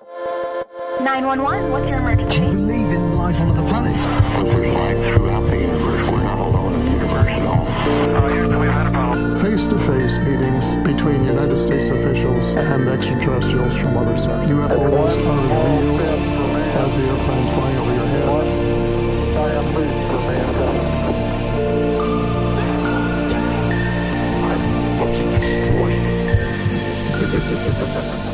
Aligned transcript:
911, 0.00 1.70
what's 1.70 1.86
your 1.86 1.98
emergency? 1.98 2.38
Do 2.38 2.44
you 2.44 2.52
believe 2.52 2.86
in 2.86 3.18
life 3.18 3.38
on 3.40 3.50
other 3.50 3.68
planets? 3.68 4.06
There's 4.06 4.74
life 4.74 4.96
throughout 5.14 5.50
the 5.50 5.58
universe. 5.58 6.10
We're 6.10 6.22
not 6.22 6.38
alone 6.38 6.74
in 6.74 6.84
the 6.86 6.92
universe 6.92 7.28
at 7.28 7.42
all. 7.44 7.66
face 9.36 9.66
to 9.66 9.78
face 9.78 10.18
meetings 10.18 10.76
between 10.76 11.24
United 11.24 11.58
States 11.58 11.88
officials 11.88 12.54
and 12.54 12.88
extraterrestrials 12.88 13.76
from 13.76 13.98
other 13.98 14.16
stars. 14.16 14.48
UFOs 14.48 14.80
are 14.80 15.04
as 15.04 15.16
real 15.16 16.00
as 16.80 16.96
the 16.96 17.02
airplanes 17.02 17.50
flying 17.52 17.76
over 17.76 17.94
your 17.94 18.06
head. 18.06 18.26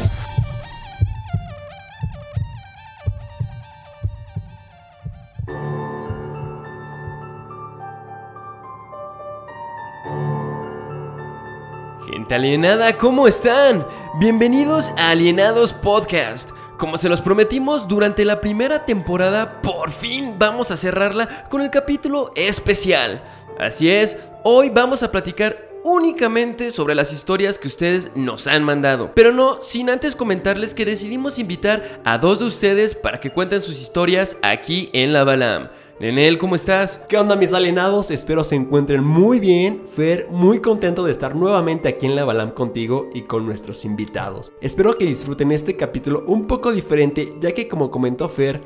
Alienada, 12.34 12.98
¿cómo 12.98 13.28
están? 13.28 13.86
Bienvenidos 14.18 14.92
a 14.96 15.10
Alienados 15.10 15.72
Podcast. 15.72 16.50
Como 16.76 16.98
se 16.98 17.08
los 17.08 17.20
prometimos 17.20 17.86
durante 17.86 18.24
la 18.24 18.40
primera 18.40 18.84
temporada, 18.84 19.62
por 19.62 19.90
fin 19.92 20.34
vamos 20.36 20.70
a 20.70 20.76
cerrarla 20.76 21.48
con 21.48 21.62
el 21.62 21.70
capítulo 21.70 22.32
especial. 22.34 23.22
Así 23.58 23.88
es, 23.88 24.16
hoy 24.42 24.70
vamos 24.70 25.02
a 25.02 25.10
platicar 25.12 25.56
únicamente 25.84 26.72
sobre 26.72 26.96
las 26.96 27.12
historias 27.12 27.58
que 27.58 27.68
ustedes 27.68 28.10
nos 28.16 28.48
han 28.48 28.64
mandado. 28.64 29.12
Pero 29.14 29.32
no 29.32 29.62
sin 29.62 29.88
antes 29.88 30.16
comentarles 30.16 30.74
que 30.74 30.84
decidimos 30.84 31.38
invitar 31.38 32.00
a 32.04 32.18
dos 32.18 32.40
de 32.40 32.46
ustedes 32.46 32.96
para 32.96 33.20
que 33.20 33.30
cuenten 33.30 33.62
sus 33.62 33.80
historias 33.80 34.36
aquí 34.42 34.90
en 34.92 35.12
la 35.12 35.22
Balam. 35.22 35.70
Nenel, 35.98 36.36
¿cómo 36.36 36.56
estás? 36.56 37.00
¿Qué 37.08 37.16
onda 37.16 37.36
mis 37.36 37.54
alienados? 37.54 38.10
Espero 38.10 38.44
se 38.44 38.54
encuentren 38.54 39.02
muy 39.02 39.40
bien. 39.40 39.84
Fer, 39.94 40.28
muy 40.30 40.60
contento 40.60 41.02
de 41.02 41.10
estar 41.10 41.34
nuevamente 41.34 41.88
aquí 41.88 42.04
en 42.04 42.14
la 42.14 42.26
Balam 42.26 42.50
contigo 42.50 43.08
y 43.14 43.22
con 43.22 43.46
nuestros 43.46 43.86
invitados. 43.86 44.52
Espero 44.60 44.98
que 44.98 45.06
disfruten 45.06 45.52
este 45.52 45.74
capítulo 45.74 46.22
un 46.26 46.46
poco 46.46 46.70
diferente, 46.72 47.32
ya 47.40 47.52
que 47.52 47.66
como 47.66 47.90
comentó 47.90 48.28
Fer, 48.28 48.60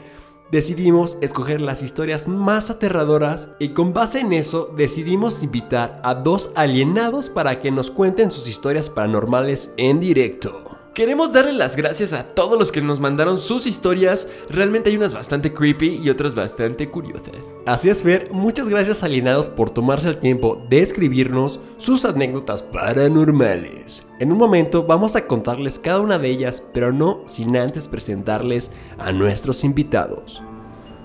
decidimos 0.50 1.18
escoger 1.20 1.60
las 1.60 1.84
historias 1.84 2.26
más 2.26 2.68
aterradoras 2.68 3.50
y 3.60 3.74
con 3.74 3.92
base 3.92 4.18
en 4.18 4.32
eso 4.32 4.74
decidimos 4.76 5.44
invitar 5.44 6.00
a 6.02 6.16
dos 6.16 6.50
alienados 6.56 7.28
para 7.28 7.60
que 7.60 7.70
nos 7.70 7.92
cuenten 7.92 8.32
sus 8.32 8.48
historias 8.48 8.90
paranormales 8.90 9.72
en 9.76 10.00
directo. 10.00 10.69
Queremos 10.94 11.32
darle 11.32 11.52
las 11.52 11.76
gracias 11.76 12.12
a 12.12 12.24
todos 12.24 12.58
los 12.58 12.72
que 12.72 12.82
nos 12.82 12.98
mandaron 12.98 13.38
sus 13.38 13.64
historias. 13.68 14.26
Realmente 14.48 14.90
hay 14.90 14.96
unas 14.96 15.14
bastante 15.14 15.54
creepy 15.54 16.00
y 16.02 16.10
otras 16.10 16.34
bastante 16.34 16.90
curiosas. 16.90 17.36
Así 17.64 17.88
es, 17.88 18.02
Fer, 18.02 18.32
muchas 18.32 18.68
gracias 18.68 19.04
alienados 19.04 19.48
por 19.48 19.70
tomarse 19.70 20.08
el 20.08 20.16
tiempo 20.16 20.60
de 20.68 20.80
escribirnos 20.80 21.60
sus 21.78 22.04
anécdotas 22.04 22.64
paranormales. 22.64 24.08
En 24.18 24.32
un 24.32 24.38
momento 24.38 24.82
vamos 24.84 25.14
a 25.14 25.28
contarles 25.28 25.78
cada 25.78 26.00
una 26.00 26.18
de 26.18 26.28
ellas, 26.28 26.60
pero 26.74 26.92
no 26.92 27.22
sin 27.26 27.56
antes 27.56 27.86
presentarles 27.86 28.72
a 28.98 29.12
nuestros 29.12 29.62
invitados. 29.62 30.42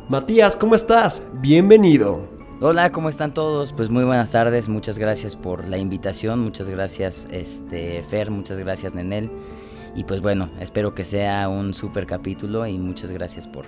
Matías, 0.09 0.56
¿cómo 0.56 0.73
estás? 0.73 1.22
Bienvenido. 1.33 2.28
Hola, 2.59 2.91
¿cómo 2.91 3.09
están 3.09 3.36
todos? 3.36 3.72
Pues 3.72 3.91
muy 3.91 4.03
buenas 4.03 4.31
tardes, 4.31 4.67
muchas 4.67 4.97
gracias 4.97 5.36
por 5.36 5.67
la 5.67 5.78
invitación, 5.78 6.39
muchas 6.39 6.69
gracias 6.69 7.28
este 7.30 8.02
Fer, 8.02 8.31
muchas 8.31 8.59
gracias 8.59 8.95
Nenel. 8.95 9.30
Y 9.95 10.03
pues 10.03 10.21
bueno, 10.21 10.49
espero 10.59 10.93
que 10.93 11.05
sea 11.05 11.47
un 11.47 11.73
super 11.73 12.05
capítulo 12.05 12.67
y 12.67 12.77
muchas 12.77 13.11
gracias 13.11 13.47
por, 13.47 13.65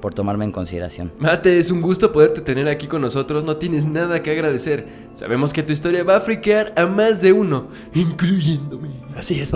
por 0.00 0.14
tomarme 0.14 0.46
en 0.46 0.52
consideración. 0.52 1.12
Mate, 1.20 1.58
es 1.58 1.70
un 1.70 1.82
gusto 1.82 2.10
poderte 2.10 2.40
tener 2.40 2.68
aquí 2.68 2.86
con 2.86 3.02
nosotros, 3.02 3.44
no 3.44 3.56
tienes 3.58 3.86
nada 3.86 4.22
que 4.22 4.30
agradecer. 4.30 4.88
Sabemos 5.14 5.52
que 5.52 5.62
tu 5.62 5.72
historia 5.72 6.04
va 6.04 6.16
a 6.16 6.20
friquear 6.20 6.72
a 6.76 6.86
más 6.86 7.20
de 7.20 7.32
uno, 7.32 7.68
incluyéndome. 7.94 8.88
Así 9.14 9.38
es, 9.38 9.52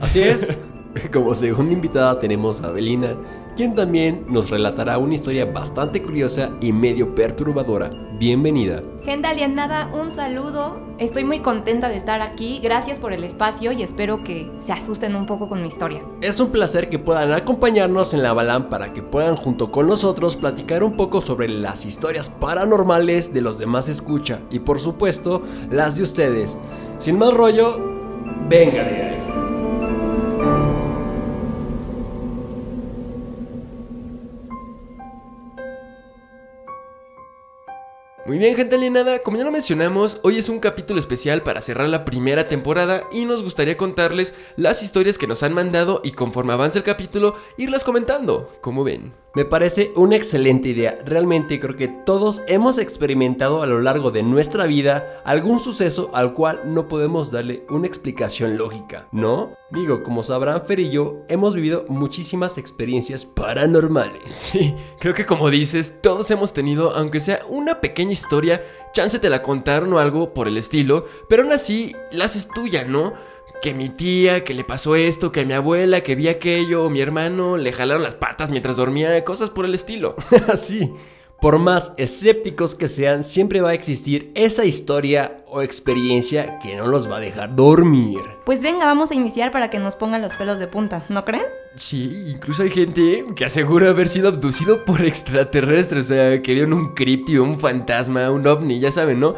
Así 0.00 0.22
es. 0.22 0.48
Como 1.12 1.34
segunda 1.34 1.72
invitada 1.72 2.18
tenemos 2.18 2.62
a 2.62 2.70
Belina, 2.70 3.14
quien 3.56 3.74
también 3.74 4.24
nos 4.28 4.50
relatará 4.50 4.98
una 4.98 5.14
historia 5.14 5.44
bastante 5.44 6.02
curiosa 6.02 6.50
y 6.60 6.72
medio 6.72 7.14
perturbadora. 7.14 7.90
Bienvenida. 8.18 8.82
Gente 9.02 9.26
alienada, 9.26 9.90
un 9.92 10.12
saludo. 10.12 10.80
Estoy 10.98 11.24
muy 11.24 11.40
contenta 11.40 11.88
de 11.88 11.96
estar 11.96 12.22
aquí. 12.22 12.60
Gracias 12.62 13.00
por 13.00 13.12
el 13.12 13.24
espacio 13.24 13.72
y 13.72 13.82
espero 13.82 14.22
que 14.22 14.48
se 14.60 14.72
asusten 14.72 15.16
un 15.16 15.26
poco 15.26 15.48
con 15.48 15.60
mi 15.60 15.68
historia. 15.68 16.02
Es 16.20 16.38
un 16.38 16.50
placer 16.50 16.88
que 16.88 17.00
puedan 17.00 17.32
acompañarnos 17.32 18.14
en 18.14 18.22
la 18.22 18.32
Balam 18.32 18.68
para 18.68 18.92
que 18.92 19.02
puedan 19.02 19.36
junto 19.36 19.72
con 19.72 19.88
nosotros 19.88 20.36
platicar 20.36 20.84
un 20.84 20.96
poco 20.96 21.20
sobre 21.20 21.48
las 21.48 21.84
historias 21.84 22.30
paranormales 22.30 23.34
de 23.34 23.40
los 23.40 23.58
demás 23.58 23.88
escucha 23.88 24.40
y 24.50 24.60
por 24.60 24.78
supuesto 24.78 25.42
las 25.70 25.96
de 25.96 26.04
ustedes. 26.04 26.56
Sin 26.98 27.18
más 27.18 27.34
rollo, 27.34 27.76
venga 28.48 28.84
de 28.84 29.02
ahí. 29.02 29.21
Muy 38.24 38.38
bien, 38.38 38.54
gente 38.54 38.76
alienada, 38.76 39.18
como 39.24 39.36
ya 39.36 39.42
lo 39.42 39.50
mencionamos, 39.50 40.20
hoy 40.22 40.38
es 40.38 40.48
un 40.48 40.60
capítulo 40.60 41.00
especial 41.00 41.42
para 41.42 41.60
cerrar 41.60 41.88
la 41.88 42.04
primera 42.04 42.46
temporada 42.46 43.02
y 43.10 43.24
nos 43.24 43.42
gustaría 43.42 43.76
contarles 43.76 44.32
las 44.54 44.80
historias 44.84 45.18
que 45.18 45.26
nos 45.26 45.42
han 45.42 45.54
mandado 45.54 46.00
y 46.04 46.12
conforme 46.12 46.52
avance 46.52 46.78
el 46.78 46.84
capítulo, 46.84 47.34
irlas 47.56 47.82
comentando, 47.82 48.56
como 48.60 48.84
ven. 48.84 49.12
Me 49.34 49.46
parece 49.46 49.92
una 49.96 50.16
excelente 50.16 50.68
idea. 50.68 50.98
Realmente 51.06 51.58
creo 51.58 51.74
que 51.74 51.88
todos 51.88 52.42
hemos 52.48 52.76
experimentado 52.76 53.62
a 53.62 53.66
lo 53.66 53.80
largo 53.80 54.10
de 54.10 54.22
nuestra 54.22 54.66
vida 54.66 55.22
algún 55.24 55.58
suceso 55.58 56.10
al 56.12 56.34
cual 56.34 56.60
no 56.66 56.86
podemos 56.86 57.30
darle 57.30 57.64
una 57.70 57.86
explicación 57.86 58.58
lógica, 58.58 59.08
¿no? 59.10 59.56
Digo, 59.70 60.02
como 60.02 60.22
sabrán 60.22 60.66
Fer 60.66 60.80
y 60.80 60.90
yo, 60.90 61.22
hemos 61.30 61.54
vivido 61.54 61.86
muchísimas 61.88 62.58
experiencias 62.58 63.24
paranormales. 63.24 64.22
Sí, 64.52 64.74
creo 64.98 65.14
que 65.14 65.24
como 65.24 65.48
dices, 65.48 66.02
todos 66.02 66.30
hemos 66.30 66.52
tenido, 66.52 66.94
aunque 66.94 67.20
sea 67.20 67.40
una 67.48 67.80
pequeña 67.80 68.12
historia, 68.12 68.62
chance 68.92 69.18
te 69.18 69.30
la 69.30 69.40
contaron 69.40 69.92
o 69.94 69.98
algo 69.98 70.34
por 70.34 70.46
el 70.46 70.58
estilo, 70.58 71.06
pero 71.28 71.42
aún 71.42 71.52
así 71.52 71.94
la 72.10 72.26
haces 72.26 72.48
tuya, 72.48 72.84
¿no? 72.84 73.14
Que 73.62 73.74
mi 73.74 73.88
tía, 73.90 74.42
que 74.42 74.54
le 74.54 74.64
pasó 74.64 74.96
esto, 74.96 75.30
que 75.30 75.46
mi 75.46 75.54
abuela, 75.54 76.02
que 76.02 76.16
vi 76.16 76.26
aquello, 76.26 76.84
o 76.84 76.90
mi 76.90 77.00
hermano, 77.00 77.56
le 77.56 77.72
jalaron 77.72 78.02
las 78.02 78.16
patas 78.16 78.50
mientras 78.50 78.76
dormía, 78.76 79.24
cosas 79.24 79.50
por 79.50 79.64
el 79.64 79.74
estilo. 79.74 80.16
Así. 80.52 80.92
Por 81.40 81.58
más 81.58 81.92
escépticos 81.96 82.74
que 82.74 82.86
sean, 82.86 83.22
siempre 83.22 83.60
va 83.60 83.70
a 83.70 83.74
existir 83.74 84.32
esa 84.34 84.64
historia 84.64 85.44
o 85.46 85.62
experiencia 85.62 86.58
que 86.60 86.76
no 86.76 86.86
los 86.86 87.10
va 87.10 87.16
a 87.16 87.20
dejar 87.20 87.54
dormir. 87.54 88.20
Pues 88.44 88.62
venga, 88.62 88.84
vamos 88.84 89.10
a 89.10 89.14
iniciar 89.14 89.50
para 89.50 89.70
que 89.70 89.78
nos 89.78 89.96
pongan 89.96 90.22
los 90.22 90.34
pelos 90.34 90.58
de 90.58 90.66
punta, 90.68 91.04
¿no 91.08 91.24
creen? 91.24 91.46
Sí, 91.76 92.24
incluso 92.26 92.62
hay 92.62 92.70
gente 92.70 93.24
que 93.34 93.44
asegura 93.44 93.88
haber 93.90 94.08
sido 94.08 94.28
abducido 94.28 94.84
por 94.84 95.04
extraterrestres, 95.04 96.06
o 96.06 96.14
sea, 96.14 96.42
que 96.42 96.52
vieron 96.52 96.74
un 96.74 96.94
criptido, 96.94 97.42
un 97.44 97.58
fantasma, 97.58 98.30
un 98.30 98.46
ovni, 98.46 98.78
ya 98.78 98.92
saben, 98.92 99.20
¿no? 99.20 99.34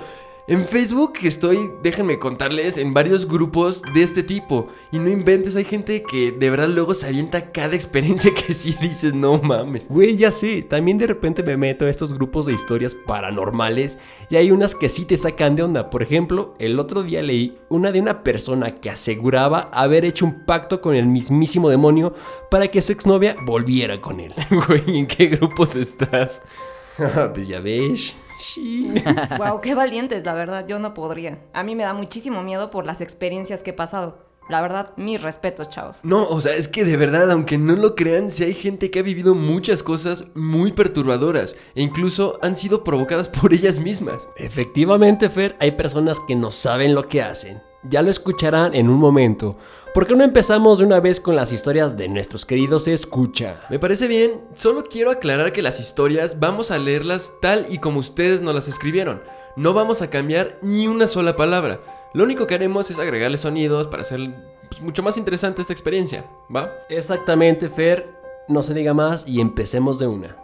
En 0.46 0.66
Facebook 0.66 1.14
estoy, 1.22 1.72
déjenme 1.82 2.18
contarles, 2.18 2.76
en 2.76 2.92
varios 2.92 3.26
grupos 3.26 3.80
de 3.94 4.02
este 4.02 4.22
tipo. 4.22 4.68
Y 4.92 4.98
no 4.98 5.08
inventes, 5.08 5.56
hay 5.56 5.64
gente 5.64 6.02
que 6.02 6.32
de 6.32 6.50
verdad 6.50 6.68
luego 6.68 6.92
se 6.92 7.06
avienta 7.06 7.50
cada 7.50 7.74
experiencia 7.74 8.30
que 8.34 8.52
sí 8.52 8.76
dices, 8.78 9.14
no 9.14 9.38
mames. 9.38 9.88
Güey, 9.88 10.16
ya 10.16 10.30
sé, 10.30 10.60
también 10.60 10.98
de 10.98 11.06
repente 11.06 11.42
me 11.42 11.56
meto 11.56 11.86
a 11.86 11.90
estos 11.90 12.12
grupos 12.12 12.44
de 12.44 12.52
historias 12.52 12.94
paranormales 12.94 13.98
y 14.28 14.36
hay 14.36 14.50
unas 14.50 14.74
que 14.74 14.90
sí 14.90 15.06
te 15.06 15.16
sacan 15.16 15.56
de 15.56 15.62
onda. 15.62 15.88
Por 15.88 16.02
ejemplo, 16.02 16.54
el 16.58 16.78
otro 16.78 17.04
día 17.04 17.22
leí 17.22 17.56
una 17.70 17.90
de 17.90 18.02
una 18.02 18.22
persona 18.22 18.72
que 18.72 18.90
aseguraba 18.90 19.70
haber 19.72 20.04
hecho 20.04 20.26
un 20.26 20.44
pacto 20.44 20.82
con 20.82 20.94
el 20.94 21.06
mismísimo 21.06 21.70
demonio 21.70 22.12
para 22.50 22.68
que 22.68 22.82
su 22.82 22.92
exnovia 22.92 23.34
volviera 23.46 23.98
con 24.02 24.20
él. 24.20 24.34
Güey, 24.68 24.98
¿en 24.98 25.06
qué 25.06 25.28
grupos 25.28 25.74
estás? 25.74 26.42
pues 27.34 27.48
ya 27.48 27.60
ves. 27.60 28.14
Sí. 28.38 28.92
wow, 29.38 29.60
qué 29.60 29.74
valientes, 29.74 30.24
la 30.24 30.34
verdad, 30.34 30.66
yo 30.66 30.78
no 30.78 30.94
podría. 30.94 31.38
A 31.52 31.62
mí 31.62 31.74
me 31.74 31.84
da 31.84 31.94
muchísimo 31.94 32.42
miedo 32.42 32.70
por 32.70 32.86
las 32.86 33.00
experiencias 33.00 33.62
que 33.62 33.70
he 33.70 33.74
pasado. 33.74 34.18
La 34.48 34.60
verdad, 34.60 34.92
mis 34.96 35.22
respetos, 35.22 35.70
chavos. 35.70 36.00
No, 36.02 36.28
o 36.28 36.38
sea, 36.40 36.54
es 36.54 36.68
que 36.68 36.84
de 36.84 36.98
verdad, 36.98 37.30
aunque 37.30 37.56
no 37.56 37.74
lo 37.76 37.94
crean, 37.94 38.30
sí 38.30 38.44
hay 38.44 38.52
gente 38.52 38.90
que 38.90 38.98
ha 38.98 39.02
vivido 39.02 39.34
muchas 39.34 39.82
cosas 39.82 40.26
muy 40.34 40.72
perturbadoras 40.72 41.56
e 41.74 41.82
incluso 41.82 42.38
han 42.42 42.54
sido 42.54 42.84
provocadas 42.84 43.28
por 43.28 43.54
ellas 43.54 43.78
mismas. 43.78 44.28
Efectivamente, 44.36 45.30
Fer, 45.30 45.56
hay 45.60 45.72
personas 45.72 46.20
que 46.20 46.36
no 46.36 46.50
saben 46.50 46.94
lo 46.94 47.08
que 47.08 47.22
hacen. 47.22 47.62
Ya 47.88 48.02
lo 48.02 48.10
escucharán 48.10 48.74
en 48.74 48.88
un 48.88 48.98
momento. 48.98 49.56
¿Por 49.92 50.06
qué 50.06 50.16
no 50.16 50.24
empezamos 50.24 50.78
de 50.78 50.84
una 50.86 51.00
vez 51.00 51.20
con 51.20 51.36
las 51.36 51.52
historias 51.52 51.96
de 51.96 52.08
nuestros 52.08 52.46
queridos 52.46 52.88
escucha? 52.88 53.60
Me 53.70 53.78
parece 53.78 54.08
bien, 54.08 54.40
solo 54.54 54.84
quiero 54.84 55.10
aclarar 55.10 55.52
que 55.52 55.62
las 55.62 55.78
historias 55.78 56.40
vamos 56.40 56.70
a 56.70 56.78
leerlas 56.78 57.34
tal 57.40 57.66
y 57.68 57.78
como 57.78 58.00
ustedes 58.00 58.40
nos 58.40 58.54
las 58.54 58.68
escribieron. 58.68 59.22
No 59.56 59.72
vamos 59.72 60.02
a 60.02 60.10
cambiar 60.10 60.58
ni 60.62 60.88
una 60.88 61.06
sola 61.06 61.36
palabra. 61.36 61.80
Lo 62.14 62.24
único 62.24 62.46
que 62.46 62.54
haremos 62.54 62.90
es 62.90 62.98
agregarle 62.98 63.38
sonidos 63.38 63.86
para 63.86 64.02
hacer 64.02 64.34
pues, 64.68 64.80
mucho 64.80 65.02
más 65.02 65.16
interesante 65.16 65.60
esta 65.60 65.72
experiencia, 65.72 66.24
¿va? 66.54 66.72
Exactamente, 66.88 67.68
Fer. 67.68 68.08
No 68.48 68.62
se 68.62 68.74
diga 68.74 68.94
más 68.94 69.28
y 69.28 69.40
empecemos 69.40 69.98
de 69.98 70.06
una. 70.06 70.36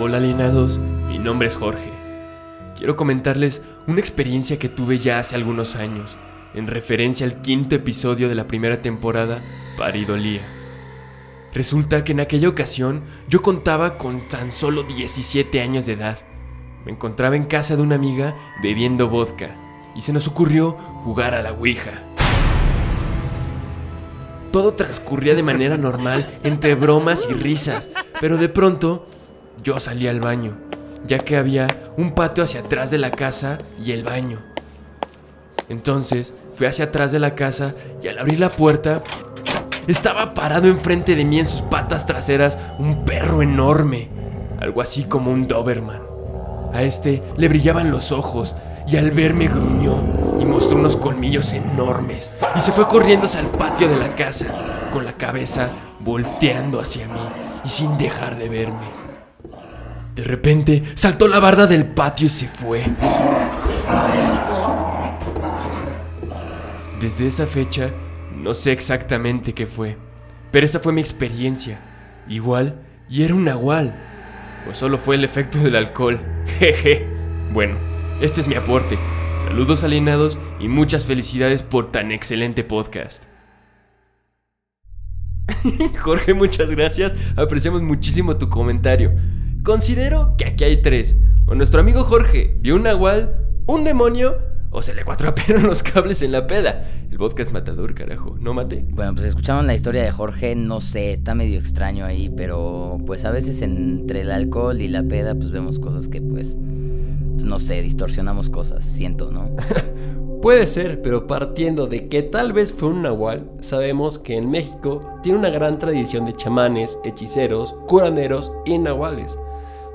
Hola 0.00 0.18
alienados, 0.18 0.78
mi 1.08 1.18
nombre 1.18 1.48
es 1.48 1.56
Jorge. 1.56 1.90
Quiero 2.76 2.96
comentarles 2.96 3.62
una 3.88 3.98
experiencia 3.98 4.56
que 4.56 4.68
tuve 4.68 5.00
ya 5.00 5.18
hace 5.18 5.34
algunos 5.34 5.74
años, 5.74 6.16
en 6.54 6.68
referencia 6.68 7.26
al 7.26 7.40
quinto 7.40 7.74
episodio 7.74 8.28
de 8.28 8.36
la 8.36 8.46
primera 8.46 8.80
temporada, 8.80 9.42
Paridolía. 9.76 10.42
Resulta 11.52 12.04
que 12.04 12.12
en 12.12 12.20
aquella 12.20 12.48
ocasión 12.48 13.02
yo 13.28 13.42
contaba 13.42 13.98
con 13.98 14.28
tan 14.28 14.52
solo 14.52 14.84
17 14.84 15.60
años 15.60 15.86
de 15.86 15.94
edad. 15.94 16.18
Me 16.84 16.92
encontraba 16.92 17.34
en 17.34 17.46
casa 17.46 17.74
de 17.74 17.82
una 17.82 17.96
amiga 17.96 18.36
bebiendo 18.62 19.08
vodka 19.08 19.56
y 19.96 20.02
se 20.02 20.12
nos 20.12 20.28
ocurrió 20.28 20.76
jugar 21.02 21.34
a 21.34 21.42
la 21.42 21.50
Ouija. 21.50 22.04
Todo 24.52 24.74
transcurría 24.74 25.34
de 25.34 25.42
manera 25.42 25.76
normal, 25.76 26.38
entre 26.44 26.76
bromas 26.76 27.26
y 27.28 27.34
risas, 27.34 27.88
pero 28.20 28.36
de 28.36 28.48
pronto 28.48 29.07
yo 29.62 29.80
salí 29.80 30.08
al 30.08 30.20
baño, 30.20 30.56
ya 31.06 31.18
que 31.18 31.36
había 31.36 31.68
un 31.96 32.14
patio 32.14 32.44
hacia 32.44 32.60
atrás 32.60 32.90
de 32.90 32.98
la 32.98 33.10
casa 33.10 33.58
y 33.78 33.92
el 33.92 34.04
baño. 34.04 34.40
Entonces 35.68 36.34
fui 36.54 36.66
hacia 36.66 36.86
atrás 36.86 37.12
de 37.12 37.18
la 37.18 37.34
casa 37.34 37.74
y 38.02 38.08
al 38.08 38.18
abrir 38.18 38.40
la 38.40 38.50
puerta 38.50 39.02
estaba 39.86 40.34
parado 40.34 40.68
enfrente 40.68 41.14
de 41.14 41.24
mí 41.24 41.40
en 41.40 41.46
sus 41.46 41.62
patas 41.62 42.06
traseras 42.06 42.58
un 42.78 43.04
perro 43.04 43.42
enorme, 43.42 44.08
algo 44.60 44.82
así 44.82 45.04
como 45.04 45.30
un 45.30 45.46
Doberman. 45.46 46.02
A 46.72 46.82
este 46.82 47.22
le 47.36 47.48
brillaban 47.48 47.90
los 47.90 48.12
ojos 48.12 48.54
y 48.86 48.96
al 48.96 49.10
verme 49.10 49.48
gruñó 49.48 49.96
y 50.40 50.44
mostró 50.44 50.78
unos 50.78 50.96
colmillos 50.96 51.52
enormes 51.52 52.30
y 52.56 52.60
se 52.60 52.72
fue 52.72 52.86
corriendo 52.86 53.26
hacia 53.26 53.40
el 53.40 53.46
patio 53.46 53.88
de 53.88 53.96
la 53.96 54.14
casa, 54.14 54.46
con 54.92 55.04
la 55.04 55.14
cabeza 55.14 55.70
volteando 56.00 56.80
hacia 56.80 57.06
mí 57.06 57.20
y 57.64 57.68
sin 57.68 57.96
dejar 57.98 58.36
de 58.38 58.48
verme. 58.48 58.97
De 60.18 60.24
repente 60.24 60.82
saltó 60.96 61.28
la 61.28 61.38
barda 61.38 61.68
del 61.68 61.86
patio 61.86 62.26
y 62.26 62.28
se 62.28 62.48
fue. 62.48 62.84
Desde 67.00 67.28
esa 67.28 67.46
fecha 67.46 67.92
no 68.34 68.52
sé 68.52 68.72
exactamente 68.72 69.54
qué 69.54 69.64
fue, 69.64 69.96
pero 70.50 70.66
esa 70.66 70.80
fue 70.80 70.92
mi 70.92 71.00
experiencia. 71.00 71.78
Igual, 72.28 72.80
y 73.08 73.22
era 73.22 73.32
un 73.32 73.44
nahual. 73.44 73.94
O 74.68 74.74
solo 74.74 74.98
fue 74.98 75.14
el 75.14 75.22
efecto 75.22 75.58
del 75.58 75.76
alcohol. 75.76 76.18
Jeje. 76.58 77.06
Bueno, 77.52 77.76
este 78.20 78.40
es 78.40 78.48
mi 78.48 78.56
aporte. 78.56 78.98
Saludos 79.44 79.84
alienados 79.84 80.36
y 80.58 80.66
muchas 80.66 81.04
felicidades 81.04 81.62
por 81.62 81.92
tan 81.92 82.10
excelente 82.10 82.64
podcast. 82.64 83.22
Jorge, 86.02 86.34
muchas 86.34 86.70
gracias. 86.70 87.12
Apreciamos 87.36 87.82
muchísimo 87.82 88.36
tu 88.36 88.48
comentario. 88.48 89.12
Considero 89.62 90.34
que 90.36 90.46
aquí 90.46 90.64
hay 90.64 90.82
tres. 90.82 91.16
O 91.46 91.54
nuestro 91.54 91.80
amigo 91.80 92.04
Jorge 92.04 92.56
vio 92.60 92.76
un 92.76 92.82
nahual, 92.82 93.34
un 93.66 93.84
demonio, 93.84 94.38
o 94.70 94.82
se 94.82 94.94
le 94.94 95.04
cuatrapearon 95.04 95.64
los 95.64 95.82
cables 95.82 96.22
en 96.22 96.32
la 96.32 96.46
peda. 96.46 96.86
El 97.10 97.16
vodka 97.16 97.42
es 97.42 97.52
matador, 97.52 97.94
carajo. 97.94 98.36
No 98.38 98.52
mate. 98.52 98.84
Bueno, 98.90 99.14
pues 99.14 99.26
escucharon 99.26 99.66
la 99.66 99.74
historia 99.74 100.02
de 100.02 100.10
Jorge, 100.10 100.54
no 100.54 100.80
sé, 100.80 101.12
está 101.12 101.34
medio 101.34 101.58
extraño 101.58 102.04
ahí, 102.04 102.28
pero 102.28 102.98
pues 103.06 103.24
a 103.24 103.30
veces 103.30 103.62
entre 103.62 104.22
el 104.22 104.30
alcohol 104.30 104.80
y 104.80 104.88
la 104.88 105.02
peda 105.02 105.34
pues 105.34 105.50
vemos 105.50 105.78
cosas 105.78 106.08
que 106.08 106.20
pues, 106.20 106.56
no 106.56 107.58
sé, 107.60 107.80
distorsionamos 107.82 108.50
cosas, 108.50 108.84
siento, 108.84 109.30
¿no? 109.30 109.50
Puede 110.42 110.68
ser, 110.68 111.02
pero 111.02 111.26
partiendo 111.26 111.88
de 111.88 112.08
que 112.08 112.22
tal 112.22 112.52
vez 112.52 112.72
fue 112.72 112.90
un 112.90 113.02
nahual, 113.02 113.50
sabemos 113.60 114.20
que 114.20 114.36
en 114.36 114.48
México 114.48 115.18
tiene 115.22 115.38
una 115.38 115.50
gran 115.50 115.78
tradición 115.78 116.26
de 116.26 116.36
chamanes, 116.36 116.96
hechiceros, 117.04 117.74
curanderos 117.88 118.52
y 118.64 118.78
nahuales. 118.78 119.36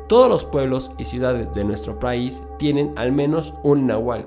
Todos 0.08 0.28
los 0.28 0.44
pueblos 0.44 0.92
y 0.98 1.06
ciudades 1.06 1.54
de 1.54 1.64
nuestro 1.64 1.98
país 1.98 2.44
tienen 2.58 2.94
al 2.98 3.14
menos 3.14 3.54
un 3.64 3.88
nahual. 3.88 4.26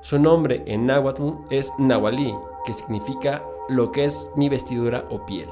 Su 0.00 0.20
nombre 0.20 0.62
en 0.66 0.86
náhuatl 0.86 1.30
es 1.50 1.72
nahualí, 1.78 2.32
que 2.64 2.72
significa 2.72 3.42
lo 3.68 3.90
que 3.90 4.04
es 4.04 4.30
mi 4.36 4.48
vestidura 4.48 5.04
o 5.10 5.26
piel. 5.26 5.48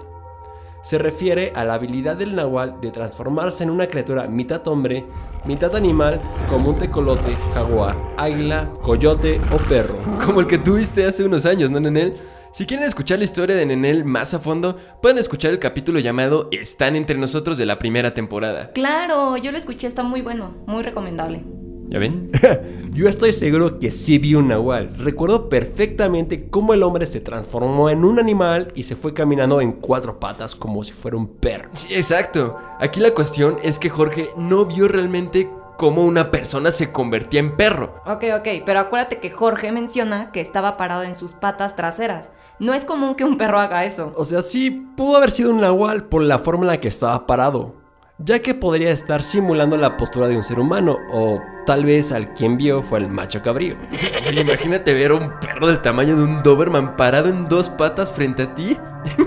Se 0.82 0.98
refiere 0.98 1.50
a 1.56 1.64
la 1.64 1.74
habilidad 1.74 2.16
del 2.16 2.36
nahual 2.36 2.80
de 2.80 2.90
transformarse 2.90 3.64
en 3.64 3.70
una 3.70 3.88
criatura 3.88 4.28
mitad 4.28 4.66
hombre, 4.68 5.04
mitad 5.44 5.74
animal, 5.74 6.20
como 6.48 6.70
un 6.70 6.78
tecolote, 6.78 7.36
jaguar, 7.52 7.96
águila, 8.16 8.70
coyote 8.82 9.40
o 9.52 9.56
perro. 9.68 9.96
Como 10.24 10.40
el 10.40 10.46
que 10.46 10.58
tuviste 10.58 11.06
hace 11.06 11.24
unos 11.24 11.46
años, 11.46 11.70
¿no, 11.70 11.80
Nenel? 11.80 12.14
Si 12.54 12.66
quieren 12.66 12.86
escuchar 12.86 13.18
la 13.18 13.24
historia 13.24 13.56
de 13.56 13.66
Nenel 13.66 14.04
más 14.04 14.32
a 14.32 14.38
fondo, 14.38 14.76
pueden 15.02 15.18
escuchar 15.18 15.50
el 15.50 15.58
capítulo 15.58 15.98
llamado 15.98 16.48
Están 16.52 16.94
entre 16.94 17.18
nosotros 17.18 17.58
de 17.58 17.66
la 17.66 17.80
primera 17.80 18.14
temporada. 18.14 18.70
Claro, 18.70 19.36
yo 19.36 19.50
lo 19.50 19.58
escuché, 19.58 19.88
está 19.88 20.04
muy 20.04 20.22
bueno, 20.22 20.54
muy 20.68 20.84
recomendable. 20.84 21.42
¿Ya 21.88 21.98
ven? 21.98 22.30
Yo 22.92 23.08
estoy 23.08 23.32
seguro 23.32 23.80
que 23.80 23.90
sí 23.90 24.18
vi 24.18 24.36
un 24.36 24.46
nahual. 24.46 24.96
Recuerdo 24.96 25.48
perfectamente 25.48 26.48
cómo 26.48 26.74
el 26.74 26.84
hombre 26.84 27.06
se 27.06 27.20
transformó 27.20 27.90
en 27.90 28.04
un 28.04 28.20
animal 28.20 28.72
y 28.76 28.84
se 28.84 28.94
fue 28.94 29.12
caminando 29.12 29.60
en 29.60 29.72
cuatro 29.72 30.20
patas 30.20 30.54
como 30.54 30.84
si 30.84 30.92
fuera 30.92 31.16
un 31.16 31.26
perro. 31.26 31.70
Sí, 31.72 31.88
exacto. 31.90 32.56
Aquí 32.78 33.00
la 33.00 33.14
cuestión 33.14 33.56
es 33.64 33.80
que 33.80 33.90
Jorge 33.90 34.30
no 34.36 34.64
vio 34.64 34.86
realmente 34.86 35.50
cómo 35.76 36.04
una 36.04 36.30
persona 36.30 36.70
se 36.72 36.92
convertía 36.92 37.40
en 37.40 37.56
perro. 37.56 37.94
Ok, 38.06 38.24
ok, 38.38 38.48
pero 38.64 38.80
acuérdate 38.80 39.18
que 39.18 39.30
Jorge 39.30 39.72
menciona 39.72 40.32
que 40.32 40.40
estaba 40.40 40.76
parado 40.76 41.02
en 41.02 41.14
sus 41.14 41.32
patas 41.32 41.76
traseras. 41.76 42.30
No 42.58 42.72
es 42.72 42.84
común 42.84 43.16
que 43.16 43.24
un 43.24 43.36
perro 43.36 43.58
haga 43.58 43.84
eso. 43.84 44.12
O 44.16 44.24
sea, 44.24 44.42
sí 44.42 44.70
pudo 44.70 45.16
haber 45.16 45.30
sido 45.30 45.50
un 45.50 45.60
nahual 45.60 46.04
por 46.04 46.22
la 46.22 46.38
forma 46.38 46.62
en 46.62 46.68
la 46.68 46.80
que 46.80 46.88
estaba 46.88 47.26
parado, 47.26 47.74
ya 48.18 48.38
que 48.40 48.54
podría 48.54 48.92
estar 48.92 49.22
simulando 49.22 49.76
la 49.76 49.96
postura 49.96 50.28
de 50.28 50.36
un 50.36 50.44
ser 50.44 50.60
humano, 50.60 50.98
o 51.12 51.40
tal 51.66 51.84
vez 51.84 52.12
al 52.12 52.32
quien 52.32 52.56
vio 52.56 52.82
fue 52.82 53.00
el 53.00 53.08
macho 53.08 53.42
cabrío. 53.42 53.76
Oye, 54.28 54.40
imagínate 54.40 54.94
ver 54.94 55.10
a 55.10 55.14
un 55.14 55.32
perro 55.40 55.66
del 55.66 55.82
tamaño 55.82 56.16
de 56.16 56.22
un 56.22 56.42
Doberman 56.42 56.96
parado 56.96 57.28
en 57.28 57.48
dos 57.48 57.68
patas 57.68 58.10
frente 58.10 58.44
a 58.44 58.54
ti. 58.54 58.76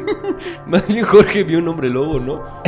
Más 0.66 0.88
bien 0.88 1.06
Jorge 1.06 1.44
vio 1.44 1.60
un 1.60 1.68
hombre 1.68 1.90
lobo, 1.90 2.20
¿no? 2.20 2.62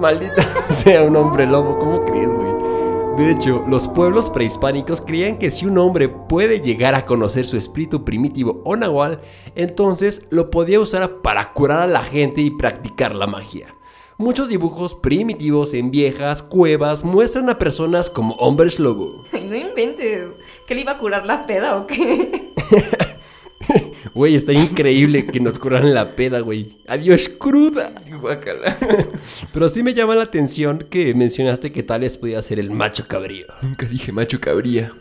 Maldita 0.00 0.46
sea 0.68 1.02
un 1.02 1.16
hombre 1.16 1.46
lobo, 1.46 1.78
¿cómo 1.78 2.00
crees, 2.00 2.30
güey? 2.30 2.54
De 3.16 3.30
hecho, 3.30 3.64
los 3.68 3.86
pueblos 3.86 4.28
prehispánicos 4.28 5.00
creían 5.00 5.36
que 5.36 5.52
si 5.52 5.66
un 5.66 5.78
hombre 5.78 6.08
puede 6.08 6.60
llegar 6.60 6.96
a 6.96 7.06
conocer 7.06 7.46
su 7.46 7.56
espíritu 7.56 8.04
primitivo 8.04 8.60
o 8.64 8.74
nahual, 8.74 9.20
entonces 9.54 10.26
lo 10.30 10.50
podía 10.50 10.80
usar 10.80 11.08
para 11.22 11.52
curar 11.52 11.82
a 11.82 11.86
la 11.86 12.02
gente 12.02 12.40
y 12.40 12.50
practicar 12.50 13.14
la 13.14 13.28
magia. 13.28 13.68
Muchos 14.18 14.48
dibujos 14.48 14.96
primitivos 14.96 15.74
en 15.74 15.92
viejas 15.92 16.42
cuevas 16.42 17.04
muestran 17.04 17.50
a 17.50 17.58
personas 17.58 18.10
como 18.10 18.34
hombres 18.36 18.80
lobo. 18.80 19.08
No 19.44 19.54
inventes. 19.54 20.30
¿Que 20.66 20.74
le 20.74 20.80
iba 20.80 20.92
a 20.92 20.98
curar 20.98 21.26
la 21.26 21.46
peda 21.46 21.76
o 21.76 21.86
qué? 21.86 22.52
Güey, 24.14 24.36
está 24.36 24.52
increíble 24.52 25.26
que 25.26 25.40
nos 25.40 25.58
curaran 25.58 25.92
la 25.92 26.14
peda, 26.14 26.38
güey. 26.38 26.72
Adiós, 26.86 27.28
cruda. 27.28 27.90
Pero 29.52 29.68
sí 29.68 29.82
me 29.82 29.92
llama 29.92 30.14
la 30.14 30.22
atención 30.22 30.86
que 30.88 31.14
mencionaste 31.14 31.72
que 31.72 31.82
tal 31.82 32.02
vez 32.02 32.16
podía 32.16 32.40
ser 32.40 32.60
el 32.60 32.70
macho 32.70 33.04
cabrío. 33.08 33.46
Nunca 33.60 33.86
dije 33.86 34.12
macho 34.12 34.40
cabría. 34.40 34.92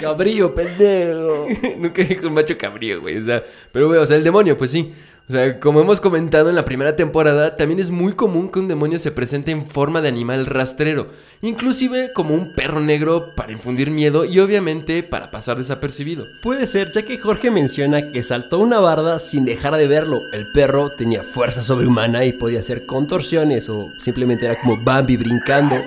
Cabrío, 0.00 0.54
pendejo. 0.54 1.46
Nunca 1.78 2.02
dije 2.02 2.26
un 2.26 2.32
macho 2.32 2.56
cabrío, 2.56 3.02
güey. 3.02 3.18
O 3.18 3.22
sea, 3.22 3.44
pero 3.70 3.88
güey, 3.88 4.00
o 4.00 4.06
sea, 4.06 4.16
el 4.16 4.24
demonio, 4.24 4.56
pues 4.56 4.70
sí. 4.70 4.92
O 5.26 5.32
sea, 5.32 5.58
como 5.58 5.80
hemos 5.80 6.02
comentado 6.02 6.50
en 6.50 6.54
la 6.54 6.66
primera 6.66 6.96
temporada, 6.96 7.56
también 7.56 7.80
es 7.80 7.90
muy 7.90 8.12
común 8.12 8.50
que 8.50 8.58
un 8.58 8.68
demonio 8.68 8.98
se 8.98 9.10
presente 9.10 9.52
en 9.52 9.66
forma 9.66 10.02
de 10.02 10.08
animal 10.08 10.44
rastrero, 10.44 11.08
inclusive 11.40 12.12
como 12.12 12.34
un 12.34 12.54
perro 12.54 12.80
negro 12.80 13.34
para 13.34 13.52
infundir 13.52 13.90
miedo 13.90 14.26
y 14.26 14.38
obviamente 14.38 15.02
para 15.02 15.30
pasar 15.30 15.56
desapercibido. 15.56 16.26
Puede 16.42 16.66
ser, 16.66 16.90
ya 16.90 17.06
que 17.06 17.16
Jorge 17.16 17.50
menciona 17.50 18.12
que 18.12 18.22
saltó 18.22 18.58
una 18.58 18.80
barda 18.80 19.18
sin 19.18 19.46
dejar 19.46 19.78
de 19.78 19.86
verlo. 19.86 20.20
El 20.34 20.52
perro 20.52 20.90
tenía 20.90 21.22
fuerza 21.22 21.62
sobrehumana 21.62 22.26
y 22.26 22.34
podía 22.34 22.60
hacer 22.60 22.84
contorsiones 22.84 23.70
o 23.70 23.88
simplemente 24.00 24.44
era 24.44 24.60
como 24.60 24.76
Bambi 24.76 25.16
brincando. 25.16 25.76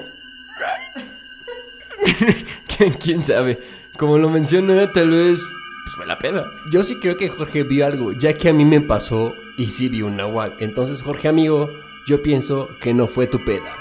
¿Quién, 2.75 2.93
quién 2.93 3.21
sabe? 3.21 3.59
Como 3.99 4.17
lo 4.17 4.31
menciona, 4.31 4.91
tal 4.93 5.11
vez 5.11 5.39
pues 5.87 5.95
fue 5.95 6.05
la 6.05 6.19
pena. 6.19 6.51
Yo 6.69 6.83
sí 6.83 6.99
creo 6.99 7.15
que 7.15 7.29
Jorge 7.29 7.63
vio 7.63 7.85
algo, 7.85 8.11
ya 8.11 8.37
que 8.37 8.49
a 8.49 8.53
mí 8.53 8.65
me 8.65 8.81
pasó 8.81 9.33
y 9.57 9.67
sí 9.67 9.87
vi 9.87 10.01
un 10.01 10.17
nahual. 10.17 10.53
Entonces, 10.59 11.01
Jorge 11.01 11.29
amigo, 11.29 11.69
yo 12.05 12.21
pienso 12.21 12.69
que 12.81 12.93
no 12.93 13.07
fue 13.07 13.25
tu 13.25 13.43
peda. 13.45 13.73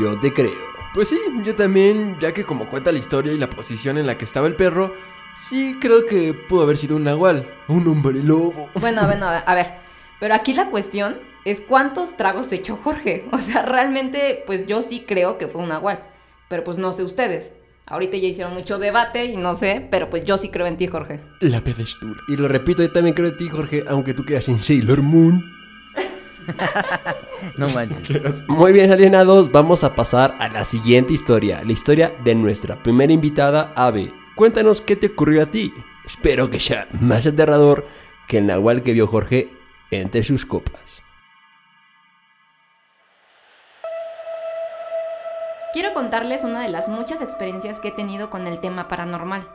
Yo 0.00 0.18
te 0.18 0.32
creo. 0.32 0.74
Pues 0.94 1.10
sí, 1.10 1.20
yo 1.44 1.54
también, 1.54 2.16
ya 2.18 2.32
que 2.32 2.44
como 2.44 2.68
cuenta 2.68 2.90
la 2.90 2.98
historia 2.98 3.32
y 3.32 3.38
la 3.38 3.50
posición 3.50 3.98
en 3.98 4.06
la 4.06 4.18
que 4.18 4.24
estaba 4.24 4.48
el 4.48 4.56
perro, 4.56 4.94
sí 5.36 5.76
creo 5.80 6.06
que 6.06 6.34
pudo 6.34 6.62
haber 6.62 6.76
sido 6.76 6.96
un 6.96 7.04
nahual, 7.04 7.48
un 7.68 7.86
hombre 7.86 8.20
lobo. 8.20 8.68
Bueno, 8.74 9.06
bueno, 9.06 9.26
a 9.28 9.54
ver. 9.54 9.74
Pero 10.18 10.34
aquí 10.34 10.54
la 10.54 10.70
cuestión 10.70 11.18
es 11.44 11.60
cuántos 11.60 12.16
tragos 12.16 12.50
echó 12.50 12.76
Jorge. 12.82 13.28
O 13.30 13.38
sea, 13.38 13.62
realmente, 13.62 14.42
pues 14.44 14.66
yo 14.66 14.82
sí 14.82 15.04
creo 15.06 15.38
que 15.38 15.46
fue 15.46 15.62
un 15.62 15.68
nahual. 15.68 16.02
Pero 16.48 16.64
pues 16.64 16.78
no 16.78 16.92
sé 16.92 17.04
ustedes. 17.04 17.52
Ahorita 17.86 18.16
ya 18.16 18.28
hicieron 18.28 18.54
mucho 18.54 18.78
debate 18.78 19.26
y 19.26 19.36
no 19.36 19.52
sé, 19.54 19.86
pero 19.90 20.08
pues 20.08 20.24
yo 20.24 20.38
sí 20.38 20.48
creo 20.48 20.66
en 20.66 20.78
ti, 20.78 20.86
Jorge. 20.86 21.20
La 21.40 21.62
pedestura. 21.62 22.18
Y 22.28 22.36
lo 22.36 22.48
repito, 22.48 22.82
yo 22.82 22.90
también 22.90 23.14
creo 23.14 23.28
en 23.28 23.36
ti, 23.36 23.48
Jorge, 23.48 23.84
aunque 23.86 24.14
tú 24.14 24.24
quedas 24.24 24.48
en 24.48 24.58
Sailor 24.58 25.02
Moon. 25.02 25.44
No 27.58 27.68
manches. 27.68 28.42
Muy 28.48 28.72
bien, 28.72 28.90
alienados, 28.90 29.52
vamos 29.52 29.84
a 29.84 29.94
pasar 29.94 30.34
a 30.38 30.48
la 30.48 30.64
siguiente 30.64 31.12
historia. 31.12 31.62
La 31.64 31.72
historia 31.72 32.14
de 32.24 32.34
nuestra 32.34 32.82
primera 32.82 33.12
invitada, 33.12 33.72
Ave. 33.76 34.12
Cuéntanos 34.34 34.80
qué 34.80 34.96
te 34.96 35.08
ocurrió 35.08 35.42
a 35.42 35.46
ti. 35.50 35.72
Espero 36.06 36.48
que 36.48 36.60
sea 36.60 36.88
más 37.00 37.26
aterrador 37.26 37.86
que 38.28 38.38
el 38.38 38.46
nahual 38.46 38.82
que 38.82 38.92
vio 38.92 39.06
Jorge 39.06 39.50
entre 39.90 40.22
sus 40.22 40.46
copas. 40.46 40.93
Quiero 45.74 45.92
contarles 45.92 46.44
una 46.44 46.62
de 46.62 46.68
las 46.68 46.88
muchas 46.88 47.20
experiencias 47.20 47.80
que 47.80 47.88
he 47.88 47.90
tenido 47.90 48.30
con 48.30 48.46
el 48.46 48.60
tema 48.60 48.86
paranormal. 48.86 49.48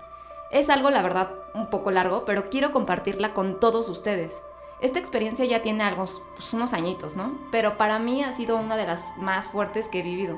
Es 0.51 0.69
algo, 0.69 0.89
la 0.89 1.01
verdad, 1.01 1.29
un 1.53 1.67
poco 1.67 1.91
largo, 1.91 2.25
pero 2.25 2.49
quiero 2.49 2.73
compartirla 2.73 3.33
con 3.33 3.61
todos 3.61 3.87
ustedes. 3.87 4.33
Esta 4.81 4.99
experiencia 4.99 5.45
ya 5.45 5.61
tiene 5.61 5.81
algo, 5.85 6.07
pues, 6.35 6.73
añitos, 6.73 7.15
¿no? 7.15 7.39
Pero 7.53 7.77
para 7.77 7.99
mí 7.99 8.21
ha 8.21 8.33
sido 8.33 8.57
una 8.57 8.75
de 8.75 8.85
las 8.85 9.01
más 9.15 9.47
fuertes 9.47 9.87
que 9.87 9.99
he 10.01 10.03
vivido. 10.03 10.37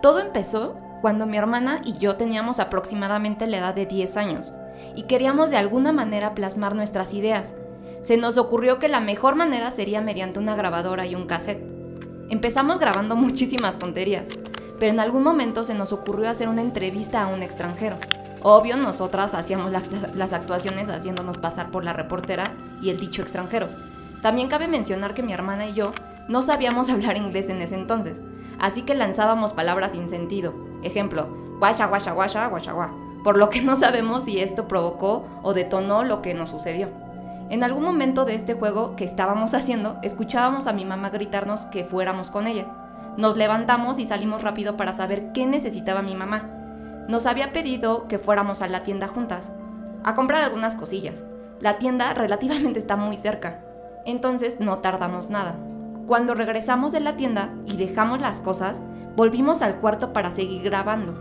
Todo 0.00 0.20
empezó 0.20 0.76
cuando 1.00 1.26
mi 1.26 1.36
hermana 1.36 1.80
y 1.84 1.98
yo 1.98 2.14
teníamos 2.14 2.60
aproximadamente 2.60 3.48
la 3.48 3.56
edad 3.56 3.74
de 3.74 3.86
10 3.86 4.16
años 4.16 4.52
y 4.94 5.08
queríamos 5.08 5.50
de 5.50 5.56
alguna 5.56 5.90
manera 5.90 6.36
plasmar 6.36 6.76
nuestras 6.76 7.14
ideas. 7.14 7.52
Se 8.02 8.16
nos 8.16 8.38
ocurrió 8.38 8.78
que 8.78 8.88
la 8.88 9.00
mejor 9.00 9.34
manera 9.34 9.72
sería 9.72 10.00
mediante 10.00 10.38
una 10.38 10.54
grabadora 10.54 11.04
y 11.04 11.16
un 11.16 11.26
cassette. 11.26 11.79
Empezamos 12.30 12.78
grabando 12.78 13.16
muchísimas 13.16 13.76
tonterías, 13.76 14.28
pero 14.78 14.92
en 14.92 15.00
algún 15.00 15.24
momento 15.24 15.64
se 15.64 15.74
nos 15.74 15.92
ocurrió 15.92 16.30
hacer 16.30 16.48
una 16.48 16.62
entrevista 16.62 17.24
a 17.24 17.26
un 17.26 17.42
extranjero. 17.42 17.96
Obvio, 18.42 18.76
nosotras 18.76 19.34
hacíamos 19.34 19.72
las, 19.72 20.32
actuaciones 20.32 20.88
haciéndonos 20.88 21.38
pasar 21.38 21.72
por 21.72 21.84
la 21.84 21.92
reportera 21.92 22.44
y 22.80 22.90
el 22.90 23.00
dicho 23.00 23.20
extranjero. 23.20 23.68
También 24.22 24.46
cabe 24.46 24.68
mencionar 24.68 25.12
que 25.12 25.24
mi 25.24 25.32
hermana 25.32 25.66
y 25.66 25.74
yo 25.74 25.90
no 26.28 26.40
sabíamos 26.42 26.88
hablar 26.90 27.16
inglés 27.16 27.48
en 27.48 27.60
ese 27.62 27.74
entonces, 27.74 28.20
así 28.60 28.82
que 28.82 28.94
lanzábamos 28.94 29.52
palabras 29.52 29.90
sin 29.90 30.08
sentido. 30.08 30.54
Ejemplo, 30.84 31.26
guasha, 31.58 31.86
guasha, 31.86 32.12
guasha, 32.12 32.46
guasha, 32.46 32.72
gua, 32.72 32.94
por 33.24 33.38
lo 33.38 33.50
que 33.50 33.60
no 33.60 33.74
sabemos 33.74 34.22
si 34.22 34.38
esto 34.38 34.68
provocó 34.68 35.26
o 35.42 35.52
detonó 35.52 36.04
lo 36.04 36.22
que 36.22 36.34
nos 36.34 36.50
sucedió. 36.50 36.90
En 37.50 37.64
algún 37.64 37.82
momento 37.82 38.24
de 38.24 38.36
este 38.36 38.54
juego 38.54 38.94
que 38.94 39.04
estábamos 39.04 39.54
haciendo, 39.54 39.98
escuchábamos 40.02 40.66
a 40.66 40.72
mi 40.72 40.84
mamá 40.84 41.10
gritarnos 41.10 41.66
que 41.66 41.84
fuéramos 41.84 42.30
con 42.30 42.46
ella. 42.46 42.66
Nos 43.16 43.36
levantamos 43.36 43.98
y 43.98 44.06
salimos 44.06 44.42
rápido 44.42 44.76
para 44.76 44.92
saber 44.92 45.32
qué 45.32 45.46
necesitaba 45.46 46.00
mi 46.00 46.14
mamá. 46.14 46.48
Nos 47.08 47.26
había 47.26 47.52
pedido 47.52 48.06
que 48.06 48.20
fuéramos 48.20 48.62
a 48.62 48.68
la 48.68 48.84
tienda 48.84 49.08
juntas, 49.08 49.50
a 50.04 50.14
comprar 50.14 50.44
algunas 50.44 50.76
cosillas. 50.76 51.24
La 51.58 51.78
tienda 51.78 52.14
relativamente 52.14 52.78
está 52.78 52.96
muy 52.96 53.16
cerca, 53.16 53.60
entonces 54.06 54.60
no 54.60 54.78
tardamos 54.78 55.28
nada. 55.28 55.56
Cuando 56.06 56.34
regresamos 56.34 56.92
de 56.92 57.00
la 57.00 57.16
tienda 57.16 57.50
y 57.66 57.76
dejamos 57.76 58.20
las 58.20 58.40
cosas, 58.40 58.80
volvimos 59.16 59.60
al 59.60 59.76
cuarto 59.76 60.12
para 60.12 60.30
seguir 60.30 60.62
grabando. 60.62 61.14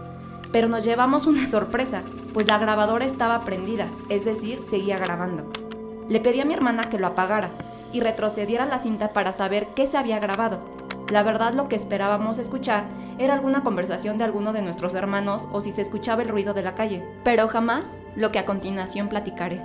Pero 0.52 0.68
nos 0.68 0.84
llevamos 0.84 1.26
una 1.26 1.46
sorpresa, 1.48 2.04
pues 2.34 2.48
la 2.48 2.60
grabadora 2.60 3.06
estaba 3.06 3.42
prendida, 3.42 3.88
es 4.10 4.26
decir, 4.26 4.60
seguía 4.70 4.98
grabando. 4.98 5.50
Le 6.10 6.20
pedí 6.20 6.42
a 6.42 6.46
mi 6.46 6.54
hermana 6.54 6.84
que 6.84 6.98
lo 7.00 7.08
apagara 7.08 7.52
y 7.94 8.00
retrocediera 8.02 8.66
la 8.66 8.80
cinta 8.80 9.10
para 9.10 9.32
saber 9.34 9.68
qué 9.76 9.86
se 9.86 9.98
había 9.98 10.20
grabado. 10.20 10.60
La 11.12 11.24
verdad 11.24 11.54
lo 11.54 11.68
que 11.68 11.76
esperábamos 11.76 12.38
escuchar 12.38 12.84
era 13.18 13.34
alguna 13.34 13.64
conversación 13.64 14.18
de 14.18 14.24
alguno 14.26 14.54
de 14.54 14.62
nuestros 14.62 14.94
hermanos 14.94 15.48
o 15.52 15.62
si 15.62 15.72
se 15.72 15.82
escuchaba 15.82 16.22
el 16.22 16.30
ruido 16.30 16.54
de 16.54 16.62
la 16.64 16.76
calle, 16.76 17.04
pero 17.24 17.48
jamás 17.48 18.00
lo 18.16 18.32
que 18.32 18.40
a 18.40 18.46
continuación 18.46 19.08
platicaré. 19.08 19.62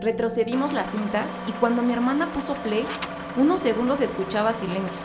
Retrocedimos 0.00 0.72
la 0.72 0.84
cinta 0.84 1.24
y 1.46 1.52
cuando 1.52 1.82
mi 1.82 1.92
hermana 1.92 2.32
puso 2.32 2.54
play, 2.54 2.84
unos 3.36 3.60
segundos 3.60 4.00
escuchaba 4.00 4.52
silencio, 4.52 4.98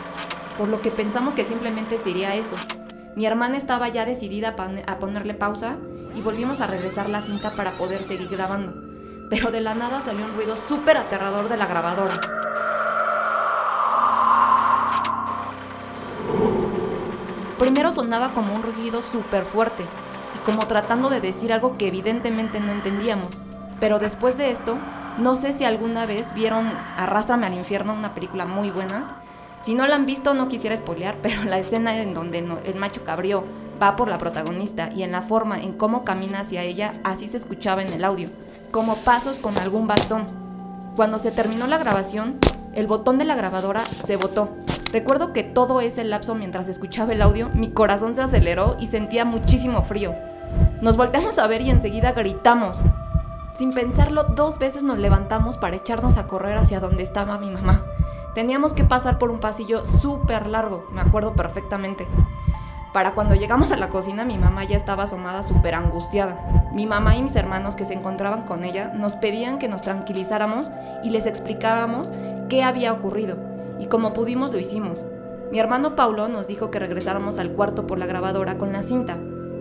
por 0.56 0.68
lo 0.68 0.80
que 0.80 0.90
pensamos 0.90 1.34
que 1.34 1.44
simplemente 1.44 1.98
sería 1.98 2.34
eso. 2.34 2.56
Mi 3.14 3.26
hermana 3.26 3.56
estaba 3.58 3.88
ya 3.88 4.06
decidida 4.06 4.50
a, 4.50 4.56
pon- 4.56 4.80
a 4.86 4.98
ponerle 4.98 5.34
pausa 5.34 5.76
y 6.14 6.20
volvimos 6.22 6.60
a 6.60 6.66
regresar 6.66 7.10
la 7.10 7.20
cinta 7.20 7.50
para 7.56 7.72
poder 7.72 8.02
seguir 8.04 8.28
grabando. 8.30 8.91
Pero 9.32 9.50
de 9.50 9.62
la 9.62 9.74
nada 9.74 10.02
salió 10.02 10.26
un 10.26 10.34
ruido 10.34 10.58
súper 10.68 10.98
aterrador 10.98 11.48
de 11.48 11.56
la 11.56 11.64
grabadora. 11.64 12.20
Primero 17.58 17.92
sonaba 17.92 18.32
como 18.32 18.54
un 18.54 18.62
rugido 18.62 19.00
súper 19.00 19.44
fuerte 19.44 19.84
y 19.84 20.44
como 20.44 20.66
tratando 20.66 21.08
de 21.08 21.22
decir 21.22 21.50
algo 21.50 21.78
que 21.78 21.88
evidentemente 21.88 22.60
no 22.60 22.72
entendíamos. 22.72 23.38
Pero 23.80 23.98
después 23.98 24.36
de 24.36 24.50
esto, 24.50 24.76
no 25.16 25.34
sé 25.34 25.54
si 25.54 25.64
alguna 25.64 26.04
vez 26.04 26.34
vieron 26.34 26.70
Arrástrame 26.98 27.46
al 27.46 27.54
infierno, 27.54 27.94
una 27.94 28.14
película 28.14 28.44
muy 28.44 28.68
buena. 28.68 29.22
Si 29.62 29.74
no 29.74 29.86
la 29.86 29.94
han 29.94 30.04
visto, 30.04 30.34
no 30.34 30.48
quisiera 30.48 30.76
spoilear, 30.76 31.16
pero 31.22 31.44
la 31.44 31.58
escena 31.58 31.96
en 32.02 32.12
donde 32.12 32.40
el 32.66 32.74
macho 32.74 33.02
cabrío 33.02 33.44
va 33.82 33.96
por 33.96 34.08
la 34.08 34.18
protagonista 34.18 34.90
y 34.92 35.02
en 35.02 35.12
la 35.12 35.22
forma 35.22 35.58
en 35.58 35.72
cómo 35.72 36.04
camina 36.04 36.40
hacia 36.40 36.62
ella, 36.62 36.92
así 37.02 37.26
se 37.28 37.38
escuchaba 37.38 37.82
en 37.82 37.92
el 37.92 38.04
audio, 38.04 38.28
como 38.72 38.96
pasos 38.96 39.38
con 39.38 39.58
algún 39.58 39.86
bastón. 39.86 40.26
Cuando 40.96 41.18
se 41.18 41.30
terminó 41.30 41.66
la 41.66 41.78
grabación, 41.78 42.38
el 42.74 42.86
botón 42.86 43.18
de 43.18 43.24
la 43.24 43.36
grabadora 43.36 43.84
se 44.04 44.16
botó. 44.16 44.48
Recuerdo 44.92 45.32
que 45.32 45.44
todo 45.44 45.80
ese 45.80 46.04
lapso 46.04 46.34
mientras 46.34 46.68
escuchaba 46.68 47.12
el 47.12 47.22
audio, 47.22 47.50
mi 47.50 47.70
corazón 47.70 48.16
se 48.16 48.22
aceleró 48.22 48.76
y 48.80 48.88
sentía 48.88 49.24
muchísimo 49.24 49.82
frío. 49.82 50.14
Nos 50.80 50.96
volteamos 50.96 51.38
a 51.38 51.46
ver 51.46 51.60
y 51.60 51.70
enseguida 51.70 52.12
gritamos. 52.12 52.82
Sin 53.56 53.72
pensarlo, 53.72 54.24
dos 54.24 54.58
veces 54.58 54.82
nos 54.82 54.98
levantamos 54.98 55.58
para 55.58 55.76
echarnos 55.76 56.16
a 56.16 56.26
correr 56.26 56.56
hacia 56.56 56.80
donde 56.80 57.02
estaba 57.02 57.38
mi 57.38 57.50
mamá. 57.50 57.84
Teníamos 58.34 58.72
que 58.72 58.84
pasar 58.84 59.18
por 59.18 59.30
un 59.30 59.40
pasillo 59.40 59.84
súper 59.84 60.46
largo, 60.46 60.86
me 60.90 61.02
acuerdo 61.02 61.34
perfectamente. 61.34 62.08
Para 62.92 63.14
cuando 63.14 63.34
llegamos 63.34 63.72
a 63.72 63.78
la 63.78 63.88
cocina, 63.88 64.24
mi 64.24 64.36
mamá 64.36 64.64
ya 64.64 64.76
estaba 64.76 65.04
asomada 65.04 65.42
súper 65.42 65.74
angustiada. 65.74 66.38
Mi 66.74 66.84
mamá 66.84 67.16
y 67.16 67.22
mis 67.22 67.34
hermanos 67.36 67.74
que 67.74 67.86
se 67.86 67.94
encontraban 67.94 68.42
con 68.42 68.64
ella 68.64 68.92
nos 68.94 69.16
pedían 69.16 69.58
que 69.58 69.68
nos 69.68 69.80
tranquilizáramos 69.80 70.70
y 71.02 71.08
les 71.08 71.24
explicáramos 71.24 72.12
qué 72.50 72.62
había 72.62 72.92
ocurrido. 72.92 73.38
Y 73.78 73.86
como 73.86 74.12
pudimos 74.12 74.52
lo 74.52 74.58
hicimos. 74.58 75.06
Mi 75.50 75.58
hermano 75.58 75.96
Paulo 75.96 76.28
nos 76.28 76.46
dijo 76.46 76.70
que 76.70 76.78
regresáramos 76.78 77.38
al 77.38 77.52
cuarto 77.52 77.86
por 77.86 77.98
la 77.98 78.06
grabadora 78.06 78.58
con 78.58 78.72
la 78.72 78.82
cinta, 78.82 79.16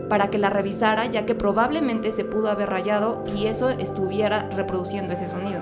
para 0.10 0.30
que 0.30 0.38
la 0.38 0.50
revisara 0.50 1.06
ya 1.06 1.26
que 1.26 1.36
probablemente 1.36 2.12
se 2.12 2.26
pudo 2.26 2.50
haber 2.50 2.70
rayado 2.70 3.24
y 3.34 3.48
eso 3.48 3.70
estuviera 3.70 4.50
reproduciendo 4.50 5.14
ese 5.14 5.30
sonido. 5.30 5.62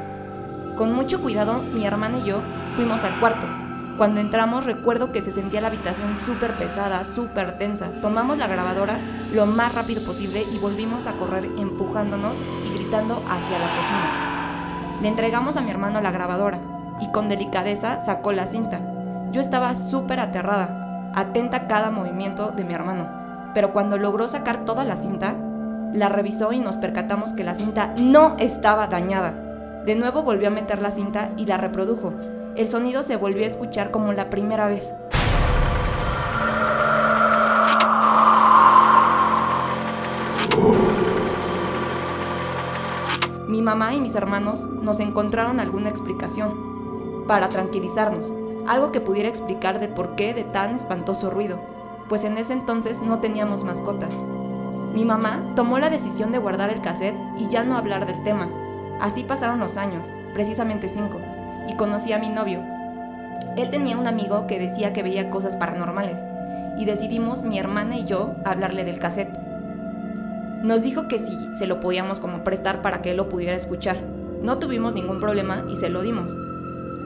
Con 0.75 0.91
mucho 0.93 1.21
cuidado, 1.21 1.59
mi 1.61 1.85
hermana 1.85 2.17
y 2.19 2.23
yo 2.25 2.41
fuimos 2.75 3.03
al 3.03 3.19
cuarto. 3.19 3.68
Cuando 3.99 4.21
entramos 4.21 4.65
recuerdo 4.65 5.11
que 5.11 5.21
se 5.21 5.29
sentía 5.29 5.59
la 5.59 5.67
habitación 5.67 6.15
súper 6.15 6.55
pesada, 6.55 7.03
súper 7.03 7.57
tensa. 7.57 7.89
Tomamos 8.01 8.37
la 8.37 8.47
grabadora 8.47 8.97
lo 9.33 9.45
más 9.45 9.75
rápido 9.75 10.05
posible 10.05 10.45
y 10.49 10.57
volvimos 10.57 11.05
a 11.05 11.17
correr 11.17 11.43
empujándonos 11.57 12.41
y 12.65 12.73
gritando 12.73 13.21
hacia 13.29 13.59
la 13.59 13.75
cocina. 13.75 14.99
Le 15.01 15.09
entregamos 15.09 15.57
a 15.57 15.61
mi 15.61 15.71
hermano 15.71 15.99
la 15.99 16.13
grabadora 16.13 16.61
y 17.01 17.11
con 17.11 17.27
delicadeza 17.27 17.99
sacó 17.99 18.31
la 18.31 18.45
cinta. 18.45 18.79
Yo 19.33 19.41
estaba 19.41 19.75
súper 19.75 20.21
aterrada, 20.21 21.11
atenta 21.13 21.57
a 21.57 21.67
cada 21.67 21.91
movimiento 21.91 22.51
de 22.51 22.63
mi 22.63 22.73
hermano. 22.73 23.51
Pero 23.53 23.73
cuando 23.73 23.97
logró 23.97 24.29
sacar 24.29 24.63
toda 24.63 24.85
la 24.85 24.95
cinta, 24.95 25.35
la 25.93 26.07
revisó 26.07 26.53
y 26.53 26.59
nos 26.61 26.77
percatamos 26.77 27.33
que 27.33 27.43
la 27.43 27.53
cinta 27.53 27.93
no 27.97 28.37
estaba 28.39 28.87
dañada. 28.87 29.31
De 29.85 29.95
nuevo 29.95 30.23
volvió 30.23 30.47
a 30.47 30.51
meter 30.51 30.81
la 30.81 30.91
cinta 30.91 31.31
y 31.35 31.45
la 31.47 31.57
reprodujo. 31.57 32.13
El 32.55 32.69
sonido 32.69 33.03
se 33.03 33.15
volvió 33.15 33.43
a 33.43 33.47
escuchar 33.47 33.91
como 33.91 34.11
la 34.11 34.29
primera 34.29 34.67
vez. 34.67 34.93
Mi 43.47 43.61
mamá 43.61 43.93
y 43.93 44.01
mis 44.01 44.15
hermanos 44.15 44.67
nos 44.67 44.99
encontraron 44.99 45.59
alguna 45.59 45.89
explicación 45.89 47.25
para 47.27 47.49
tranquilizarnos, 47.49 48.33
algo 48.67 48.91
que 48.91 49.01
pudiera 49.01 49.29
explicar 49.29 49.79
del 49.79 49.93
porqué 49.93 50.33
de 50.33 50.43
tan 50.43 50.75
espantoso 50.75 51.29
ruido, 51.29 51.59
pues 52.09 52.23
en 52.23 52.37
ese 52.37 52.53
entonces 52.53 53.01
no 53.01 53.19
teníamos 53.19 53.63
mascotas. 53.63 54.13
Mi 54.93 55.05
mamá 55.05 55.53
tomó 55.55 55.79
la 55.79 55.89
decisión 55.89 56.31
de 56.31 56.39
guardar 56.39 56.69
el 56.71 56.81
cassette 56.81 57.17
y 57.37 57.47
ya 57.47 57.63
no 57.63 57.77
hablar 57.77 58.05
del 58.05 58.23
tema. 58.23 58.49
Así 58.99 59.23
pasaron 59.23 59.59
los 59.59 59.77
años, 59.77 60.09
precisamente 60.33 60.89
cinco, 60.89 61.19
y 61.69 61.75
conocí 61.75 62.11
a 62.11 62.19
mi 62.19 62.29
novio. 62.29 62.61
Él 63.55 63.69
tenía 63.69 63.97
un 63.97 64.07
amigo 64.07 64.47
que 64.47 64.59
decía 64.59 64.91
que 64.91 65.03
veía 65.03 65.29
cosas 65.29 65.55
paranormales, 65.55 66.23
y 66.77 66.85
decidimos 66.85 67.43
mi 67.43 67.59
hermana 67.59 67.97
y 67.97 68.05
yo 68.05 68.33
hablarle 68.43 68.85
del 68.85 68.99
cassette. 68.99 69.37
Nos 70.63 70.81
dijo 70.81 71.07
que 71.07 71.19
si 71.19 71.37
se 71.53 71.67
lo 71.67 71.79
podíamos 71.79 72.19
como 72.19 72.43
prestar 72.43 72.81
para 72.81 73.01
que 73.01 73.11
él 73.11 73.17
lo 73.17 73.29
pudiera 73.29 73.55
escuchar. 73.55 74.01
No 74.41 74.57
tuvimos 74.57 74.93
ningún 74.93 75.19
problema 75.19 75.63
y 75.69 75.75
se 75.75 75.89
lo 75.89 76.01
dimos. 76.01 76.31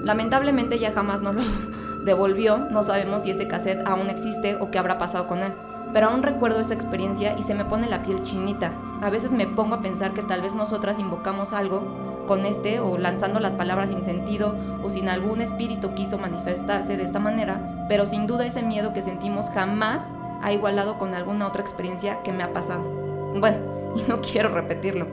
Lamentablemente 0.03 0.79
ya 0.79 0.91
jamás 0.91 1.21
nos 1.21 1.35
lo 1.35 1.41
devolvió, 2.05 2.57
no 2.57 2.83
sabemos 2.83 3.23
si 3.23 3.31
ese 3.31 3.47
cassette 3.47 3.85
aún 3.85 4.09
existe 4.09 4.55
o 4.55 4.71
qué 4.71 4.79
habrá 4.79 4.97
pasado 4.97 5.27
con 5.27 5.39
él. 5.39 5.53
Pero 5.93 6.09
aún 6.09 6.23
recuerdo 6.23 6.59
esa 6.59 6.73
experiencia 6.73 7.35
y 7.37 7.43
se 7.43 7.53
me 7.53 7.65
pone 7.65 7.87
la 7.87 8.01
piel 8.01 8.23
chinita. 8.23 8.73
A 9.01 9.09
veces 9.09 9.31
me 9.31 9.47
pongo 9.47 9.75
a 9.75 9.81
pensar 9.81 10.13
que 10.13 10.23
tal 10.23 10.41
vez 10.41 10.55
nosotras 10.55 10.97
invocamos 10.99 11.53
algo 11.53 12.23
con 12.27 12.45
este 12.45 12.79
o 12.79 12.97
lanzando 12.97 13.39
las 13.39 13.53
palabras 13.53 13.89
sin 13.89 14.01
sentido 14.01 14.55
o 14.81 14.89
sin 14.89 15.09
algún 15.09 15.41
espíritu 15.41 15.93
quiso 15.93 16.17
manifestarse 16.17 16.97
de 16.97 17.03
esta 17.03 17.19
manera, 17.19 17.85
pero 17.87 18.05
sin 18.05 18.27
duda 18.27 18.45
ese 18.45 18.63
miedo 18.63 18.93
que 18.93 19.01
sentimos 19.01 19.49
jamás 19.49 20.05
ha 20.41 20.51
igualado 20.51 20.97
con 20.97 21.13
alguna 21.13 21.47
otra 21.47 21.61
experiencia 21.61 22.21
que 22.23 22.31
me 22.31 22.43
ha 22.43 22.53
pasado. 22.53 22.83
Bueno, 23.39 23.57
y 23.95 24.09
no 24.09 24.21
quiero 24.21 24.49
repetirlo. 24.49 25.07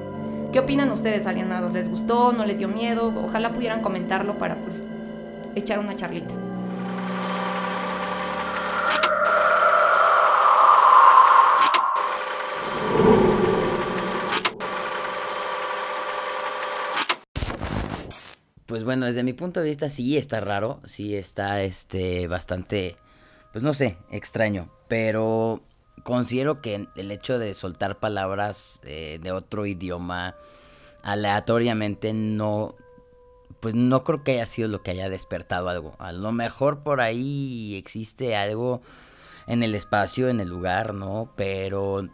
¿Qué 0.53 0.59
opinan 0.59 0.91
ustedes, 0.91 1.27
alienados? 1.27 1.73
¿Les 1.73 1.89
gustó? 1.89 2.33
¿No 2.33 2.45
les 2.45 2.59
dio 2.59 2.69
miedo? 2.69 3.13
Ojalá 3.25 3.53
pudieran 3.53 3.83
comentarlo 3.83 4.37
para 4.39 4.57
pues 4.57 4.85
echar 5.55 5.79
una 5.79 5.95
charlita. 5.95 6.35
Pues 18.71 18.85
bueno, 18.85 19.07
desde 19.07 19.25
mi 19.25 19.33
punto 19.33 19.59
de 19.59 19.69
vista 19.69 19.89
sí 19.89 20.17
está 20.17 20.39
raro, 20.39 20.79
sí 20.85 21.17
está 21.17 21.61
este 21.61 22.29
bastante 22.29 22.97
pues 23.51 23.65
no 23.65 23.75
sé, 23.75 23.99
extraño, 24.13 24.71
pero 24.87 25.61
considero 26.05 26.63
que 26.63 26.87
el 26.95 27.11
hecho 27.11 27.41
de 27.41 27.53
soltar 27.55 27.99
palabras 27.99 28.81
eh, 28.85 29.19
de 29.21 29.33
otro 29.33 29.67
idioma 29.67 30.37
aleatoriamente 31.03 32.13
no 32.13 32.77
pues 33.59 33.75
no 33.75 34.05
creo 34.05 34.23
que 34.23 34.35
haya 34.35 34.47
sido 34.47 34.69
lo 34.69 34.85
que 34.85 34.93
haya 34.93 35.11
despertado 35.11 35.69
algo. 35.69 35.97
A 35.99 36.13
lo 36.13 36.31
mejor 36.31 36.85
por 36.85 37.01
ahí 37.01 37.75
existe 37.75 38.37
algo 38.37 38.83
en 39.49 39.65
el 39.65 39.75
espacio, 39.75 40.29
en 40.29 40.39
el 40.39 40.49
lugar, 40.49 40.95
¿no? 40.95 41.33
Pero 41.35 42.09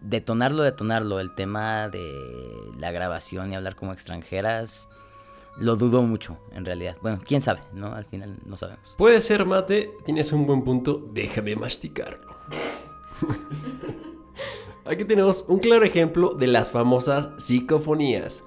detonarlo, 0.00 0.64
detonarlo, 0.64 1.20
el 1.20 1.36
tema 1.36 1.88
de 1.88 2.02
la 2.80 2.90
grabación 2.90 3.52
y 3.52 3.54
hablar 3.54 3.76
como 3.76 3.92
extranjeras, 3.92 4.88
lo 5.60 5.76
dudo 5.76 6.02
mucho, 6.02 6.38
en 6.52 6.64
realidad. 6.64 6.96
Bueno, 7.02 7.18
quién 7.24 7.40
sabe, 7.40 7.60
¿no? 7.72 7.94
Al 7.94 8.04
final 8.04 8.38
no 8.44 8.56
sabemos. 8.56 8.94
Puede 8.96 9.20
ser, 9.20 9.44
Mate, 9.44 9.92
tienes 10.04 10.32
un 10.32 10.46
buen 10.46 10.62
punto, 10.64 11.08
déjame 11.12 11.54
masticarlo. 11.54 12.34
Aquí 14.86 15.04
tenemos 15.04 15.44
un 15.48 15.58
claro 15.58 15.84
ejemplo 15.84 16.30
de 16.30 16.46
las 16.46 16.70
famosas 16.70 17.30
psicofonías. 17.36 18.44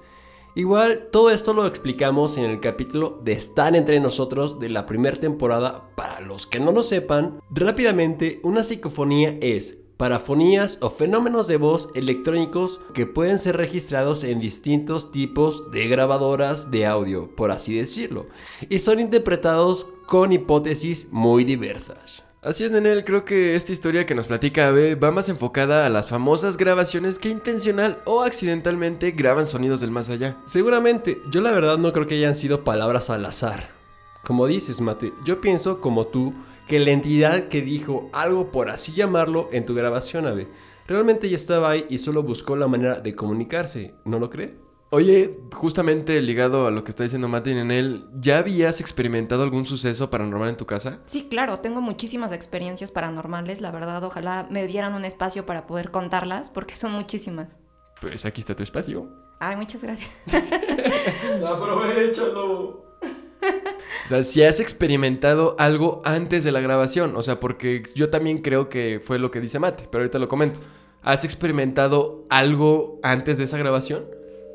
Igual, 0.56 1.08
todo 1.10 1.30
esto 1.30 1.54
lo 1.54 1.66
explicamos 1.66 2.36
en 2.36 2.44
el 2.44 2.60
capítulo 2.60 3.20
de 3.24 3.32
Están 3.32 3.74
entre 3.74 3.98
nosotros 4.00 4.60
de 4.60 4.68
la 4.68 4.84
primera 4.84 5.18
temporada. 5.18 5.90
Para 5.94 6.20
los 6.20 6.46
que 6.46 6.60
no 6.60 6.72
lo 6.72 6.82
sepan, 6.82 7.40
rápidamente, 7.50 8.40
una 8.42 8.62
psicofonía 8.62 9.38
es 9.40 9.83
parafonías 9.96 10.78
o 10.80 10.90
fenómenos 10.90 11.46
de 11.46 11.56
voz 11.56 11.90
electrónicos 11.94 12.80
que 12.92 13.06
pueden 13.06 13.38
ser 13.38 13.56
registrados 13.56 14.24
en 14.24 14.40
distintos 14.40 15.12
tipos 15.12 15.70
de 15.70 15.88
grabadoras 15.88 16.70
de 16.70 16.86
audio, 16.86 17.34
por 17.34 17.50
así 17.50 17.76
decirlo, 17.76 18.26
y 18.68 18.78
son 18.78 19.00
interpretados 19.00 19.86
con 20.06 20.32
hipótesis 20.32 21.08
muy 21.10 21.44
diversas. 21.44 22.24
Así 22.44 22.62
es, 22.62 22.70
Nenel, 22.70 23.04
creo 23.04 23.24
que 23.24 23.54
esta 23.54 23.72
historia 23.72 24.04
que 24.04 24.14
nos 24.14 24.26
platica 24.26 24.68
Abe 24.68 24.96
va 24.96 25.10
más 25.10 25.30
enfocada 25.30 25.86
a 25.86 25.88
las 25.88 26.08
famosas 26.08 26.58
grabaciones 26.58 27.18
que 27.18 27.30
intencional 27.30 28.02
o 28.04 28.20
accidentalmente 28.20 29.12
graban 29.12 29.46
sonidos 29.46 29.80
del 29.80 29.90
más 29.90 30.10
allá. 30.10 30.36
Seguramente, 30.44 31.22
yo 31.30 31.40
la 31.40 31.52
verdad 31.52 31.78
no 31.78 31.90
creo 31.94 32.06
que 32.06 32.16
hayan 32.16 32.36
sido 32.36 32.62
palabras 32.62 33.08
al 33.08 33.24
azar. 33.24 33.70
Como 34.24 34.46
dices, 34.46 34.82
Mate, 34.82 35.14
yo 35.24 35.40
pienso 35.40 35.80
como 35.80 36.06
tú 36.06 36.34
que 36.66 36.78
la 36.78 36.90
entidad 36.90 37.48
que 37.48 37.62
dijo 37.62 38.08
algo 38.12 38.50
por 38.50 38.70
así 38.70 38.92
llamarlo 38.92 39.48
en 39.52 39.66
tu 39.66 39.74
grabación, 39.74 40.26
Ave, 40.26 40.48
realmente 40.86 41.28
ya 41.28 41.36
estaba 41.36 41.70
ahí 41.70 41.86
y 41.88 41.98
solo 41.98 42.22
buscó 42.22 42.56
la 42.56 42.68
manera 42.68 43.00
de 43.00 43.14
comunicarse, 43.14 43.94
¿no 44.04 44.18
lo 44.18 44.30
cree? 44.30 44.64
Oye, 44.90 45.40
justamente 45.52 46.22
ligado 46.22 46.68
a 46.68 46.70
lo 46.70 46.84
que 46.84 46.90
está 46.90 47.02
diciendo 47.02 47.26
Mati 47.26 47.50
él, 47.50 48.06
¿ya 48.20 48.38
habías 48.38 48.80
experimentado 48.80 49.42
algún 49.42 49.66
suceso 49.66 50.08
paranormal 50.08 50.50
en 50.50 50.56
tu 50.56 50.66
casa? 50.66 51.00
Sí, 51.06 51.26
claro, 51.28 51.58
tengo 51.58 51.80
muchísimas 51.80 52.32
experiencias 52.32 52.92
paranormales, 52.92 53.60
la 53.60 53.72
verdad, 53.72 54.04
ojalá 54.04 54.46
me 54.50 54.66
dieran 54.68 54.94
un 54.94 55.04
espacio 55.04 55.46
para 55.46 55.66
poder 55.66 55.90
contarlas, 55.90 56.50
porque 56.50 56.76
son 56.76 56.92
muchísimas. 56.92 57.48
Pues 58.00 58.24
aquí 58.24 58.40
está 58.40 58.54
tu 58.54 58.62
espacio. 58.62 59.08
Ay, 59.40 59.56
muchas 59.56 59.82
gracias. 59.82 60.10
Aprovechalo. 61.44 62.83
O 64.04 64.08
sea, 64.08 64.22
si 64.22 64.42
has 64.42 64.60
experimentado 64.60 65.56
algo 65.58 66.02
antes 66.04 66.44
de 66.44 66.52
la 66.52 66.60
grabación, 66.60 67.16
o 67.16 67.22
sea, 67.22 67.40
porque 67.40 67.82
yo 67.94 68.10
también 68.10 68.42
creo 68.42 68.68
que 68.68 69.00
fue 69.00 69.18
lo 69.18 69.30
que 69.30 69.40
dice 69.40 69.58
Mate, 69.58 69.84
pero 69.90 70.02
ahorita 70.02 70.18
lo 70.18 70.28
comento. 70.28 70.60
¿Has 71.02 71.24
experimentado 71.24 72.26
algo 72.28 72.98
antes 73.02 73.38
de 73.38 73.44
esa 73.44 73.56
grabación? 73.56 74.06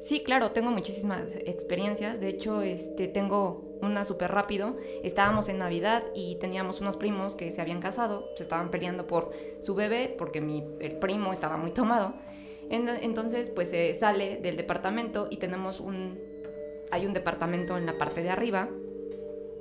Sí, 0.02 0.24
claro, 0.24 0.52
tengo 0.52 0.72
muchísimas 0.72 1.24
experiencias. 1.46 2.20
De 2.20 2.30
hecho, 2.30 2.62
este, 2.62 3.08
tengo 3.08 3.78
una 3.82 4.06
súper 4.06 4.32
rápido. 4.32 4.78
Estábamos 5.04 5.50
en 5.50 5.58
Navidad 5.58 6.04
y 6.16 6.36
teníamos 6.36 6.80
unos 6.82 6.98
primos 6.98 7.36
que 7.36 7.52
se 7.52 7.62
habían 7.62 7.82
casado, 7.82 8.30
se 8.36 8.44
estaban 8.44 8.72
peleando 8.72 9.08
por 9.08 9.32
su 9.60 9.76
bebé 9.76 10.16
porque 10.18 10.42
mi, 10.42 10.64
el 10.80 10.98
primo 10.98 11.34
estaba 11.34 11.58
muy 11.58 11.72
tomado. 11.72 12.14
entonces, 12.70 13.50
pues 13.50 13.70
se 13.70 13.94
sale 13.94 14.38
del 14.38 14.58
departamento 14.58 15.28
y 15.30 15.38
tenemos 15.38 15.80
un... 15.80 16.29
Hay 16.92 17.06
un 17.06 17.14
departamento 17.14 17.78
en 17.78 17.86
la 17.86 17.98
parte 17.98 18.24
de 18.24 18.30
arriba. 18.30 18.70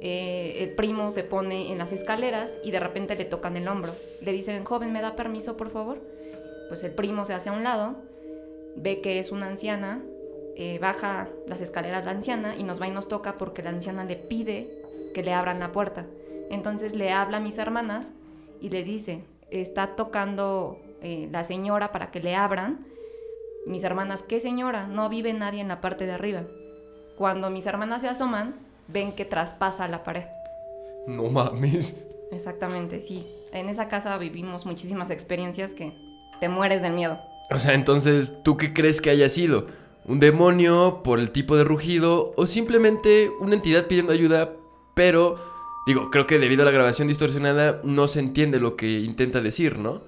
Eh, 0.00 0.58
el 0.60 0.74
primo 0.74 1.10
se 1.10 1.24
pone 1.24 1.72
en 1.72 1.78
las 1.78 1.92
escaleras 1.92 2.56
y 2.62 2.70
de 2.70 2.80
repente 2.80 3.16
le 3.16 3.24
tocan 3.24 3.56
el 3.56 3.68
hombro. 3.68 3.92
Le 4.20 4.32
dicen, 4.32 4.64
joven, 4.64 4.92
¿me 4.92 5.02
da 5.02 5.16
permiso, 5.16 5.56
por 5.56 5.70
favor? 5.70 5.98
Pues 6.68 6.84
el 6.84 6.92
primo 6.92 7.24
se 7.24 7.34
hace 7.34 7.48
a 7.48 7.52
un 7.52 7.64
lado, 7.64 7.96
ve 8.76 9.00
que 9.00 9.18
es 9.18 9.32
una 9.32 9.46
anciana, 9.46 10.02
eh, 10.56 10.78
baja 10.80 11.28
las 11.46 11.60
escaleras 11.60 12.04
la 12.04 12.10
anciana 12.12 12.56
y 12.56 12.62
nos 12.62 12.80
va 12.80 12.88
y 12.88 12.90
nos 12.90 13.08
toca 13.08 13.38
porque 13.38 13.62
la 13.62 13.70
anciana 13.70 14.04
le 14.04 14.16
pide 14.16 14.82
que 15.14 15.22
le 15.22 15.32
abran 15.32 15.60
la 15.60 15.72
puerta. 15.72 16.06
Entonces 16.50 16.94
le 16.94 17.10
habla 17.10 17.38
a 17.38 17.40
mis 17.40 17.58
hermanas 17.58 18.10
y 18.60 18.70
le 18.70 18.82
dice, 18.82 19.24
está 19.50 19.96
tocando 19.96 20.78
eh, 21.02 21.28
la 21.30 21.44
señora 21.44 21.92
para 21.92 22.10
que 22.10 22.20
le 22.20 22.34
abran. 22.34 22.86
Mis 23.66 23.84
hermanas, 23.84 24.22
¿qué 24.22 24.40
señora? 24.40 24.86
No 24.86 25.08
vive 25.08 25.32
nadie 25.32 25.60
en 25.60 25.68
la 25.68 25.80
parte 25.80 26.06
de 26.06 26.12
arriba. 26.12 26.44
Cuando 27.18 27.50
mis 27.50 27.66
hermanas 27.66 28.00
se 28.00 28.08
asoman, 28.08 28.54
ven 28.86 29.12
que 29.12 29.24
traspasa 29.26 29.88
la 29.88 30.04
pared. 30.04 30.24
No 31.06 31.24
mames. 31.24 31.96
Exactamente, 32.32 33.02
sí. 33.02 33.26
En 33.52 33.68
esa 33.68 33.88
casa 33.88 34.16
vivimos 34.16 34.64
muchísimas 34.64 35.10
experiencias 35.10 35.72
que 35.72 35.92
te 36.40 36.48
mueres 36.48 36.80
del 36.80 36.92
miedo. 36.92 37.18
O 37.50 37.58
sea, 37.58 37.74
entonces, 37.74 38.42
¿tú 38.42 38.56
qué 38.56 38.72
crees 38.72 39.00
que 39.00 39.10
haya 39.10 39.28
sido? 39.28 39.66
un 40.08 40.20
demonio 40.20 41.02
por 41.04 41.20
el 41.20 41.30
tipo 41.30 41.56
de 41.56 41.64
rugido 41.64 42.32
o 42.36 42.46
simplemente 42.46 43.30
una 43.40 43.54
entidad 43.54 43.86
pidiendo 43.86 44.12
ayuda, 44.12 44.54
pero 44.94 45.36
digo, 45.86 46.10
creo 46.10 46.26
que 46.26 46.38
debido 46.38 46.62
a 46.62 46.64
la 46.64 46.70
grabación 46.70 47.08
distorsionada 47.08 47.80
no 47.84 48.08
se 48.08 48.20
entiende 48.20 48.58
lo 48.58 48.74
que 48.74 49.00
intenta 49.00 49.42
decir, 49.42 49.78
¿no? 49.78 50.02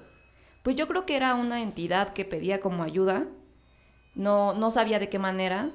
Pues 0.63 0.75
yo 0.75 0.87
creo 0.87 1.05
que 1.05 1.15
era 1.15 1.35
una 1.35 1.61
entidad 1.61 2.13
que 2.13 2.25
pedía 2.25 2.59
como 2.59 2.81
ayuda. 2.81 3.27
No, 4.15 4.53
no 4.53 4.71
sabía 4.71 4.97
de 4.97 5.09
qué 5.09 5.19
manera, 5.19 5.69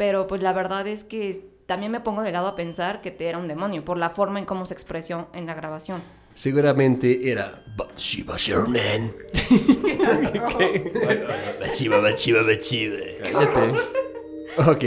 pero 0.00 0.26
pues 0.26 0.40
la 0.40 0.54
verdad 0.54 0.88
es 0.88 1.04
que 1.04 1.44
también 1.66 1.92
me 1.92 2.00
pongo 2.00 2.22
de 2.22 2.32
lado 2.32 2.46
a 2.46 2.56
pensar 2.56 3.02
que 3.02 3.10
te 3.10 3.26
era 3.26 3.36
un 3.36 3.48
demonio 3.48 3.84
por 3.84 3.98
la 3.98 4.08
forma 4.08 4.38
en 4.38 4.46
cómo 4.46 4.64
se 4.64 4.72
expresó 4.72 5.28
en 5.34 5.44
la 5.44 5.52
grabación. 5.52 6.00
Seguramente 6.34 7.30
era 7.30 7.62
Bathsheba 7.76 8.38
Sherman. 8.38 9.12
Bathsheba, 11.60 12.00
Bathsheba, 12.00 12.42
Bathsheba. 12.44 12.96
Cállate. 13.22 13.74
Ok. 14.70 14.84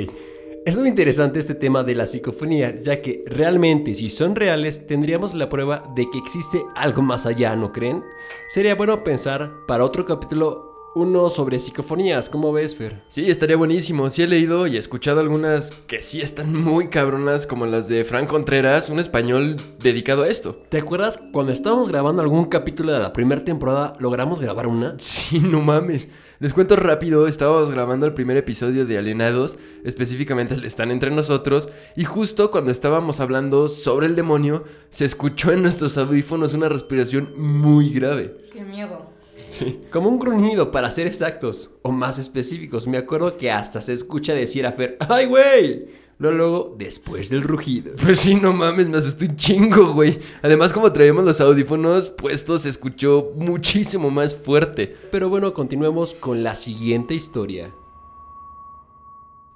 Es 0.66 0.80
muy 0.80 0.90
interesante 0.90 1.38
este 1.38 1.54
tema 1.54 1.84
de 1.84 1.94
la 1.94 2.08
psicofonía, 2.08 2.74
ya 2.82 3.00
que 3.00 3.24
realmente 3.28 3.94
si 3.94 4.10
son 4.10 4.36
reales 4.36 4.88
tendríamos 4.88 5.36
la 5.36 5.48
prueba 5.48 5.86
de 5.96 6.10
que 6.10 6.18
existe 6.18 6.64
algo 6.76 7.04
más 7.04 7.28
allá, 7.28 7.56
¿no 7.56 7.72
creen? 7.72 8.04
Sería 8.48 8.74
bueno 8.74 9.04
pensar 9.04 9.52
para 9.68 9.86
otro 9.86 10.06
capítulo 10.06 10.73
uno 10.96 11.30
sobre 11.30 11.60
psicofonías. 11.60 12.30
¿Cómo 12.30 12.54
ves, 12.54 12.76
Fer? 12.76 13.02
Sí, 13.10 13.30
estaría 13.30 13.58
buenísimo. 13.58 14.10
Sí 14.10 14.22
he 14.22 14.28
leído 14.28 14.68
y 14.68 14.78
escuchado 14.78 15.20
algunas 15.20 15.72
que 15.88 16.02
sí 16.02 16.22
están 16.22 16.56
muy 16.56 16.90
cabronas, 16.90 17.48
como 17.48 17.66
las 17.66 17.88
de 17.88 18.04
Frank 18.04 18.28
Contreras, 18.28 18.90
un 18.90 19.00
español 19.00 19.56
dedicado 19.80 20.24
a 20.24 20.28
esto. 20.28 20.62
¿Te 20.70 20.78
acuerdas 20.78 21.22
cuando 21.32 21.52
estábamos 21.52 21.90
grabando 21.90 22.22
algún 22.22 22.46
capítulo 22.46 22.92
de 22.92 23.00
la 23.00 23.14
primera 23.14 23.44
temporada, 23.44 23.96
logramos 24.00 24.40
grabar 24.40 24.68
una? 24.68 24.96
Sí, 25.24 25.40
no 25.40 25.62
mames. 25.62 26.08
Les 26.40 26.54
cuento 26.54 26.76
rápido, 26.76 27.28
estábamos 27.28 27.72
grabando 27.72 28.06
el 28.06 28.14
primer 28.14 28.36
episodio 28.36 28.86
de 28.86 28.98
Alienados, 28.98 29.58
específicamente 29.84 30.56
el 30.56 30.62
de 30.62 30.68
Están 30.68 30.92
entre 30.92 31.12
nosotros, 31.12 31.70
y 31.96 32.04
justo 32.04 32.52
cuando 32.52 32.72
estábamos 32.72 33.20
hablando 33.20 33.70
sobre 33.70 34.08
el 34.08 34.16
demonio, 34.16 34.66
se 34.90 35.06
escuchó 35.06 35.52
en 35.52 35.62
nuestros 35.62 35.98
audífonos 35.98 36.54
una 36.54 36.68
respiración 36.68 37.32
muy 37.38 37.92
grave. 37.92 38.36
Qué 38.52 38.62
miedo. 38.64 39.13
Sí. 39.54 39.82
Como 39.92 40.10
un 40.10 40.18
gruñido, 40.18 40.72
para 40.72 40.90
ser 40.90 41.06
exactos, 41.06 41.70
o 41.84 41.92
más 41.92 42.18
específicos. 42.18 42.88
Me 42.88 42.98
acuerdo 42.98 43.38
que 43.38 43.52
hasta 43.52 43.84
se 43.84 43.94
escucha 43.94 44.34
decir 44.34 44.66
a 44.66 44.72
Fer, 44.72 44.98
¡ay, 45.08 45.28
güey! 45.28 45.86
Luego, 46.18 46.38
luego, 46.38 46.76
después 46.76 47.30
del 47.30 47.44
rugido. 47.44 47.94
Pues 48.02 48.20
sí, 48.20 48.34
no 48.34 48.52
mames, 48.52 48.90
me 48.90 48.98
asusté 48.98 49.26
un 49.26 49.36
chingo, 49.36 49.94
güey. 49.94 50.20
Además, 50.42 50.74
como 50.74 50.92
traíamos 50.92 51.24
los 51.24 51.40
audífonos 51.40 52.10
puestos, 52.10 52.62
se 52.62 52.70
escuchó 52.70 53.32
muchísimo 53.36 54.10
más 54.10 54.36
fuerte. 54.36 54.96
Pero 55.12 55.30
bueno, 55.30 55.54
continuemos 55.54 56.16
con 56.16 56.42
la 56.42 56.56
siguiente 56.56 57.14
historia. 57.14 57.72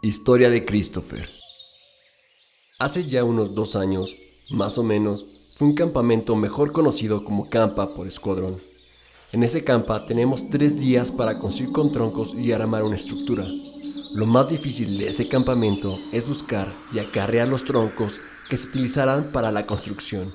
Historia 0.01 0.51
de 0.51 0.63
Christopher. 0.63 1.27
Hace 2.77 3.05
ya 3.05 3.23
unos 3.23 3.55
dos 3.55 3.75
años, 3.75 4.15
más 4.51 4.77
o 4.77 4.83
menos, 4.83 5.25
fue 5.55 5.67
un 5.67 5.73
campamento 5.73 6.35
mejor 6.35 6.71
conocido 6.71 7.23
como 7.23 7.49
Campa 7.49 7.95
por 7.95 8.05
Escuadrón. 8.05 8.61
En 9.33 9.43
ese 9.43 9.65
campa 9.65 10.05
tenemos 10.05 10.49
tres 10.49 10.79
días 10.79 11.11
para 11.11 11.37
construir 11.37 11.73
con 11.73 11.91
troncos 11.91 12.33
y 12.33 12.53
armar 12.53 12.83
una 12.83 12.95
estructura. 12.95 13.45
Lo 14.13 14.25
más 14.25 14.47
difícil 14.47 14.97
de 14.97 15.09
ese 15.09 15.27
campamento 15.27 15.99
es 16.13 16.29
buscar 16.29 16.73
y 16.93 16.99
acarrear 16.99 17.49
los 17.49 17.65
troncos 17.65 18.21
que 18.49 18.55
se 18.55 18.69
utilizarán 18.69 19.33
para 19.33 19.51
la 19.51 19.65
construcción. 19.65 20.31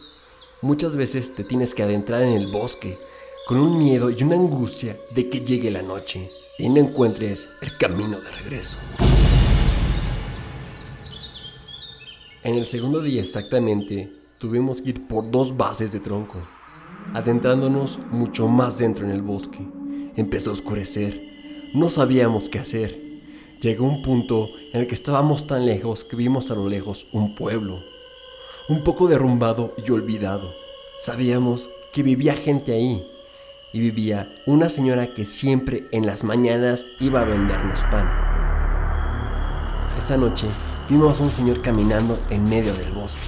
Muchas 0.61 0.99
veces 0.99 1.35
te 1.35 1.43
tienes 1.43 1.75
que 1.75 1.83
adentrar 1.83 2.21
en 2.21 2.35
el 2.35 2.53
bosque 2.53 2.99
con 3.47 3.57
un 3.57 3.79
miedo 3.79 4.11
y 4.11 4.23
una 4.23 4.37
angustia 4.37 4.99
de 5.15 5.31
que 5.31 5.41
llegue 5.41 5.71
la 5.71 5.81
noche 5.81 6.31
y 6.59 6.69
no 6.69 6.77
encuentres 6.77 7.49
el 7.63 7.75
camino 7.79 8.21
de 8.21 8.31
regreso. 8.43 8.77
En 12.45 12.57
el 12.57 12.67
segundo 12.67 13.01
día 13.01 13.23
exactamente, 13.23 14.13
tuvimos 14.37 14.83
que 14.83 14.91
ir 14.91 15.09
por 15.09 15.31
dos 15.31 15.57
bases 15.57 15.93
de 15.93 16.01
tronco, 16.01 16.47
adentrándonos 17.15 17.99
mucho 18.11 18.49
más 18.49 18.79
dentro 18.79 19.05
en 19.05 19.13
el 19.13 19.23
bosque. 19.23 19.59
Empezó 20.17 20.51
a 20.51 20.55
oscurecer, 20.55 21.21
no 21.75 21.91
sabíamos 21.91 22.49
qué 22.49 22.59
hacer. 22.59 23.01
Llegó 23.61 23.85
un 23.85 24.03
punto 24.03 24.51
en 24.73 24.81
el 24.81 24.87
que 24.87 24.95
estábamos 24.95 25.47
tan 25.47 25.67
lejos 25.67 26.05
que 26.05 26.17
vimos 26.17 26.51
a 26.51 26.55
lo 26.55 26.69
lejos 26.69 27.07
un 27.13 27.35
pueblo, 27.35 27.81
un 28.69 28.83
poco 28.83 29.09
derrumbado 29.09 29.75
y 29.87 29.91
olvidado. 29.91 30.53
Sabíamos 30.99 31.71
que 31.93 32.03
vivía 32.03 32.35
gente 32.35 32.73
ahí 32.73 33.07
y 33.73 33.81
vivía 33.81 34.35
una 34.47 34.69
señora 34.69 35.15
que 35.15 35.25
siempre 35.25 35.89
en 35.93 36.07
las 36.07 36.25
mañanas 36.25 36.87
iba 37.01 37.21
a 37.21 37.25
vendernos 37.25 37.81
pan. 37.91 38.09
Esta 39.97 40.17
noche 40.17 40.47
vimos 40.89 41.21
a 41.21 41.25
un 41.25 41.31
señor 41.31 41.63
caminando 41.63 42.19
en 42.31 42.45
medio 42.49 42.75
del 42.75 42.93
bosque. 42.93 43.23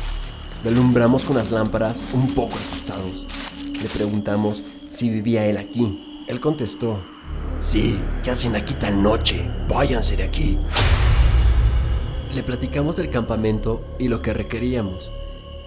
Lo 0.64 0.70
alumbramos 0.70 1.24
con 1.24 1.36
las 1.36 1.50
lámparas 1.50 2.02
un 2.12 2.26
poco 2.34 2.56
asustados. 2.56 3.26
Le 3.80 3.88
preguntamos 3.88 4.64
si 4.90 5.10
vivía 5.10 5.46
él 5.46 5.58
aquí. 5.58 6.24
Él 6.26 6.40
contestó, 6.40 7.00
sí, 7.60 7.98
¿qué 8.22 8.30
hacen 8.30 8.56
aquí 8.56 8.74
tan 8.74 9.02
noche? 9.02 9.48
Váyanse 9.68 10.16
de 10.16 10.22
aquí. 10.22 10.58
Le 12.34 12.42
platicamos 12.42 12.96
del 12.96 13.10
campamento 13.10 13.84
y 13.98 14.08
lo 14.08 14.22
que 14.22 14.32
requeríamos. 14.32 15.10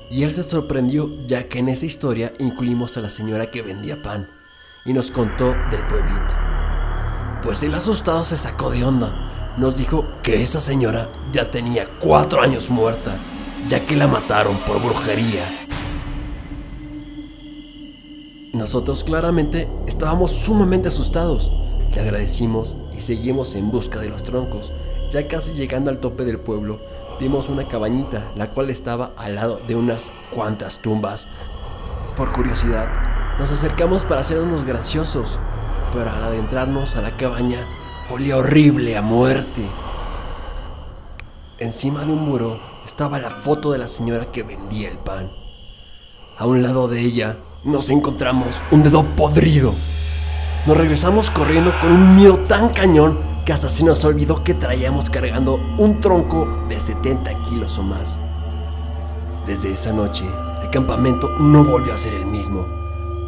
Y 0.10 0.24
él 0.24 0.32
se 0.32 0.44
sorprendió 0.44 1.12
ya 1.28 1.48
que 1.48 1.60
en 1.60 1.70
esa 1.70 1.86
historia 1.86 2.34
incluimos 2.40 2.98
a 2.98 3.02
la 3.02 3.10
señora 3.10 3.52
que 3.52 3.62
vendía 3.62 4.02
pan 4.02 4.28
y 4.86 4.94
nos 4.94 5.12
contó 5.12 5.48
del 5.70 5.86
pueblito. 5.88 6.34
Pues 7.44 7.62
el 7.64 7.74
asustado 7.76 8.26
se 8.26 8.38
sacó 8.38 8.70
de 8.70 8.84
onda. 8.84 9.56
Nos 9.58 9.76
dijo 9.76 10.06
que 10.24 10.42
esa 10.42 10.62
señora 10.62 11.10
ya 11.34 11.52
tenía 11.52 11.88
cuatro 12.00 12.42
años 12.42 12.70
muerta, 12.70 13.18
ya 13.68 13.86
que 13.86 13.96
la 13.96 14.08
mataron 14.08 14.58
por 14.60 14.82
brujería. 14.82 15.67
Nosotros 18.54 19.04
claramente 19.04 19.68
estábamos 19.88 20.32
sumamente 20.32 20.88
asustados. 20.88 21.52
Le 21.94 22.00
agradecimos 22.00 22.78
y 22.98 23.02
seguimos 23.02 23.56
en 23.56 23.72
busca 23.72 24.00
de 24.00 24.08
los 24.08 24.24
troncos. 24.24 24.72
Ya 25.10 25.28
casi 25.28 25.54
llegando 25.54 25.90
al 25.90 26.00
tope 26.00 26.24
del 26.24 26.40
pueblo, 26.40 26.80
vimos 27.20 27.50
una 27.50 27.68
cabañita, 27.68 28.32
la 28.36 28.48
cual 28.48 28.70
estaba 28.70 29.12
al 29.18 29.36
lado 29.36 29.60
de 29.68 29.76
unas 29.76 30.14
cuantas 30.34 30.82
tumbas. 30.82 31.28
Por 32.16 32.32
curiosidad, 32.32 32.88
nos 33.38 33.52
acercamos 33.52 34.06
para 34.06 34.22
hacer 34.22 34.40
unos 34.40 34.64
graciosos, 34.64 35.40
pero 35.94 36.10
al 36.10 36.24
adentrarnos 36.24 36.96
a 36.96 37.02
la 37.02 37.12
cabaña, 37.18 37.60
olía 38.10 38.38
horrible 38.38 38.96
a 38.96 39.02
muerte. 39.02 39.62
Encima 41.60 42.06
de 42.06 42.14
un 42.14 42.22
muro 42.30 42.60
estaba 42.86 43.20
la 43.20 43.30
foto 43.30 43.74
de 43.74 43.78
la 43.78 43.90
señora 43.90 44.32
que 44.32 44.44
vendía 44.44 44.90
el 44.90 44.98
pan. 44.98 45.30
A 46.38 46.46
un 46.46 46.62
lado 46.62 46.88
de 46.88 47.02
ella 47.02 47.38
nos 47.68 47.90
encontramos 47.90 48.64
un 48.72 48.82
dedo 48.82 49.04
podrido. 49.04 49.76
Nos 50.66 50.78
regresamos 50.78 51.30
corriendo 51.30 51.74
con 51.80 51.92
un 51.92 52.16
miedo 52.16 52.40
tan 52.40 52.70
cañón 52.70 53.20
que 53.46 53.54
hasta 53.54 53.70
se 53.70 53.84
nos 53.84 54.04
olvidó 54.06 54.44
que 54.44 54.54
traíamos 54.54 55.10
cargando 55.10 55.60
un 55.78 56.00
tronco 56.00 56.66
de 56.70 56.80
70 56.80 57.44
kilos 57.44 57.78
o 57.78 57.84
más. 57.84 58.20
Desde 59.46 59.72
esa 59.72 59.92
noche, 59.94 60.26
el 60.64 60.70
campamento 60.70 61.30
no 61.40 61.64
volvió 61.64 61.94
a 61.94 61.98
ser 61.98 62.14
el 62.14 62.26
mismo. 62.26 62.66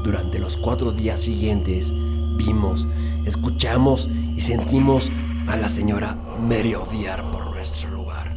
Durante 0.03 0.39
los 0.39 0.57
cuatro 0.57 0.91
días 0.91 1.21
siguientes, 1.21 1.93
vimos, 2.37 2.87
escuchamos 3.25 4.09
y 4.35 4.41
sentimos 4.41 5.11
a 5.47 5.57
la 5.57 5.67
señora 5.69 6.17
merodear 6.39 7.29
por 7.31 7.45
nuestro 7.51 7.89
lugar. 7.89 8.35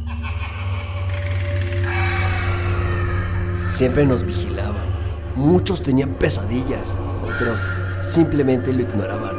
Siempre 3.65 4.05
nos 4.05 4.23
vigilaban. 4.23 4.92
Muchos 5.35 5.81
tenían 5.81 6.11
pesadillas, 6.11 6.95
otros 7.23 7.67
simplemente 8.01 8.71
lo 8.71 8.83
ignoraban. 8.83 9.35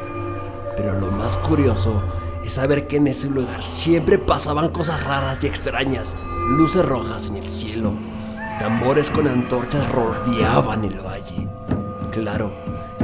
Pero 0.76 0.98
lo 0.98 1.12
más 1.12 1.37
curioso 1.37 2.02
es 2.44 2.54
saber 2.54 2.88
que 2.88 2.96
en 2.96 3.07
ese 3.07 3.30
lugar 3.30 3.62
siempre 3.62 4.18
pasaban 4.18 4.70
cosas 4.70 5.04
raras 5.04 5.38
y 5.42 5.46
extrañas. 5.46 6.16
Luces 6.50 6.85
rojas 6.85 7.28
en 7.28 7.37
el 7.37 7.48
cielo, 7.48 7.92
tambores 8.59 9.11
con 9.11 9.28
antorchas 9.28 9.88
rodeaban 9.92 10.85
el 10.85 10.98
valle. 10.98 11.48
Claro, 12.11 12.52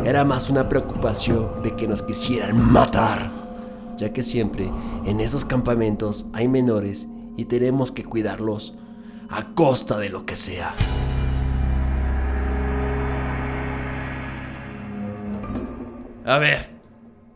era 0.05 0.25
más 0.25 0.51
una 0.51 0.69
preocupación 0.69 1.63
de 1.63 1.77
que 1.77 1.87
nos 1.87 2.03
quisieran 2.03 2.73
matar, 2.73 3.31
ya 3.97 4.13
que 4.13 4.23
siempre 4.23 4.71
en 5.07 5.21
esos 5.21 5.45
campamentos 5.45 6.27
hay 6.33 6.49
menores 6.49 7.07
y 7.37 7.45
tenemos 7.45 7.93
que 7.93 8.05
cuidarlos 8.05 8.75
a 9.29 9.55
costa 9.55 9.97
de 9.99 10.11
lo 10.11 10.27
que 10.27 10.37
sea. 10.37 10.75
A 16.31 16.39
ver, 16.39 16.69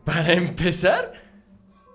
para 0.04 0.34
empezar, 0.34 1.14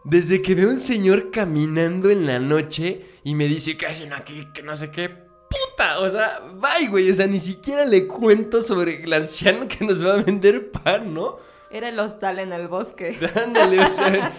desde 0.04 0.42
que 0.42 0.54
veo 0.54 0.70
un 0.70 0.80
señor 0.80 1.32
caminando 1.32 2.10
en 2.10 2.28
la 2.28 2.40
noche 2.40 3.06
y 3.24 3.36
me 3.36 3.48
dice 3.48 3.78
que 3.78 3.86
hacen 3.86 4.12
aquí, 4.12 4.46
que 4.54 4.62
no 4.64 4.76
sé 4.76 4.92
qué, 4.92 5.08
puta, 5.08 6.02
o 6.02 6.10
sea, 6.10 6.42
bye, 6.56 6.90
güey, 6.90 7.10
o 7.10 7.14
sea, 7.14 7.26
ni 7.26 7.40
siquiera 7.40 7.86
le 7.86 8.06
cuento 8.06 8.62
sobre 8.62 9.02
el 9.02 9.14
anciano 9.14 9.66
que 9.70 9.86
nos 9.86 10.06
va 10.06 10.16
a 10.16 10.24
vender 10.24 10.72
pan, 10.72 11.14
¿no? 11.14 11.38
Era 11.72 11.88
el 11.88 11.98
hostal 11.98 12.38
en 12.38 12.52
el 12.52 12.68
bosque. 12.68 13.18
Ándale, 13.46 13.80
o 13.80 13.88
sea, 13.88 14.34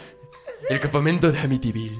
el 0.68 0.80
campamento 0.80 1.32
de 1.32 1.38
Amityville. 1.38 1.98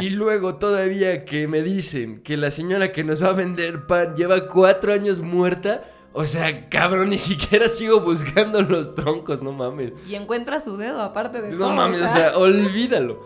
Y 0.00 0.10
luego 0.10 0.54
todavía 0.54 1.24
que 1.24 1.48
me 1.48 1.62
dicen 1.62 2.22
que 2.22 2.36
la 2.36 2.52
señora 2.52 2.92
que 2.92 3.02
nos 3.02 3.20
va 3.20 3.30
a 3.30 3.32
vender 3.32 3.88
pan 3.88 4.14
lleva 4.14 4.46
cuatro 4.46 4.92
años 4.92 5.18
muerta. 5.18 5.91
O 6.14 6.26
sea, 6.26 6.68
cabrón, 6.68 7.10
ni 7.10 7.18
siquiera 7.18 7.68
sigo 7.68 8.00
buscando 8.00 8.60
los 8.62 8.94
troncos, 8.94 9.42
no 9.42 9.52
mames. 9.52 9.92
Y 10.06 10.14
encuentra 10.14 10.60
su 10.60 10.76
dedo, 10.76 11.00
aparte 11.00 11.40
de 11.40 11.52
No 11.52 11.58
todo. 11.58 11.74
mames, 11.74 12.02
o 12.02 12.08
sea, 12.08 12.36
olvídalo. 12.36 13.20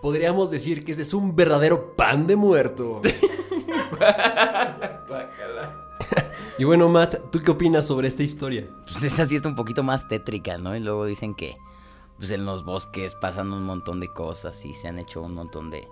Podríamos 0.00 0.50
decir 0.50 0.82
que 0.84 0.92
ese 0.92 1.02
es 1.02 1.12
un 1.12 1.36
verdadero 1.36 1.94
pan 1.94 2.26
de 2.26 2.36
muerto. 2.36 3.02
y 6.58 6.64
bueno, 6.64 6.88
Matt, 6.88 7.16
¿tú 7.30 7.40
qué 7.42 7.50
opinas 7.50 7.86
sobre 7.86 8.08
esta 8.08 8.22
historia? 8.22 8.66
Pues 8.86 9.02
esa 9.02 9.26
sí 9.26 9.36
está 9.36 9.48
un 9.48 9.56
poquito 9.56 9.82
más 9.82 10.08
tétrica, 10.08 10.58
¿no? 10.58 10.74
Y 10.76 10.80
luego 10.80 11.04
dicen 11.04 11.34
que 11.34 11.56
pues 12.18 12.30
en 12.32 12.44
los 12.44 12.64
bosques 12.64 13.14
pasan 13.14 13.52
un 13.52 13.62
montón 13.64 13.98
de 14.00 14.12
cosas 14.12 14.64
y 14.66 14.74
se 14.74 14.88
han 14.88 14.98
hecho 14.98 15.22
un 15.22 15.34
montón 15.34 15.70
de 15.70 15.88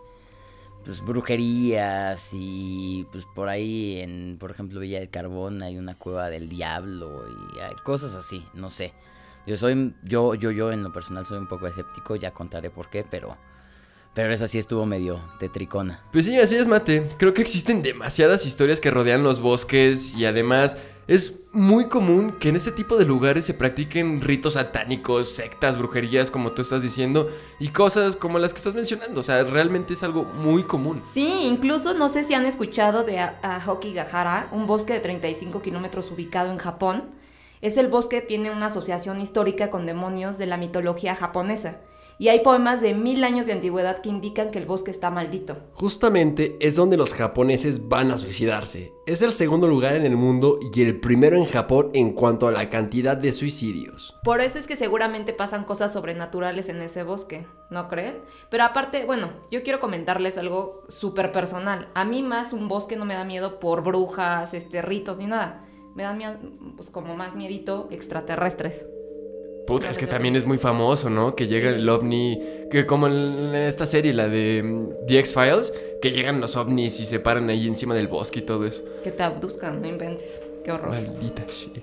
pues 0.89 1.05
brujerías 1.05 2.31
y 2.33 3.07
pues 3.13 3.27
por 3.27 3.51
ahí 3.51 4.01
en 4.01 4.39
por 4.39 4.51
ejemplo 4.51 4.81
Villa 4.81 5.01
del 5.01 5.11
Carbón 5.11 5.63
hay 5.63 5.77
una 5.77 5.95
cueva 5.95 6.31
del 6.31 6.49
diablo 6.49 7.27
y 7.29 7.59
hay 7.59 7.75
cosas 7.85 8.15
así, 8.15 8.43
no 8.55 8.71
sé. 8.71 8.95
Yo 9.47 9.59
soy 9.59 9.95
yo 10.03 10.35
yo 10.35 10.51
yo 10.51 10.73
en 10.73 10.83
lo 10.83 10.91
personal 10.91 11.27
soy 11.27 11.37
un 11.37 11.47
poco 11.47 11.67
escéptico, 11.67 12.17
ya 12.17 12.31
contaré 12.31 12.71
por 12.71 12.89
qué, 12.89 13.05
pero 13.05 13.37
pero 14.15 14.33
esa 14.33 14.49
sí 14.49 14.57
estuvo 14.57 14.87
medio 14.87 15.21
tetricona. 15.39 16.01
Pues 16.11 16.25
sí, 16.25 16.41
así 16.41 16.57
es, 16.57 16.67
Mate. 16.67 17.07
Creo 17.19 17.35
que 17.35 17.43
existen 17.43 17.83
demasiadas 17.83 18.47
historias 18.47 18.81
que 18.81 18.91
rodean 18.91 19.23
los 19.23 19.41
bosques 19.41 20.15
y 20.15 20.25
además 20.25 20.79
es 21.09 21.35
muy 21.53 21.87
común 21.89 22.37
que 22.39 22.51
en 22.51 22.57
este 22.57 22.71
tipo 22.71 22.97
de 22.99 23.05
lugares 23.07 23.45
se 23.47 23.55
practiquen 23.55 24.21
ritos 24.21 24.53
satánicos, 24.53 25.31
sectas, 25.31 25.77
brujerías, 25.79 26.31
como 26.31 26.53
tú 26.53 26.63
estás 26.63 26.83
diciendo, 26.83 27.29
y 27.59 27.69
cosas 27.71 28.15
como 28.15 28.39
las 28.39 28.53
que 28.53 28.59
estás 28.59 28.75
mencionando. 28.75 29.21
O 29.21 29.23
sea, 29.25 29.43
realmente 29.43 29.95
es 29.95 30.03
algo 30.03 30.25
muy 30.25 30.63
común. 30.63 31.03
Sí, 31.13 31.27
incluso 31.45 31.95
no 31.95 32.09
sé 32.09 32.23
si 32.25 32.35
han 32.35 32.47
escuchado 32.47 33.03
de 33.05 33.19
A- 33.19 33.39
a 33.43 33.63
Hokigahara, 33.71 34.49
un 34.53 34.67
bosque 34.67 34.93
de 34.93 35.01
35 35.01 35.63
kilómetros 35.63 36.11
ubicado 36.13 36.53
en 36.53 36.59
Japón. 36.59 37.05
Es 37.63 37.77
el 37.77 37.89
bosque 37.89 38.21
tiene 38.21 38.51
una 38.51 38.67
asociación 38.67 39.21
histórica 39.21 39.71
con 39.71 39.85
demonios 39.87 40.39
de 40.39 40.47
la 40.47 40.59
mitología 40.59 41.17
japonesa. 41.17 41.79
Y 42.21 42.31
hay 42.31 42.41
poemas 42.41 42.81
de 42.81 42.95
mil 42.95 43.23
años 43.23 43.47
de 43.47 43.53
antigüedad 43.53 44.01
que 44.01 44.09
indican 44.09 44.51
que 44.51 44.59
el 44.59 44.67
bosque 44.67 44.91
está 44.91 45.09
maldito. 45.09 45.57
Justamente 45.75 46.57
es 46.61 46.75
donde 46.75 46.97
los 46.97 47.15
japoneses 47.15 47.89
van 47.89 48.11
a 48.11 48.19
suicidarse. 48.19 48.93
Es 49.07 49.23
el 49.23 49.31
segundo 49.31 49.69
lugar 49.69 49.95
en 49.95 50.05
el 50.05 50.17
mundo 50.17 50.59
y 50.75 50.83
el 50.83 50.99
primero 50.99 51.37
en 51.37 51.45
Japón 51.45 51.91
en 51.95 52.13
cuanto 52.13 52.49
a 52.49 52.53
la 52.53 52.71
cantidad 52.71 53.17
de 53.17 53.33
suicidios. 53.33 54.17
Por 54.25 54.41
eso 54.41 54.59
es 54.59 54.67
que 54.67 54.75
seguramente 54.75 55.33
pasan 55.33 55.63
cosas 55.63 55.93
sobrenaturales 55.93 56.69
en 56.69 56.83
ese 56.83 57.05
bosque, 57.05 57.47
¿no 57.71 57.87
creen? 57.87 58.17
Pero 58.51 58.65
aparte, 58.65 59.05
bueno, 59.05 59.31
yo 59.53 59.63
quiero 59.63 59.79
comentarles 59.79 60.39
algo 60.39 60.83
súper 60.89 61.31
personal. 61.31 61.89
A 61.95 62.05
mí 62.05 62.25
más 62.25 62.53
un 62.53 62.67
bosque 62.67 62.97
no 62.97 63.05
me 63.05 63.15
da 63.15 63.23
miedo 63.23 63.61
por 63.61 63.85
brujas, 63.85 64.55
este, 64.55 64.83
ritos 64.83 65.19
ni 65.19 65.27
nada. 65.27 65.65
Me 65.95 66.03
dan 66.03 66.19
miedo, 66.19 66.37
pues 66.75 66.91
como 66.91 67.15
más 67.15 67.37
miedito 67.37 67.87
extraterrestres. 67.93 68.85
Puta, 69.69 69.91
es 69.91 69.99
que 69.99 70.07
también 70.07 70.35
es 70.35 70.47
muy 70.47 70.57
famoso, 70.57 71.11
¿no? 71.11 71.37
Que 71.37 71.47
llega 71.47 71.69
el 71.69 71.87
ovni, 71.87 72.43
que 72.71 72.87
como 72.87 73.07
en 73.07 73.55
esta 73.55 73.87
serie, 73.87 74.15
la 74.15 74.27
de 74.27 74.63
mm, 74.63 75.07
The 75.07 75.19
X-Files, 75.19 75.75
que 76.01 76.11
llegan 76.11 76.41
los 76.41 76.57
ovnis 76.57 76.99
y 77.01 77.05
se 77.05 77.21
paran 77.21 77.51
ahí 77.51 77.69
encima 77.69 77.95
del 77.95 78.09
bosque 78.09 78.39
y 78.39 78.43
todo 78.43 78.65
eso. 78.65 78.83
Que 79.05 79.11
te 79.11 79.23
abduzcan, 79.23 79.83
no 79.83 79.87
inventes. 79.87 80.43
Qué 80.65 80.73
horror. 80.73 80.89
Maldita 80.93 81.45
shit. 81.47 81.83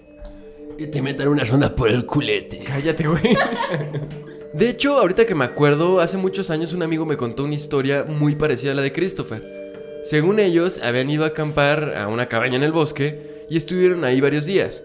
Y 0.80 0.88
te 0.88 1.00
metan 1.00 1.28
una 1.28 1.46
sonda 1.46 1.76
por 1.76 1.92
el 1.92 2.08
culete. 2.08 2.64
Cállate, 2.66 3.08
güey. 3.08 3.22
De 4.54 4.68
hecho, 4.68 4.98
ahorita 4.98 5.26
que 5.28 5.36
me 5.36 5.46
acuerdo, 5.46 6.00
hace 6.00 6.18
muchos 6.18 6.50
años 6.50 6.74
un 6.74 6.82
amigo 6.82 7.06
me 7.06 7.18
contó 7.18 7.44
una 7.44 7.54
historia 7.54 8.04
muy 8.04 8.34
parecida 8.34 8.72
a 8.72 8.76
la 8.76 8.82
de 8.82 8.94
Christopher. 8.94 9.44
Según 10.04 10.40
ellos, 10.40 10.82
habían 10.82 11.12
ido 11.12 11.24
a 11.24 11.28
acampar 11.28 11.96
a 11.96 12.08
una 12.08 12.28
cabaña 12.30 12.56
en 12.56 12.64
el 12.64 12.72
bosque 12.72 13.46
y 13.48 13.58
estuvieron 13.58 14.04
ahí 14.06 14.22
varios 14.22 14.48
días. 14.48 14.84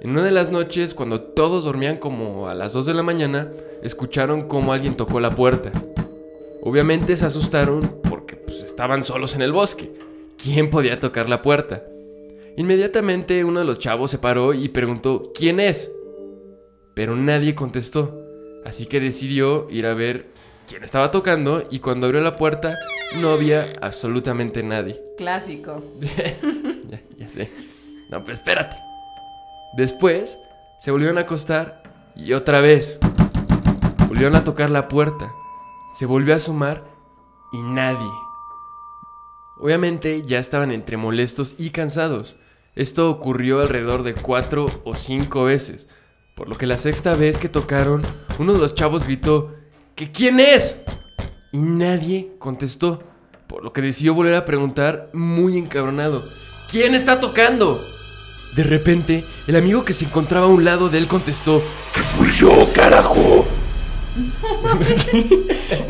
En 0.00 0.10
una 0.10 0.22
de 0.22 0.32
las 0.32 0.50
noches, 0.50 0.94
cuando 0.94 1.20
todos 1.20 1.64
dormían 1.64 1.96
como 1.96 2.48
a 2.48 2.54
las 2.54 2.72
2 2.72 2.86
de 2.86 2.94
la 2.94 3.02
mañana, 3.02 3.50
escucharon 3.82 4.48
cómo 4.48 4.72
alguien 4.72 4.96
tocó 4.96 5.20
la 5.20 5.30
puerta. 5.30 5.72
Obviamente 6.62 7.16
se 7.16 7.26
asustaron 7.26 8.00
porque 8.08 8.36
pues, 8.36 8.64
estaban 8.64 9.02
solos 9.02 9.34
en 9.34 9.42
el 9.42 9.52
bosque. 9.52 9.92
¿Quién 10.42 10.70
podía 10.70 11.00
tocar 11.00 11.28
la 11.28 11.42
puerta? 11.42 11.82
Inmediatamente 12.56 13.44
uno 13.44 13.60
de 13.60 13.66
los 13.66 13.78
chavos 13.78 14.10
se 14.10 14.18
paró 14.18 14.54
y 14.54 14.68
preguntó 14.68 15.32
¿Quién 15.34 15.58
es? 15.58 15.90
Pero 16.94 17.16
nadie 17.16 17.54
contestó, 17.54 18.22
así 18.64 18.86
que 18.86 19.00
decidió 19.00 19.68
ir 19.70 19.86
a 19.86 19.94
ver 19.94 20.28
quién 20.68 20.84
estaba 20.84 21.10
tocando 21.10 21.66
y 21.70 21.80
cuando 21.80 22.06
abrió 22.06 22.20
la 22.20 22.36
puerta 22.36 22.74
no 23.20 23.30
había 23.30 23.66
absolutamente 23.80 24.62
nadie. 24.62 25.02
Clásico. 25.16 25.82
ya, 26.90 27.02
ya 27.18 27.28
sé. 27.28 27.50
No, 28.10 28.20
pero 28.20 28.34
espérate. 28.34 28.76
Después 29.76 30.38
se 30.78 30.90
volvieron 30.92 31.18
a 31.18 31.22
acostar 31.22 31.82
y 32.14 32.32
otra 32.32 32.60
vez. 32.60 32.98
Volvieron 34.06 34.36
a 34.36 34.44
tocar 34.44 34.70
la 34.70 34.86
puerta. 34.86 35.32
Se 35.92 36.06
volvió 36.06 36.34
a 36.34 36.36
asomar 36.36 36.84
y 37.52 37.60
nadie. 37.62 38.10
Obviamente 39.56 40.24
ya 40.26 40.38
estaban 40.38 40.70
entre 40.70 40.96
molestos 40.96 41.56
y 41.58 41.70
cansados. 41.70 42.36
Esto 42.76 43.10
ocurrió 43.10 43.60
alrededor 43.60 44.02
de 44.04 44.14
cuatro 44.14 44.66
o 44.84 44.94
cinco 44.94 45.44
veces, 45.44 45.88
por 46.34 46.48
lo 46.48 46.56
que 46.56 46.66
la 46.66 46.78
sexta 46.78 47.14
vez 47.14 47.38
que 47.38 47.48
tocaron, 47.48 48.02
uno 48.38 48.52
de 48.52 48.58
los 48.58 48.74
chavos 48.74 49.04
gritó, 49.04 49.54
¿que 49.94 50.10
quién 50.10 50.40
es? 50.40 50.80
Y 51.52 51.62
nadie 51.62 52.32
contestó, 52.40 53.02
por 53.46 53.62
lo 53.62 53.72
que 53.72 53.80
decidió 53.80 54.14
volver 54.14 54.34
a 54.34 54.44
preguntar 54.44 55.10
muy 55.12 55.56
encabronado, 55.56 56.24
¿quién 56.68 56.96
está 56.96 57.20
tocando? 57.20 57.80
De 58.54 58.62
repente, 58.62 59.24
el 59.46 59.56
amigo 59.56 59.84
que 59.84 59.92
se 59.92 60.04
encontraba 60.04 60.46
a 60.46 60.50
un 60.50 60.64
lado 60.64 60.88
de 60.88 60.98
él 60.98 61.08
contestó, 61.08 61.62
¿qué 61.92 62.00
fui 62.02 62.30
yo, 62.30 62.68
carajo? 62.72 63.46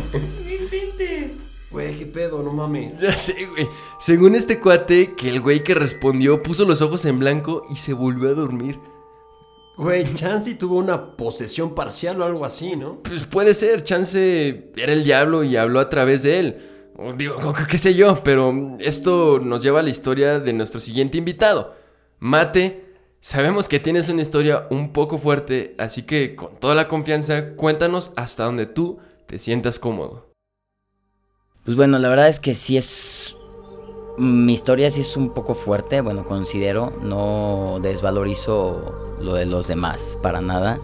Güey, 1.74 1.92
qué 1.92 2.06
pedo, 2.06 2.40
no 2.40 2.52
mames. 2.52 3.00
Ya 3.00 3.18
sé, 3.18 3.46
güey. 3.46 3.68
Según 3.98 4.36
este 4.36 4.60
cuate, 4.60 5.14
que 5.16 5.28
el 5.28 5.40
güey 5.40 5.64
que 5.64 5.74
respondió 5.74 6.40
puso 6.40 6.64
los 6.64 6.80
ojos 6.80 7.04
en 7.04 7.18
blanco 7.18 7.66
y 7.68 7.74
se 7.74 7.94
volvió 7.94 8.28
a 8.28 8.34
dormir. 8.34 8.78
Güey, 9.76 10.14
Chansey 10.14 10.54
tuvo 10.54 10.76
una 10.76 11.16
posesión 11.16 11.74
parcial 11.74 12.20
o 12.20 12.24
algo 12.24 12.44
así, 12.44 12.76
¿no? 12.76 13.00
Pues 13.02 13.26
puede 13.26 13.54
ser, 13.54 13.82
Chance 13.82 14.70
era 14.76 14.92
el 14.92 15.02
diablo 15.02 15.42
y 15.42 15.56
habló 15.56 15.80
a 15.80 15.88
través 15.88 16.22
de 16.22 16.38
él. 16.38 16.58
O 16.96 17.12
digo, 17.12 17.52
qué 17.68 17.76
sé 17.76 17.94
yo, 17.94 18.22
pero 18.22 18.76
esto 18.78 19.40
nos 19.40 19.60
lleva 19.60 19.80
a 19.80 19.82
la 19.82 19.90
historia 19.90 20.38
de 20.38 20.52
nuestro 20.52 20.78
siguiente 20.78 21.18
invitado. 21.18 21.74
Mate, 22.24 22.82
sabemos 23.20 23.68
que 23.68 23.80
tienes 23.80 24.08
una 24.08 24.22
historia 24.22 24.66
un 24.70 24.94
poco 24.94 25.18
fuerte, 25.18 25.74
así 25.76 26.04
que 26.04 26.34
con 26.34 26.58
toda 26.58 26.74
la 26.74 26.88
confianza, 26.88 27.54
cuéntanos 27.54 28.12
hasta 28.16 28.44
donde 28.44 28.64
tú 28.64 28.98
te 29.26 29.38
sientas 29.38 29.78
cómodo. 29.78 30.30
Pues 31.66 31.76
bueno, 31.76 31.98
la 31.98 32.08
verdad 32.08 32.28
es 32.28 32.40
que 32.40 32.54
sí 32.54 32.78
es... 32.78 33.36
Mi 34.16 34.54
historia 34.54 34.90
sí 34.90 35.02
es 35.02 35.18
un 35.18 35.34
poco 35.34 35.52
fuerte, 35.52 36.00
bueno, 36.00 36.24
considero, 36.24 36.94
no 37.02 37.78
desvalorizo 37.82 39.18
lo 39.20 39.34
de 39.34 39.44
los 39.44 39.68
demás 39.68 40.16
para 40.22 40.40
nada. 40.40 40.80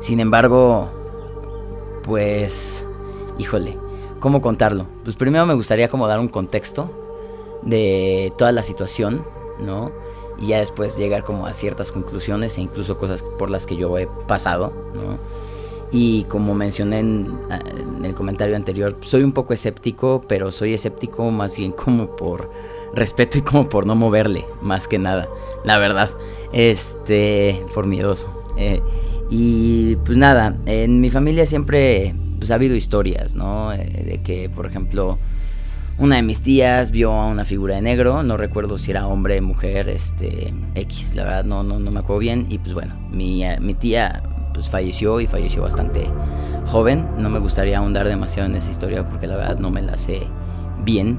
Sin 0.00 0.18
embargo, 0.18 0.90
pues, 2.02 2.88
híjole, 3.38 3.78
¿cómo 4.18 4.42
contarlo? 4.42 4.88
Pues 5.04 5.14
primero 5.14 5.46
me 5.46 5.54
gustaría 5.54 5.88
como 5.88 6.08
dar 6.08 6.18
un 6.18 6.26
contexto 6.26 6.90
de 7.62 8.32
toda 8.36 8.50
la 8.50 8.64
situación, 8.64 9.24
¿no? 9.60 9.92
Y 10.38 10.48
ya 10.48 10.58
después 10.58 10.96
llegar 10.96 11.24
como 11.24 11.46
a 11.46 11.52
ciertas 11.52 11.92
conclusiones 11.92 12.58
e 12.58 12.60
incluso 12.60 12.98
cosas 12.98 13.22
por 13.22 13.50
las 13.50 13.66
que 13.66 13.76
yo 13.76 13.96
he 13.98 14.06
pasado, 14.26 14.72
¿no? 14.94 15.18
Y 15.92 16.24
como 16.24 16.54
mencioné 16.54 16.98
en, 16.98 17.38
el 18.02 18.14
comentario 18.14 18.56
anterior, 18.56 18.98
soy 19.02 19.22
un 19.22 19.32
poco 19.32 19.54
escéptico, 19.54 20.22
pero 20.28 20.50
soy 20.50 20.74
escéptico 20.74 21.30
más 21.30 21.56
bien 21.56 21.72
como 21.84 22.16
por 22.16 22.50
respeto 22.94 23.38
y 23.38 23.42
como 23.42 23.68
por 23.68 23.86
no 23.86 23.94
moverle, 23.94 24.44
más 24.60 24.88
que 24.88 24.98
nada, 24.98 25.28
la 25.64 25.78
verdad. 25.78 26.10
Este, 26.52 27.64
por 27.72 27.86
miedoso. 27.86 28.28
Eh, 28.56 28.80
y 29.30 29.96
pues 29.96 30.16
nada, 30.16 30.56
en 30.66 31.00
mi 31.00 31.10
familia 31.10 31.46
siempre 31.46 32.14
pues, 32.38 32.50
ha 32.50 32.54
habido 32.54 32.74
historias, 32.74 33.34
¿no? 33.34 33.72
Eh, 33.72 34.04
de 34.06 34.22
que, 34.22 34.48
por 34.48 34.66
ejemplo, 34.66 35.18
una 35.98 36.16
de 36.16 36.22
mis 36.22 36.42
tías 36.42 36.90
vio 36.90 37.12
a 37.12 37.26
una 37.26 37.44
figura 37.44 37.76
de 37.76 37.82
negro, 37.82 38.22
no 38.22 38.36
recuerdo 38.36 38.76
si 38.76 38.90
era 38.90 39.06
hombre, 39.06 39.40
mujer, 39.40 39.88
este, 39.88 40.52
X, 40.74 41.14
la 41.14 41.24
verdad 41.24 41.44
no, 41.44 41.62
no, 41.62 41.78
no 41.78 41.90
me 41.90 42.00
acuerdo 42.00 42.20
bien. 42.20 42.46
Y 42.50 42.58
pues 42.58 42.74
bueno, 42.74 42.94
mi, 43.10 43.42
mi 43.60 43.74
tía 43.74 44.22
pues 44.52 44.68
falleció 44.68 45.20
y 45.20 45.26
falleció 45.26 45.62
bastante 45.62 46.06
joven. 46.66 47.08
No 47.16 47.30
me 47.30 47.38
gustaría 47.38 47.78
ahondar 47.78 48.08
demasiado 48.08 48.48
en 48.48 48.56
esa 48.56 48.70
historia 48.70 49.04
porque 49.04 49.26
la 49.26 49.36
verdad 49.36 49.58
no 49.58 49.70
me 49.70 49.82
la 49.82 49.96
sé 49.96 50.26
bien. 50.84 51.18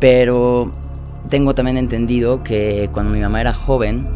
Pero 0.00 0.72
tengo 1.28 1.54
también 1.54 1.76
entendido 1.76 2.42
que 2.42 2.88
cuando 2.92 3.12
mi 3.12 3.20
mamá 3.20 3.40
era 3.40 3.52
joven 3.52 4.06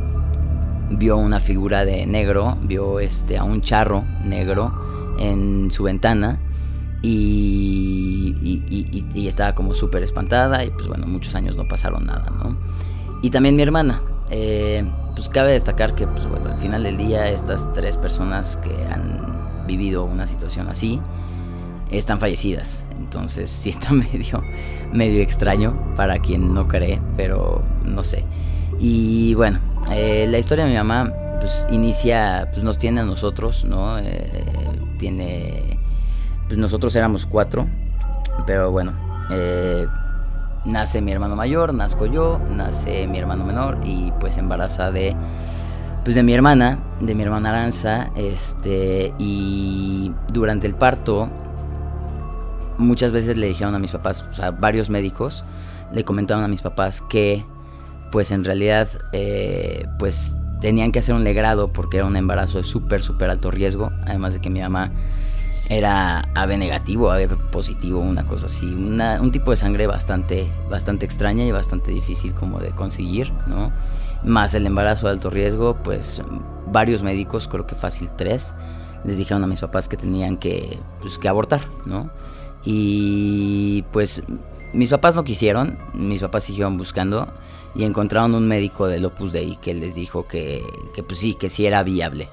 vio 0.91 1.17
una 1.19 1.39
figura 1.39 1.85
de 1.85 2.07
negro, 2.07 2.57
vio 2.63 2.99
este 2.99 3.37
a 3.37 3.45
un 3.45 3.61
charro 3.61 4.05
negro 4.25 4.71
en 5.19 5.71
su 5.71 5.85
ventana 5.85 6.41
y, 7.03 8.37
estaba 9.27 9.55
como 9.55 9.75
súper 9.75 10.03
espantada 10.03 10.65
y 10.65 10.71
pues 10.71 10.89
bueno, 10.89 11.07
muchos 11.07 11.37
años 11.37 11.57
no 11.57 11.69
pasaron 11.69 12.05
nada, 12.07 12.31
¿no? 12.31 12.57
Y 13.23 13.31
también 13.31 13.55
mi 13.55 13.63
hermana, 13.63 14.03
eh, 14.31 14.85
pues 15.15 15.29
cabe 15.29 15.53
destacar 15.53 15.95
que, 15.95 16.07
pues 16.07 16.27
bueno, 16.27 16.51
al 16.51 16.59
final 16.59 16.83
del 16.83 16.97
día 16.97 17.29
estas 17.29 17.73
tres 17.73 17.97
personas 17.97 18.57
que 18.57 18.75
han 18.93 19.67
vivido 19.67 20.05
una 20.05 20.27
situación 20.27 20.69
así 20.69 21.01
están 21.91 22.19
fallecidas. 22.19 22.85
Entonces 22.99 23.51
sí 23.51 23.71
está 23.71 23.93
medio, 23.93 24.43
medio 24.93 25.23
extraño 25.23 25.95
para 25.97 26.19
quien 26.19 26.55
no 26.55 26.69
cree, 26.69 27.01
pero 27.17 27.63
no 27.85 28.03
sé. 28.03 28.25
Y 28.79 29.35
bueno, 29.35 29.59
eh, 29.93 30.27
la 30.29 30.39
historia 30.39 30.65
de 30.65 30.71
mi 30.71 30.77
mamá 30.77 31.13
pues 31.41 31.67
inicia, 31.71 32.49
pues 32.53 32.63
nos 32.63 32.79
tiene 32.79 33.01
a 33.01 33.05
nosotros, 33.05 33.65
¿no? 33.65 33.99
Eh, 33.99 34.45
tiene, 34.99 35.80
pues 36.51 36.59
nosotros 36.59 36.97
éramos 36.97 37.27
cuatro, 37.27 37.69
pero 38.45 38.73
bueno, 38.73 38.93
eh, 39.31 39.87
nace 40.65 41.01
mi 41.01 41.13
hermano 41.13 41.37
mayor, 41.37 41.73
nazco 41.73 42.07
yo, 42.07 42.41
nace 42.51 43.07
mi 43.07 43.19
hermano 43.19 43.45
menor 43.45 43.79
y 43.85 44.13
pues 44.19 44.37
embaraza 44.37 44.91
de 44.91 45.15
pues 46.03 46.17
de 46.17 46.25
mi 46.25 46.35
hermana, 46.35 46.81
de 46.99 47.15
mi 47.15 47.23
hermana 47.23 47.51
Aranza, 47.51 48.11
este 48.17 49.15
y 49.21 50.13
durante 50.33 50.67
el 50.67 50.75
parto 50.75 51.29
muchas 52.79 53.13
veces 53.13 53.37
le 53.37 53.47
dijeron 53.47 53.77
a 53.77 53.79
mis 53.79 53.93
papás, 53.93 54.25
o 54.29 54.33
sea, 54.33 54.51
varios 54.51 54.91
médicos 54.91 55.45
le 55.93 56.05
comentaron 56.05 56.43
a 56.43 56.49
mis 56.49 56.63
papás 56.63 57.01
que 57.01 57.45
pues 58.11 58.33
en 58.33 58.43
realidad 58.43 58.89
eh, 59.13 59.87
pues 60.01 60.35
tenían 60.61 60.91
que 60.91 60.99
hacer 60.99 61.15
un 61.15 61.23
legrado 61.23 61.73
porque 61.73 61.99
era 61.99 62.07
un 62.07 62.17
embarazo 62.17 62.59
de 62.59 62.65
súper 62.65 63.03
súper 63.03 63.31
alto 63.31 63.53
riesgo, 63.53 63.93
además 64.05 64.35
de 64.35 64.41
que 64.41 64.51
mi 64.51 64.59
mamá 64.59 64.91
era 65.71 66.29
AB 66.35 66.59
negativo, 66.59 67.11
AB 67.11 67.51
positivo, 67.51 68.01
una 68.01 68.27
cosa 68.27 68.47
así, 68.47 68.67
un 68.67 69.33
tipo 69.33 69.53
de 69.53 69.57
sangre 69.57 69.87
bastante, 69.87 70.53
bastante 70.69 71.07
extraña 71.07 71.45
y 71.45 71.53
bastante 71.53 71.93
difícil 71.93 72.35
como 72.35 72.59
de 72.59 72.73
conseguir, 72.73 73.33
¿no? 73.47 73.73
más 74.25 74.55
el 74.55 74.67
embarazo 74.67 75.07
de 75.07 75.13
alto 75.13 75.31
riesgo, 75.31 75.77
pues 75.83 76.23
varios 76.67 77.03
médicos, 77.03 77.49
creo 77.49 77.67
que 77.67 77.75
fácil 77.75 78.11
tres, 78.17 78.55
les 79.05 79.17
dijeron 79.17 79.43
a 79.45 79.47
mis 79.47 79.61
papás 79.61 79.89
que 79.89 79.97
tenían 79.97 80.37
que, 80.37 80.79
pues, 81.01 81.19
que 81.19 81.29
abortar, 81.29 81.63
¿no? 81.87 82.11
Y 82.65 83.85
pues 83.91 84.23
mis 84.75 84.91
papás 84.91 85.17
no 85.17 85.25
quisieron, 85.25 85.79
mis 85.95 86.21
papás 86.21 86.45
siguieron 86.45 86.77
buscando 86.77 87.33
y 87.75 87.85
encontraron 87.85 88.35
un 88.35 88.47
médico 88.47 88.87
del 88.87 89.07
Opus 89.07 89.33
Dei 89.33 89.57
que 89.57 89.73
les 89.73 89.95
dijo 89.95 90.27
que, 90.27 90.63
que 90.95 91.03
pues 91.03 91.19
sí, 91.19 91.35
que 91.35 91.49
sí 91.49 91.67
era 91.67 91.83
viable. 91.83 92.29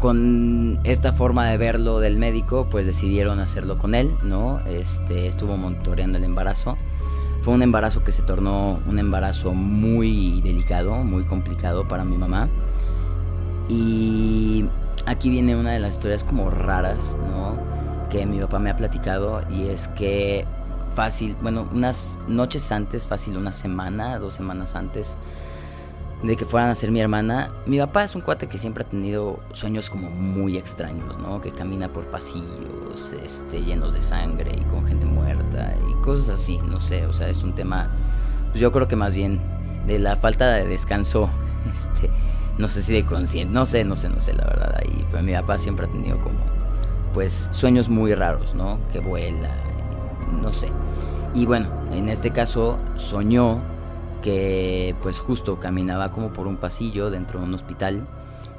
Con 0.00 0.80
esta 0.84 1.12
forma 1.12 1.46
de 1.50 1.58
verlo 1.58 2.00
del 2.00 2.16
médico, 2.16 2.66
pues 2.70 2.86
decidieron 2.86 3.38
hacerlo 3.38 3.76
con 3.76 3.94
él, 3.94 4.16
¿no? 4.22 4.60
Este, 4.60 5.26
estuvo 5.26 5.58
monitoreando 5.58 6.16
el 6.16 6.24
embarazo. 6.24 6.78
Fue 7.42 7.52
un 7.52 7.62
embarazo 7.62 8.02
que 8.02 8.10
se 8.10 8.22
tornó 8.22 8.80
un 8.86 8.98
embarazo 8.98 9.52
muy 9.52 10.40
delicado, 10.40 11.04
muy 11.04 11.24
complicado 11.24 11.86
para 11.86 12.04
mi 12.04 12.16
mamá. 12.16 12.48
Y 13.68 14.64
aquí 15.04 15.28
viene 15.28 15.54
una 15.54 15.72
de 15.72 15.80
las 15.80 15.92
historias 15.92 16.24
como 16.24 16.50
raras, 16.50 17.18
¿no? 17.30 17.58
Que 18.08 18.24
mi 18.24 18.40
papá 18.40 18.58
me 18.58 18.70
ha 18.70 18.76
platicado 18.76 19.42
y 19.50 19.68
es 19.68 19.88
que 19.88 20.46
fácil, 20.94 21.36
bueno, 21.42 21.68
unas 21.72 22.16
noches 22.26 22.72
antes, 22.72 23.06
fácil 23.06 23.36
una 23.36 23.52
semana, 23.52 24.18
dos 24.18 24.32
semanas 24.32 24.74
antes 24.74 25.18
de 26.22 26.36
que 26.36 26.44
fueran 26.44 26.68
a 26.70 26.74
ser 26.74 26.90
mi 26.90 27.00
hermana, 27.00 27.50
mi 27.66 27.78
papá 27.78 28.04
es 28.04 28.14
un 28.14 28.20
cuate 28.20 28.46
que 28.46 28.58
siempre 28.58 28.84
ha 28.84 28.86
tenido 28.86 29.40
sueños 29.52 29.88
como 29.88 30.10
muy 30.10 30.58
extraños, 30.58 31.18
¿no? 31.18 31.40
Que 31.40 31.50
camina 31.50 31.90
por 31.92 32.06
pasillos, 32.06 33.14
este, 33.24 33.62
llenos 33.62 33.94
de 33.94 34.02
sangre 34.02 34.52
y 34.54 34.64
con 34.64 34.86
gente 34.86 35.06
muerta 35.06 35.74
y 35.88 35.94
cosas 36.02 36.40
así, 36.40 36.58
no 36.68 36.80
sé, 36.80 37.06
o 37.06 37.12
sea, 37.12 37.28
es 37.28 37.42
un 37.42 37.54
tema, 37.54 37.88
pues 38.50 38.60
yo 38.60 38.70
creo 38.70 38.86
que 38.86 38.96
más 38.96 39.14
bien 39.14 39.40
de 39.86 39.98
la 39.98 40.16
falta 40.16 40.52
de 40.52 40.66
descanso, 40.66 41.30
este, 41.72 42.10
no 42.58 42.68
sé 42.68 42.82
si 42.82 42.92
de 42.92 43.04
consciente, 43.04 43.54
no 43.54 43.64
sé, 43.64 43.84
no 43.84 43.96
sé, 43.96 44.10
no 44.10 44.20
sé, 44.20 44.34
la 44.34 44.44
verdad, 44.44 44.76
ahí, 44.78 45.06
pero 45.10 45.22
mi 45.22 45.32
papá 45.32 45.56
siempre 45.56 45.86
ha 45.86 45.88
tenido 45.88 46.18
como, 46.18 46.38
pues, 47.14 47.48
sueños 47.52 47.88
muy 47.88 48.14
raros, 48.14 48.54
¿no? 48.54 48.78
Que 48.92 49.00
vuela, 49.00 49.54
no 50.42 50.52
sé. 50.52 50.68
Y 51.32 51.46
bueno, 51.46 51.68
en 51.92 52.08
este 52.08 52.30
caso 52.30 52.78
soñó 52.96 53.60
que 54.22 54.94
pues 55.02 55.18
justo 55.18 55.58
caminaba 55.58 56.10
como 56.10 56.32
por 56.32 56.46
un 56.46 56.56
pasillo 56.56 57.10
dentro 57.10 57.40
de 57.40 57.46
un 57.46 57.54
hospital 57.54 58.06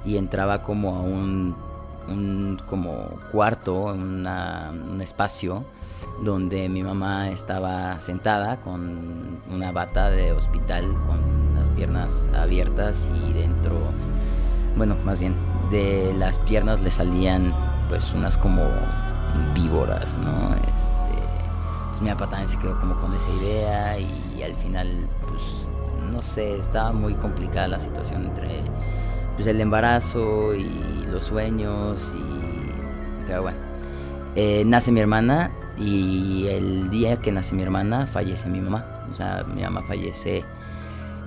y 0.05 0.17
entraba 0.17 0.61
como 0.63 0.95
a 0.95 1.01
un, 1.01 1.55
como 2.67 3.19
cuarto, 3.31 3.83
una, 3.93 4.71
un 4.71 5.01
espacio 5.01 5.63
donde 6.21 6.69
mi 6.69 6.83
mamá 6.83 7.29
estaba 7.29 7.99
sentada 8.01 8.57
con 8.61 9.41
una 9.49 9.71
bata 9.71 10.09
de 10.09 10.31
hospital 10.33 10.93
con 11.07 11.55
las 11.55 11.69
piernas 11.69 12.29
abiertas 12.35 13.09
y 13.13 13.33
dentro, 13.33 13.79
bueno, 14.75 14.95
más 15.05 15.19
bien, 15.19 15.35
de 15.69 16.13
las 16.17 16.39
piernas 16.39 16.81
le 16.81 16.91
salían 16.91 17.53
pues 17.87 18.13
unas 18.13 18.37
como 18.37 18.63
víboras, 19.53 20.17
¿no? 20.17 20.31
Pues 20.49 20.90
mi 22.01 22.09
papá 22.09 22.27
también 22.27 22.47
se 22.47 22.57
quedó 22.57 22.79
como 22.79 22.99
con 22.99 23.13
esa 23.13 23.31
idea 23.43 23.99
y 23.99 24.43
al 24.43 24.55
final 24.55 25.07
pues 25.27 25.71
no 26.11 26.21
sé, 26.21 26.57
estaba 26.57 26.91
muy 26.91 27.13
complicada 27.15 27.67
la 27.67 27.79
situación 27.79 28.25
entre 28.25 28.61
pues, 29.35 29.47
el 29.47 29.61
embarazo 29.61 30.53
y 30.53 31.05
los 31.09 31.25
sueños 31.25 32.13
y 32.17 33.25
pero 33.25 33.43
bueno. 33.43 33.57
Eh, 34.35 34.63
nace 34.65 34.91
mi 34.91 35.01
hermana 35.01 35.51
y 35.77 36.47
el 36.47 36.89
día 36.89 37.17
que 37.17 37.31
nace 37.31 37.53
mi 37.55 37.63
hermana 37.63 38.07
fallece 38.07 38.47
mi 38.47 38.61
mamá. 38.61 38.85
O 39.11 39.15
sea 39.15 39.43
mi 39.43 39.61
mamá 39.61 39.81
fallece 39.83 40.43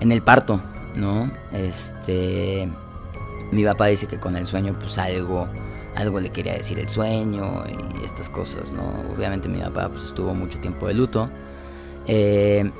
en 0.01 0.11
el 0.11 0.23
parto 0.23 0.61
no 0.97 1.31
este 1.53 2.69
mi 3.51 3.65
papá 3.65 3.87
dice 3.87 4.07
que 4.07 4.19
con 4.19 4.37
el 4.37 4.47
sueño 4.47 4.75
pues 4.79 4.97
algo 4.99 5.49
algo 5.97 6.21
le 6.21 6.31
quería 6.31 6.55
decir 6.55 6.79
el 6.79 6.89
sueño 6.89 7.65
y 8.01 8.05
estas 8.05 8.31
cosas 8.31 8.73
no 8.73 8.83
obviamente 9.15 9.49
mi 9.49 9.61
papá 9.61 9.89
pues 9.89 10.05
estuvo 10.05 10.35
mucho 10.35 10.59
tiempo 10.61 10.87
de 10.87 10.95
luto 10.95 11.31
eh, 12.07 12.71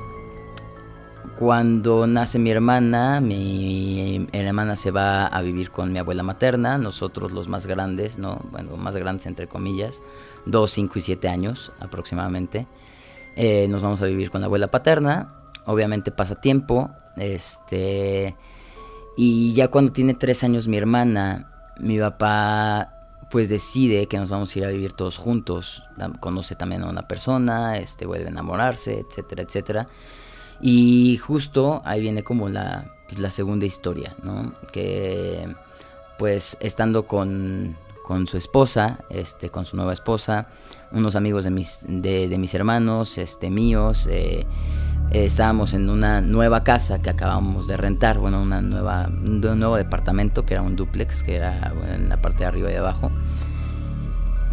cuando 1.37 2.07
nace 2.07 2.39
mi 2.39 2.49
hermana, 2.49 3.19
mi 3.19 4.25
hermana 4.31 4.77
se 4.77 4.91
va 4.91 5.27
a 5.27 5.41
vivir 5.41 5.69
con 5.69 5.91
mi 5.91 5.99
abuela 5.99 6.23
materna, 6.23 6.77
nosotros 6.77 7.33
los 7.33 7.49
más 7.49 7.67
grandes, 7.67 8.17
¿no? 8.17 8.39
Bueno, 8.51 8.77
más 8.77 8.95
grandes 8.95 9.25
entre 9.25 9.47
comillas, 9.47 10.01
2, 10.45 10.71
5 10.71 10.99
y 10.99 11.01
7 11.01 11.27
años 11.27 11.73
aproximadamente. 11.81 12.67
Eh, 13.35 13.67
nos 13.67 13.81
vamos 13.81 14.01
a 14.01 14.05
vivir 14.05 14.31
con 14.31 14.39
la 14.39 14.45
abuela 14.45 14.71
paterna, 14.71 15.33
obviamente 15.65 16.11
pasa 16.11 16.39
tiempo, 16.39 16.89
este... 17.17 18.35
Y 19.17 19.53
ya 19.53 19.69
cuando 19.69 19.93
tiene 19.93 20.13
3 20.13 20.43
años 20.45 20.67
mi 20.67 20.77
hermana, 20.77 21.73
mi 21.79 21.99
papá 21.99 22.94
pues 23.31 23.49
decide 23.49 24.07
que 24.07 24.17
nos 24.17 24.29
vamos 24.29 24.55
a 24.55 24.59
ir 24.59 24.65
a 24.65 24.69
vivir 24.69 24.93
todos 24.93 25.17
juntos, 25.17 25.83
conoce 26.19 26.55
también 26.55 26.83
a 26.83 26.89
una 26.89 27.07
persona, 27.07 27.77
este, 27.77 28.05
vuelve 28.05 28.27
a 28.27 28.29
enamorarse, 28.29 28.99
etcétera, 28.99 29.43
etcétera. 29.43 29.87
Y 30.61 31.17
justo 31.17 31.81
ahí 31.85 32.01
viene 32.01 32.23
como 32.23 32.49
la, 32.49 32.95
pues, 33.07 33.19
la 33.19 33.31
segunda 33.31 33.65
historia, 33.65 34.15
¿no? 34.23 34.53
Que 34.71 35.53
pues 36.17 36.57
estando 36.61 37.07
con, 37.07 37.75
con, 38.03 38.25
su 38.27 38.37
esposa, 38.37 38.99
este, 39.09 39.49
con 39.49 39.65
su 39.65 39.75
nueva 39.75 39.91
esposa, 39.93 40.47
unos 40.91 41.15
amigos 41.15 41.43
de 41.43 41.51
mis, 41.51 41.79
de, 41.87 42.33
mis 42.37 42.53
hermanos, 42.53 43.17
este, 43.17 43.49
míos, 43.49 44.07
eh, 44.09 44.45
estábamos 45.11 45.73
en 45.73 45.89
una 45.89 46.21
nueva 46.21 46.63
casa 46.63 46.99
que 46.99 47.09
acabamos 47.09 47.67
de 47.67 47.77
rentar, 47.77 48.19
bueno, 48.19 48.41
una 48.41 48.61
nueva, 48.61 49.07
un 49.07 49.41
nuevo 49.41 49.77
departamento 49.77 50.45
que 50.45 50.53
era 50.53 50.61
un 50.61 50.75
duplex, 50.75 51.23
que 51.23 51.35
era 51.35 51.73
en 51.93 52.09
la 52.09 52.21
parte 52.21 52.39
de 52.39 52.45
arriba 52.45 52.69
y 52.69 52.73
de 52.73 52.79
abajo. 52.79 53.11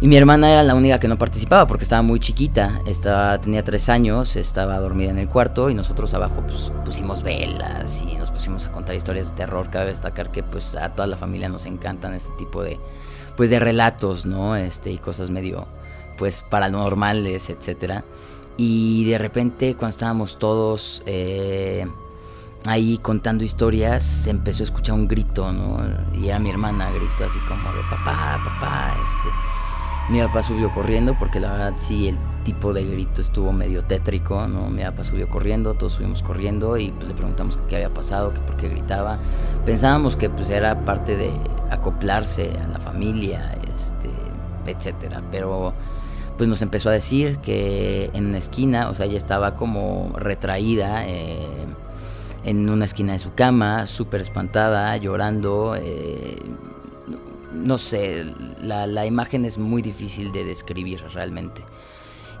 Y 0.03 0.07
mi 0.07 0.17
hermana 0.17 0.51
era 0.51 0.63
la 0.63 0.75
única 0.75 0.99
que 0.99 1.07
no 1.07 1.17
participaba 1.17 1.65
porque 1.65 1.83
estaba 1.83 2.01
muy 2.01 2.19
chiquita, 2.19 2.81
estaba, 2.85 3.39
tenía 3.39 3.63
tres 3.63 3.87
años, 3.87 4.35
estaba 4.35 4.77
dormida 4.79 5.11
en 5.11 5.17
el 5.17 5.29
cuarto 5.29 5.69
y 5.69 5.73
nosotros 5.73 6.13
abajo 6.13 6.43
pues 6.45 6.73
pusimos 6.83 7.23
velas 7.23 8.03
y 8.05 8.17
nos 8.17 8.29
pusimos 8.29 8.65
a 8.65 8.71
contar 8.73 8.95
historias 8.95 9.29
de 9.29 9.35
terror. 9.37 9.69
Cabe 9.69 9.85
destacar 9.85 10.29
que 10.29 10.43
pues 10.43 10.75
a 10.75 10.89
toda 10.89 11.07
la 11.07 11.15
familia 11.15 11.47
nos 11.47 11.65
encantan 11.65 12.13
este 12.13 12.33
tipo 12.37 12.61
de 12.63 12.79
pues 13.37 13.49
de 13.49 13.59
relatos, 13.59 14.25
¿no? 14.25 14.57
Este 14.57 14.91
y 14.91 14.97
cosas 14.97 15.29
medio 15.29 15.67
pues 16.17 16.43
paranormales, 16.49 17.49
etcétera. 17.49 18.03
Y 18.57 19.05
de 19.09 19.17
repente 19.17 19.75
cuando 19.75 19.89
estábamos 19.89 20.37
todos 20.37 21.03
eh, 21.05 21.87
ahí 22.65 22.97
contando 22.99 23.43
historias, 23.43 24.03
se 24.03 24.29
empezó 24.29 24.63
a 24.63 24.65
escuchar 24.65 24.95
un 24.95 25.07
grito, 25.07 25.51
¿no? 25.51 25.79
Y 26.13 26.27
era 26.27 26.39
mi 26.39 26.49
hermana, 26.49 26.91
grito 26.91 27.25
así 27.25 27.39
como 27.47 27.73
de 27.73 27.81
papá, 27.89 28.41
papá, 28.43 28.95
este 29.03 29.29
mi 30.09 30.19
papá 30.19 30.43
subió 30.43 30.69
corriendo 30.69 31.17
porque 31.17 31.39
la 31.39 31.53
verdad 31.53 31.73
sí 31.77 32.09
el 32.09 32.17
tipo 32.43 32.73
de 32.73 32.83
grito 32.83 33.21
estuvo 33.21 33.53
medio 33.53 33.85
tétrico, 33.85 34.47
¿no? 34.47 34.69
Mi 34.69 34.83
papá 34.83 35.03
subió 35.03 35.29
corriendo, 35.29 35.75
todos 35.75 35.93
subimos 35.93 36.21
corriendo 36.21 36.77
y 36.77 36.91
pues, 36.91 37.07
le 37.07 37.13
preguntamos 37.13 37.57
qué 37.69 37.77
había 37.77 37.93
pasado, 37.93 38.33
que 38.33 38.41
por 38.41 38.57
qué 38.57 38.67
gritaba. 38.67 39.17
Pensábamos 39.65 40.17
que 40.17 40.29
pues 40.29 40.49
era 40.49 40.83
parte 40.83 41.15
de 41.15 41.31
acoplarse 41.69 42.51
a 42.61 42.67
la 42.67 42.79
familia, 42.79 43.57
este, 43.73 44.09
etcétera, 44.67 45.23
pero 45.31 45.73
pues 46.37 46.49
nos 46.49 46.61
empezó 46.61 46.89
a 46.89 46.93
decir 46.93 47.37
que 47.37 48.09
en 48.13 48.27
una 48.27 48.37
esquina, 48.37 48.89
o 48.89 48.95
sea, 48.95 49.05
ella 49.05 49.17
estaba 49.17 49.55
como 49.55 50.13
retraída 50.17 51.07
eh, 51.07 51.37
en 52.43 52.69
una 52.69 52.85
esquina 52.85 53.13
de 53.13 53.19
su 53.19 53.33
cama, 53.33 53.87
súper 53.87 54.21
espantada, 54.21 54.95
llorando. 54.97 55.75
Eh, 55.75 56.37
no 57.53 57.77
sé, 57.77 58.25
la, 58.61 59.05
imagen 59.05 59.45
es 59.45 59.57
muy 59.57 59.81
difícil 59.81 60.31
de 60.31 60.43
describir 60.43 61.03
realmente. 61.13 61.63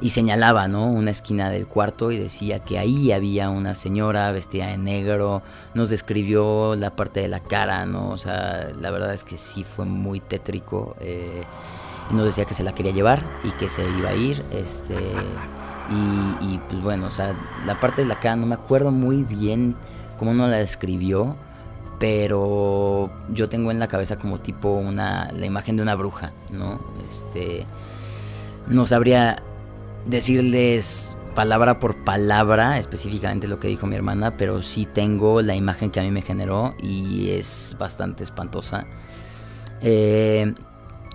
Y 0.01 0.09
señalaba, 0.09 0.67
¿no? 0.67 0.87
Una 0.87 1.11
esquina 1.11 1.49
del 1.49 1.67
cuarto 1.67 2.11
y 2.11 2.17
decía 2.17 2.59
que 2.59 2.79
ahí 2.79 3.11
había 3.11 3.49
una 3.49 3.75
señora 3.75 4.31
vestida 4.31 4.67
de 4.67 4.77
negro. 4.77 5.43
Nos 5.75 5.89
describió 5.89 6.75
la 6.75 6.95
parte 6.95 7.21
de 7.21 7.27
la 7.27 7.39
cara, 7.39 7.85
¿no? 7.85 8.09
O 8.09 8.17
sea, 8.17 8.71
la 8.77 8.91
verdad 8.91 9.13
es 9.13 9.23
que 9.23 9.37
sí 9.37 9.63
fue 9.63 9.85
muy 9.85 10.19
tétrico. 10.19 10.95
Eh, 10.99 11.43
nos 12.11 12.25
decía 12.25 12.45
que 12.45 12.53
se 12.53 12.63
la 12.63 12.73
quería 12.73 12.91
llevar 12.91 13.23
y 13.43 13.51
que 13.51 13.69
se 13.69 13.87
iba 13.89 14.09
a 14.09 14.15
ir. 14.15 14.43
Este. 14.51 14.95
Y, 15.89 16.53
y 16.53 16.61
pues 16.69 16.81
bueno, 16.81 17.07
o 17.07 17.11
sea, 17.11 17.35
la 17.65 17.79
parte 17.79 18.03
de 18.03 18.07
la 18.07 18.19
cara 18.19 18.35
no 18.35 18.45
me 18.45 18.55
acuerdo 18.55 18.91
muy 18.91 19.23
bien 19.23 19.75
cómo 20.17 20.33
nos 20.33 20.49
la 20.49 20.57
describió 20.57 21.35
pero 22.03 23.09
yo 23.29 23.47
tengo 23.47 23.71
en 23.71 23.79
la 23.79 23.87
cabeza 23.87 24.17
como 24.17 24.37
tipo 24.37 24.73
una 24.73 25.31
la 25.31 25.45
imagen 25.45 25.77
de 25.77 25.83
una 25.83 25.95
bruja, 25.95 26.33
¿no? 26.49 26.81
Este 27.09 27.65
no 28.67 28.85
sabría 28.87 29.41
decirles 30.05 31.15
palabra 31.33 31.79
por 31.79 32.03
palabra 32.03 32.77
específicamente 32.77 33.47
lo 33.47 33.57
que 33.57 33.69
dijo 33.69 33.87
mi 33.87 33.95
hermana, 33.95 34.35
pero 34.35 34.61
sí 34.61 34.85
tengo 34.85 35.41
la 35.41 35.55
imagen 35.55 35.91
que 35.91 36.01
a 36.01 36.03
mí 36.03 36.11
me 36.11 36.21
generó 36.21 36.75
y 36.81 37.29
es 37.29 37.75
bastante 37.79 38.25
espantosa. 38.25 38.85
Eh, 39.81 40.53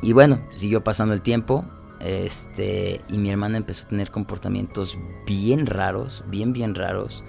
y 0.02 0.12
bueno, 0.12 0.40
siguió 0.52 0.84
pasando 0.84 1.14
el 1.14 1.22
tiempo, 1.22 1.64
este, 2.00 3.00
y 3.08 3.18
mi 3.18 3.30
hermana 3.30 3.56
empezó 3.56 3.84
a 3.84 3.88
tener 3.88 4.10
comportamientos 4.10 4.96
bien 5.26 5.66
raros, 5.66 6.22
bien, 6.28 6.52
bien 6.52 6.76
raros 6.76 7.24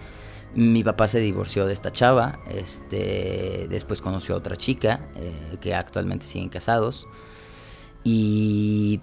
Mi 0.53 0.83
papá 0.83 1.07
se 1.07 1.19
divorció 1.19 1.65
de 1.65 1.73
esta 1.73 1.91
chava, 1.91 2.39
este, 2.47 3.67
después 3.69 4.01
conoció 4.01 4.35
a 4.35 4.37
otra 4.37 4.55
chica 4.55 5.09
eh, 5.15 5.57
que 5.59 5.73
actualmente 5.73 6.25
siguen 6.25 6.49
casados. 6.49 7.07
Y 8.03 9.01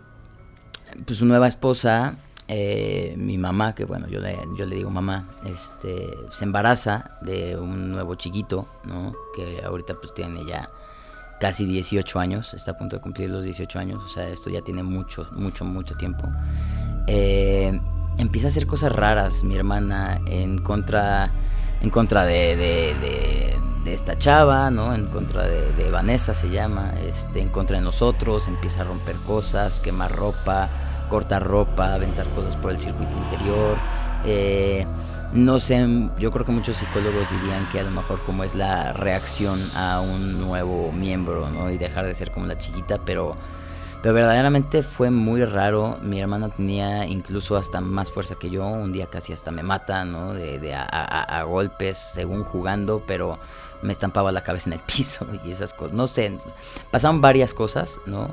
pues 1.04 1.18
su 1.18 1.26
nueva 1.26 1.46
esposa, 1.46 2.16
eh, 2.48 3.14
mi 3.16 3.38
mamá, 3.38 3.74
que 3.74 3.84
bueno, 3.84 4.08
yo 4.08 4.20
le, 4.20 4.38
yo 4.56 4.66
le 4.66 4.76
digo 4.76 4.90
mamá, 4.90 5.28
este, 5.44 6.08
se 6.32 6.44
embaraza 6.44 7.18
de 7.22 7.56
un 7.56 7.90
nuevo 7.92 8.14
chiquito, 8.14 8.66
¿no? 8.84 9.14
Que 9.34 9.62
ahorita 9.64 9.94
pues 9.94 10.14
tiene 10.14 10.44
ya 10.44 10.68
casi 11.38 11.66
18 11.66 12.18
años, 12.18 12.54
está 12.54 12.72
a 12.72 12.76
punto 12.76 12.96
de 12.96 13.02
cumplir 13.02 13.30
los 13.30 13.44
18 13.44 13.78
años, 13.78 14.02
o 14.04 14.08
sea, 14.08 14.28
esto 14.28 14.50
ya 14.50 14.62
tiene 14.62 14.82
mucho, 14.82 15.28
mucho, 15.32 15.64
mucho 15.64 15.94
tiempo. 15.96 16.28
Eh, 17.06 17.78
empieza 18.18 18.48
a 18.48 18.50
hacer 18.50 18.66
cosas 18.66 18.92
raras, 18.92 19.44
mi 19.44 19.54
hermana, 19.54 20.20
en 20.26 20.58
contra, 20.58 21.30
en 21.80 21.90
contra 21.90 22.24
de, 22.24 22.56
de, 22.56 22.94
de, 23.84 23.92
esta 23.92 24.18
chava, 24.18 24.70
¿no? 24.70 24.94
En 24.94 25.06
contra 25.06 25.44
de, 25.46 25.90
Vanessa 25.90 26.34
se 26.34 26.50
llama, 26.50 26.92
este, 27.06 27.40
en 27.40 27.48
contra 27.48 27.78
de 27.78 27.84
nosotros, 27.84 28.48
empieza 28.48 28.80
a 28.80 28.84
romper 28.84 29.16
cosas, 29.18 29.80
quemar 29.80 30.12
ropa, 30.12 30.68
cortar 31.08 31.44
ropa, 31.44 31.94
aventar 31.94 32.28
cosas 32.30 32.56
por 32.56 32.72
el 32.72 32.78
circuito 32.78 33.16
interior. 33.16 33.78
Eh, 34.24 34.84
no 35.32 35.60
sé, 35.60 35.86
yo 36.18 36.30
creo 36.30 36.44
que 36.46 36.52
muchos 36.52 36.76
psicólogos 36.76 37.30
dirían 37.30 37.68
que 37.68 37.80
a 37.80 37.84
lo 37.84 37.90
mejor 37.90 38.22
como 38.24 38.44
es 38.44 38.54
la 38.54 38.92
reacción 38.92 39.70
a 39.74 40.00
un 40.00 40.40
nuevo 40.40 40.92
miembro, 40.92 41.50
¿no? 41.50 41.70
Y 41.70 41.78
dejar 41.78 42.06
de 42.06 42.14
ser 42.14 42.30
como 42.30 42.46
la 42.46 42.56
chiquita, 42.56 42.98
pero, 43.04 43.36
pero 44.06 44.14
verdaderamente 44.14 44.84
fue 44.84 45.10
muy 45.10 45.44
raro. 45.44 45.98
Mi 46.00 46.20
hermana 46.20 46.48
tenía 46.48 47.06
incluso 47.06 47.56
hasta 47.56 47.80
más 47.80 48.12
fuerza 48.12 48.36
que 48.36 48.50
yo. 48.50 48.64
Un 48.64 48.92
día 48.92 49.08
casi 49.08 49.32
hasta 49.32 49.50
me 49.50 49.64
mata, 49.64 50.04
¿no? 50.04 50.32
De, 50.32 50.72
a, 50.76 51.42
golpes 51.42 51.98
según 51.98 52.44
jugando, 52.44 53.02
pero 53.04 53.36
me 53.82 53.90
estampaba 53.92 54.30
la 54.30 54.44
cabeza 54.44 54.70
en 54.70 54.74
el 54.74 54.80
piso 54.86 55.26
y 55.44 55.50
esas 55.50 55.74
cosas. 55.74 55.96
No 55.96 56.06
sé, 56.06 56.38
pasaron 56.92 57.20
varias 57.20 57.52
cosas, 57.52 57.98
¿no? 58.06 58.30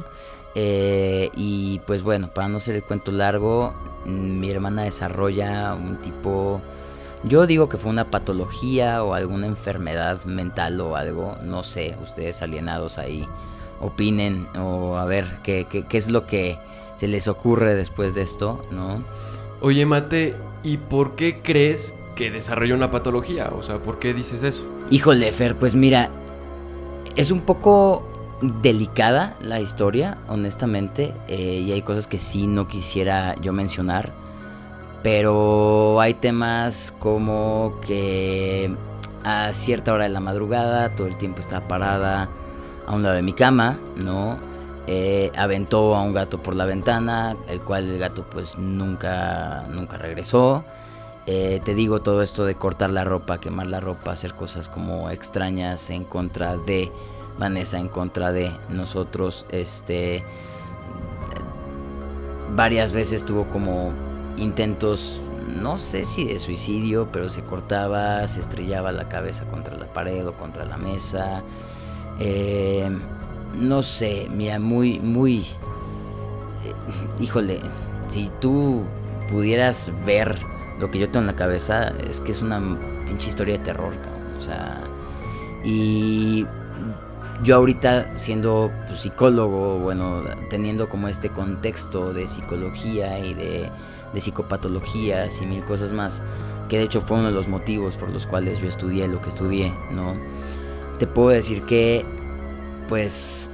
Eh, 0.53 1.32
y 1.36 1.80
pues 1.88 2.03
bueno, 2.03 2.28
para 2.28 2.49
no 2.49 2.59
ser 2.59 2.76
el 2.76 2.84
cuento 2.84 3.11
largo, 3.11 3.74
mi 4.05 4.51
hermana 4.51 4.84
desarrolla 4.84 5.74
un 5.74 5.97
tipo 5.97 6.61
yo 7.24 7.47
digo 7.47 7.67
que 7.67 7.80
fue 7.80 7.89
una 7.89 8.11
patología 8.11 9.03
o 9.03 9.15
alguna 9.15 9.47
enfermedad 9.47 10.24
mental 10.26 10.80
o 10.82 10.95
algo, 10.95 11.36
no 11.41 11.63
sé, 11.63 11.97
ustedes 12.03 12.43
alienados 12.43 12.99
ahí 12.99 13.28
opinen 13.84 14.48
o 14.58 14.96
a 14.96 15.06
ver 15.06 15.40
qué, 15.44 15.68
qué, 15.70 15.98
es 15.98 16.10
lo 16.10 16.26
que 16.26 16.58
se 16.98 17.08
les 17.08 17.28
ocurre 17.28 17.76
después 17.76 18.16
de 18.16 18.22
esto, 18.22 18.66
¿no? 18.72 19.04
Oye, 19.62 19.86
Mate, 19.86 20.36
¿y 20.64 20.78
por 20.78 21.16
qué 21.16 21.42
crees 21.42 21.96
que 22.16 22.32
desarrolló 22.32 22.76
una 22.76 22.92
patología? 22.92 23.52
O 23.58 23.64
sea, 23.64 23.80
¿por 23.80 24.00
qué 24.00 24.14
dices 24.14 24.44
eso? 24.44 24.66
Híjole, 24.90 25.32
Fer, 25.32 25.56
pues 25.58 25.76
mira, 25.76 26.10
es 27.16 27.32
un 27.32 27.42
poco 27.42 28.08
delicada 28.62 29.36
la 29.42 29.60
historia, 29.60 30.18
honestamente, 30.28 31.14
eh, 31.28 31.64
y 31.66 31.72
hay 31.72 31.82
cosas 31.82 32.08
que 32.08 32.20
sí 32.20 32.48
no 32.48 32.68
quisiera 32.68 33.36
yo 33.42 33.54
mencionar. 33.54 34.12
Pero 35.02 36.00
hay 36.00 36.14
temas 36.14 36.94
como 36.98 37.76
que 37.86 38.74
a 39.24 39.54
cierta 39.54 39.94
hora 39.94 40.06
de 40.06 40.10
la 40.10 40.22
madrugada 40.22 40.96
todo 40.96 41.08
el 41.08 41.18
tiempo 41.18 41.42
estaba 41.42 41.68
parada 41.68 42.30
a 42.88 42.96
un 42.96 43.04
lado 43.04 43.16
de 43.16 43.22
mi 43.22 43.34
cama, 43.34 43.78
¿no? 43.96 44.38
Eh, 44.86 45.32
aventó 45.38 45.96
a 45.96 46.02
un 46.02 46.14
gato 46.14 46.44
por 46.44 46.56
la 46.56 46.66
ventana, 46.66 47.38
el 47.48 47.62
cual 47.62 47.90
el 47.90 48.00
gato 48.00 48.26
pues 48.30 48.58
nunca, 48.58 49.66
nunca 49.70 49.98
regresó. 49.98 50.64
Eh, 51.26 51.62
te 51.64 51.74
digo 51.74 52.02
todo 52.02 52.22
esto 52.22 52.44
de 52.46 52.56
cortar 52.56 52.90
la 52.90 53.06
ropa, 53.06 53.40
quemar 53.40 53.68
la 53.68 53.80
ropa, 53.80 54.12
hacer 54.12 54.34
cosas 54.34 54.68
como 54.68 55.10
extrañas 55.10 55.90
en 55.90 56.04
contra 56.04 56.58
de 56.58 56.92
Vanessa, 57.38 57.80
en 57.80 57.88
contra 57.88 58.34
de 58.34 58.52
nosotros. 58.70 59.46
Este, 59.50 60.26
varias 62.56 62.92
veces 62.92 63.24
tuvo 63.24 63.48
como 63.48 63.94
intentos, 64.36 65.22
no 65.48 65.80
sé 65.80 66.04
si 66.04 66.26
de 66.26 66.40
suicidio, 66.40 67.08
pero 67.12 67.30
se 67.30 67.42
cortaba, 67.44 68.28
se 68.28 68.42
estrellaba 68.42 68.92
la 68.92 69.08
cabeza 69.08 69.46
contra 69.46 69.78
la 69.78 69.86
pared 69.86 70.28
o 70.28 70.34
contra 70.34 70.66
la 70.66 70.76
mesa. 70.76 71.42
Eh, 72.20 72.89
no 73.53 73.84
sé, 73.84 74.28
mira, 74.32 74.59
muy, 74.59 74.99
muy... 74.99 75.39
Eh, 76.64 76.74
híjole, 77.20 77.59
si 78.07 78.30
tú 78.39 78.84
pudieras 79.30 79.91
ver 80.05 80.39
lo 80.80 80.89
que 80.91 80.99
yo 80.99 81.07
tengo 81.07 81.22
en 81.22 81.28
la 81.28 81.36
cabeza, 81.36 81.93
es 82.09 82.20
que 82.20 82.32
es 82.32 82.41
una 82.41 82.59
pinche 83.05 83.30
historia 83.30 83.57
de 83.57 83.64
terror, 83.64 83.93
o 84.38 84.41
sea... 84.41 84.82
Y 85.66 86.45
yo 87.43 87.55
ahorita 87.55 88.14
siendo 88.14 88.72
pues, 88.88 89.01
psicólogo, 89.01 89.80
bueno, 89.80 90.24
teniendo 90.49 90.89
como 90.89 91.07
este 91.07 91.30
contexto 91.30 92.14
de 92.14 92.28
psicología 92.28 93.20
y 93.20 93.34
de, 93.34 93.70
de, 94.14 94.22
psicopatologías 94.22 95.41
y 95.41 95.45
mil 95.45 95.64
cosas 95.64 95.91
más, 95.91 96.22
que 96.70 96.78
de 96.78 96.84
hecho 96.84 97.01
fue 97.01 97.18
uno 97.18 97.28
de 97.28 97.34
los 97.34 97.47
motivos 97.47 97.95
por 97.95 98.09
los 98.09 98.28
cuales 98.28 98.59
yo 98.59 98.68
estudié 98.68 99.07
lo 99.07 99.22
que 99.22 99.30
estudié, 99.30 99.74
¿no? 99.91 100.16
Te 101.00 101.08
puedo 101.08 101.30
decir 101.30 101.64
que, 101.64 102.06
pues, 102.88 103.52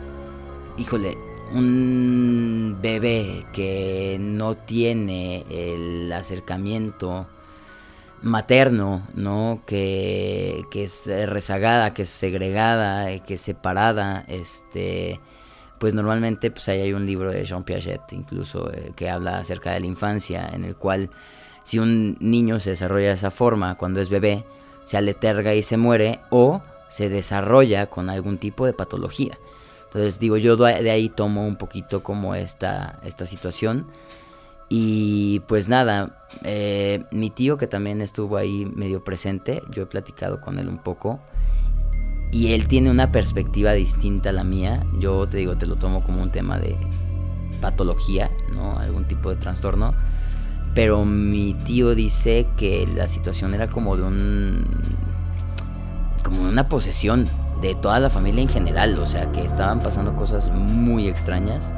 híjole, 0.77 1.17
un 1.53 2.77
bebé 2.81 3.45
que 3.53 4.17
no 4.19 4.55
tiene 4.55 5.45
el 5.49 6.11
acercamiento, 6.11 7.27
materno, 8.21 9.07
¿no? 9.15 9.61
Que, 9.65 10.65
que, 10.69 10.83
es 10.83 11.07
rezagada, 11.07 11.93
que 11.93 12.03
es 12.03 12.09
segregada, 12.09 13.19
que 13.19 13.35
es 13.35 13.41
separada, 13.41 14.25
este, 14.27 15.19
pues 15.79 15.93
normalmente 15.93 16.51
pues 16.51 16.67
ahí 16.69 16.81
hay 16.81 16.93
un 16.93 17.05
libro 17.05 17.31
de 17.31 17.45
Jean 17.45 17.63
Piaget 17.63 18.01
incluso 18.11 18.71
eh, 18.71 18.91
que 18.95 19.09
habla 19.09 19.39
acerca 19.39 19.73
de 19.73 19.79
la 19.79 19.85
infancia, 19.85 20.49
en 20.53 20.65
el 20.65 20.75
cual 20.75 21.09
si 21.63 21.79
un 21.79 22.17
niño 22.19 22.59
se 22.59 22.71
desarrolla 22.71 23.07
de 23.07 23.13
esa 23.13 23.31
forma 23.31 23.75
cuando 23.75 24.01
es 24.01 24.09
bebé, 24.09 24.43
se 24.83 24.97
aleterga 24.97 25.53
y 25.53 25.63
se 25.63 25.77
muere 25.77 26.19
o 26.29 26.61
se 26.89 27.09
desarrolla 27.09 27.87
con 27.87 28.09
algún 28.09 28.37
tipo 28.37 28.65
de 28.65 28.73
patología. 28.73 29.37
Entonces 29.85 30.19
digo, 30.19 30.37
yo 30.37 30.55
de 30.55 30.91
ahí 30.91 31.09
tomo 31.09 31.47
un 31.47 31.55
poquito 31.55 32.03
como 32.03 32.35
esta, 32.35 32.99
esta 33.03 33.25
situación 33.25 33.87
y 34.69 35.39
pues 35.47 35.67
nada, 35.67 36.27
eh, 36.43 37.03
mi 37.11 37.31
tío 37.31 37.57
que 37.57 37.65
también 37.65 38.01
estuvo 38.01 38.37
ahí 38.37 38.71
medio 38.75 39.03
presente, 39.03 39.63
yo 39.71 39.83
he 39.83 39.85
platicado 39.87 40.39
con 40.39 40.59
él 40.59 40.69
un 40.69 40.77
poco. 40.77 41.19
Y 42.31 42.53
él 42.53 42.67
tiene 42.67 42.91
una 42.91 43.11
perspectiva 43.11 43.71
distinta 43.71 44.29
a 44.29 44.33
la 44.33 44.43
mía. 44.43 44.85
Yo 44.99 45.27
te 45.27 45.37
digo, 45.37 45.57
te 45.57 45.65
lo 45.65 45.77
tomo 45.77 46.03
como 46.03 46.21
un 46.21 46.31
tema 46.31 46.59
de 46.59 46.77
patología, 47.59 48.29
¿no? 48.53 48.77
Algún 48.77 49.05
tipo 49.05 49.31
de 49.31 49.37
trastorno. 49.37 49.95
Pero 50.75 51.03
mi 51.03 51.55
tío 51.65 51.95
dice 51.95 52.45
que 52.55 52.87
la 52.93 53.07
situación 53.07 53.55
era 53.55 53.67
como 53.67 53.97
de 53.97 54.03
un. 54.03 54.63
Como 56.19 56.47
una 56.47 56.69
posesión 56.69 57.29
de 57.61 57.75
toda 57.75 57.99
la 57.99 58.09
familia 58.09 58.41
en 58.41 58.49
general. 58.49 58.97
O 58.99 59.07
sea, 59.07 59.31
que 59.31 59.43
estaban 59.43 59.81
pasando 59.81 60.15
cosas 60.15 60.51
muy 60.51 61.07
extrañas. 61.07 61.73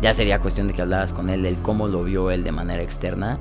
Ya 0.00 0.14
sería 0.14 0.40
cuestión 0.40 0.68
de 0.68 0.74
que 0.74 0.82
hablaras 0.82 1.12
con 1.12 1.28
él, 1.28 1.44
el 1.44 1.58
cómo 1.58 1.88
lo 1.88 2.04
vio 2.04 2.30
él 2.30 2.44
de 2.44 2.52
manera 2.52 2.82
externa. 2.82 3.38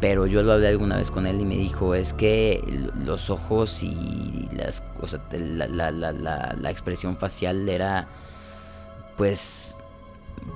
Pero 0.00 0.26
yo 0.26 0.42
lo 0.42 0.52
hablé 0.52 0.68
alguna 0.68 0.96
vez 0.96 1.10
con 1.10 1.26
él 1.26 1.40
y 1.40 1.44
me 1.44 1.56
dijo, 1.56 1.94
es 1.94 2.12
que 2.12 2.62
los 3.06 3.30
ojos 3.30 3.82
y 3.82 4.48
las, 4.54 4.82
o 5.00 5.06
sea, 5.06 5.20
la, 5.32 5.66
la, 5.66 5.90
la, 5.90 6.12
la, 6.12 6.70
expresión 6.70 7.16
facial 7.16 7.66
era 7.68 8.06
pues 9.16 9.78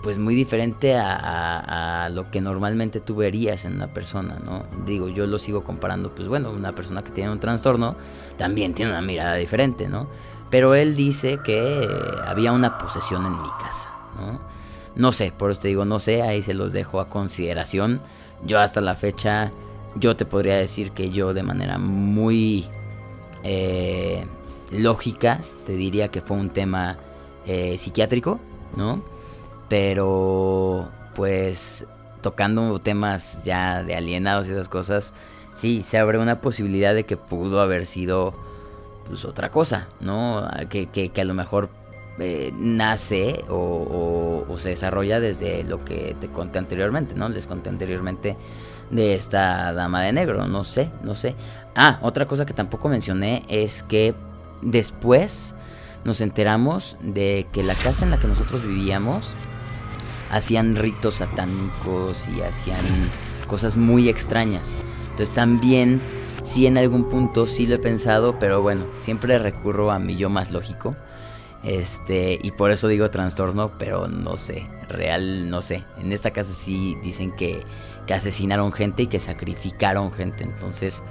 pues 0.02 0.18
muy 0.18 0.34
diferente 0.34 0.96
a, 0.96 2.04
a, 2.04 2.08
lo 2.08 2.30
que 2.30 2.40
normalmente 2.40 3.00
tú 3.00 3.16
verías 3.16 3.64
en 3.64 3.74
una 3.74 3.88
persona, 3.88 4.38
¿no? 4.44 4.64
Digo, 4.86 5.08
yo 5.08 5.26
lo 5.26 5.38
sigo 5.38 5.64
comparando, 5.64 6.14
pues 6.14 6.28
bueno, 6.28 6.50
una 6.50 6.72
persona 6.72 7.02
que 7.02 7.10
tiene 7.10 7.30
un 7.30 7.40
trastorno 7.40 7.96
también 8.36 8.74
tiene 8.74 8.92
una 8.92 9.02
mirada 9.02 9.34
diferente, 9.34 9.88
¿no? 9.88 10.08
Pero 10.50 10.74
él 10.74 10.96
dice 10.96 11.38
que 11.44 11.86
había 12.26 12.52
una 12.52 12.78
posesión 12.78 13.26
en 13.26 13.32
mi 13.32 13.48
casa, 13.60 13.90
¿no? 14.16 14.40
No 14.94 15.12
sé, 15.12 15.32
por 15.36 15.50
eso 15.50 15.60
te 15.60 15.68
digo, 15.68 15.84
no 15.84 16.00
sé, 16.00 16.22
ahí 16.22 16.42
se 16.42 16.54
los 16.54 16.72
dejo 16.72 17.00
a 17.00 17.08
consideración. 17.08 18.00
Yo 18.44 18.58
hasta 18.58 18.80
la 18.80 18.96
fecha, 18.96 19.52
yo 19.94 20.16
te 20.16 20.24
podría 20.24 20.56
decir 20.56 20.92
que 20.92 21.10
yo 21.10 21.34
de 21.34 21.42
manera 21.42 21.78
muy 21.78 22.66
eh, 23.44 24.24
lógica, 24.72 25.40
te 25.66 25.72
diría 25.72 26.08
que 26.08 26.20
fue 26.20 26.36
un 26.36 26.50
tema 26.50 26.98
eh, 27.46 27.78
psiquiátrico, 27.78 28.40
¿no? 28.76 29.02
Pero 29.68 30.88
pues 31.14 31.86
tocando 32.20 32.78
temas 32.78 33.42
ya 33.44 33.82
de 33.82 33.94
alienados 33.94 34.48
y 34.48 34.52
esas 34.52 34.68
cosas, 34.68 35.12
sí, 35.54 35.82
se 35.82 35.98
abre 35.98 36.18
una 36.18 36.40
posibilidad 36.40 36.94
de 36.94 37.04
que 37.04 37.16
pudo 37.16 37.60
haber 37.60 37.86
sido 37.86 38.34
pues 39.06 39.24
otra 39.24 39.50
cosa, 39.50 39.88
¿no? 40.00 40.48
Que, 40.68 40.86
que, 40.86 41.10
que 41.10 41.20
a 41.20 41.24
lo 41.24 41.34
mejor 41.34 41.70
eh, 42.20 42.52
nace 42.56 43.44
o, 43.48 44.44
o, 44.48 44.58
se 44.58 44.70
desarrolla 44.70 45.20
desde 45.20 45.62
lo 45.64 45.84
que 45.84 46.16
te 46.20 46.28
conté 46.28 46.58
anteriormente, 46.58 47.14
¿no? 47.14 47.28
Les 47.28 47.46
conté 47.46 47.70
anteriormente 47.70 48.36
de 48.90 49.14
esta 49.14 49.72
dama 49.72 50.02
de 50.02 50.12
negro, 50.12 50.46
no 50.46 50.64
sé, 50.64 50.90
no 51.02 51.14
sé. 51.14 51.34
Ah, 51.76 51.98
otra 52.02 52.26
cosa 52.26 52.44
que 52.44 52.54
tampoco 52.54 52.88
mencioné 52.88 53.44
es 53.48 53.82
que 53.82 54.14
después 54.62 55.54
nos 56.04 56.20
enteramos 56.20 56.96
de 57.00 57.46
que 57.52 57.62
la 57.62 57.74
casa 57.74 58.04
en 58.04 58.10
la 58.10 58.18
que 58.18 58.26
nosotros 58.26 58.66
vivíamos 58.66 59.32
hacían 60.30 60.76
ritos 60.76 61.16
satánicos 61.16 62.28
y 62.28 62.42
hacían 62.42 62.80
cosas 63.46 63.76
muy 63.76 64.08
extrañas. 64.08 64.78
Entonces 65.10 65.34
también, 65.34 66.00
sí 66.42 66.66
en 66.66 66.78
algún 66.78 67.04
punto 67.08 67.46
sí 67.46 67.66
lo 67.66 67.76
he 67.76 67.78
pensado, 67.78 68.38
pero 68.38 68.62
bueno, 68.62 68.84
siempre 68.98 69.38
recurro 69.38 69.90
a 69.90 69.98
mi 69.98 70.16
yo 70.16 70.30
más 70.30 70.50
lógico. 70.50 70.96
Este, 71.64 72.38
y 72.40 72.52
por 72.52 72.70
eso 72.70 72.86
digo 72.86 73.10
trastorno, 73.10 73.72
pero 73.78 74.06
no 74.06 74.36
sé, 74.36 74.68
real 74.88 75.50
no 75.50 75.60
sé. 75.60 75.84
En 76.00 76.12
esta 76.12 76.32
casa 76.32 76.52
sí 76.52 76.96
dicen 77.02 77.34
que, 77.34 77.64
que 78.06 78.14
asesinaron 78.14 78.72
gente 78.72 79.04
y 79.04 79.06
que 79.08 79.18
sacrificaron 79.18 80.12
gente. 80.12 80.44
Entonces, 80.44 81.02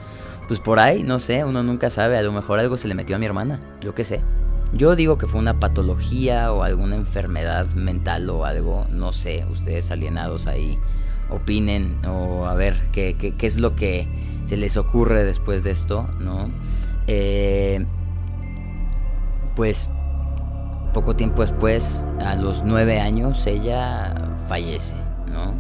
pues 0.48 0.62
por 0.62 0.80
ahí, 0.80 1.04
no 1.04 1.20
sé, 1.20 1.44
uno 1.44 1.64
nunca 1.64 1.90
sabe. 1.90 2.18
A 2.18 2.22
lo 2.22 2.32
mejor 2.32 2.60
algo 2.60 2.78
se 2.78 2.88
le 2.88 2.96
metió 2.96 3.18
a 3.18 3.20
mi 3.20 3.26
hermana, 3.26 3.60
yo 3.82 3.94
qué 3.94 4.06
sé. 4.06 4.22
Yo 4.74 4.96
digo 4.96 5.18
que 5.18 5.28
fue 5.28 5.40
una 5.40 5.60
patología 5.60 6.52
o 6.52 6.64
alguna 6.64 6.96
enfermedad 6.96 7.68
mental 7.74 8.30
o 8.30 8.46
algo, 8.46 8.86
no 8.92 9.14
sé, 9.14 9.46
ustedes 9.52 9.92
alienados 9.92 10.48
ahí 10.48 10.78
opinen 11.30 11.98
o 12.06 12.46
a 12.46 12.54
ver 12.54 12.90
qué, 12.92 13.16
qué, 13.16 13.48
es 13.48 13.60
lo 13.60 13.76
que 13.76 14.08
se 14.46 14.58
les 14.58 14.78
ocurre 14.78 15.24
después 15.24 15.64
de 15.64 15.72
esto, 15.72 16.10
¿no? 16.20 16.50
Eh, 17.08 17.86
pues 19.56 19.92
poco 20.94 21.16
tiempo 21.16 21.42
después, 21.42 22.06
a 22.20 22.36
los 22.36 22.64
nueve 22.64 23.00
años, 23.00 23.46
ella 23.48 24.14
fallece, 24.48 24.96
¿no? 25.32 25.54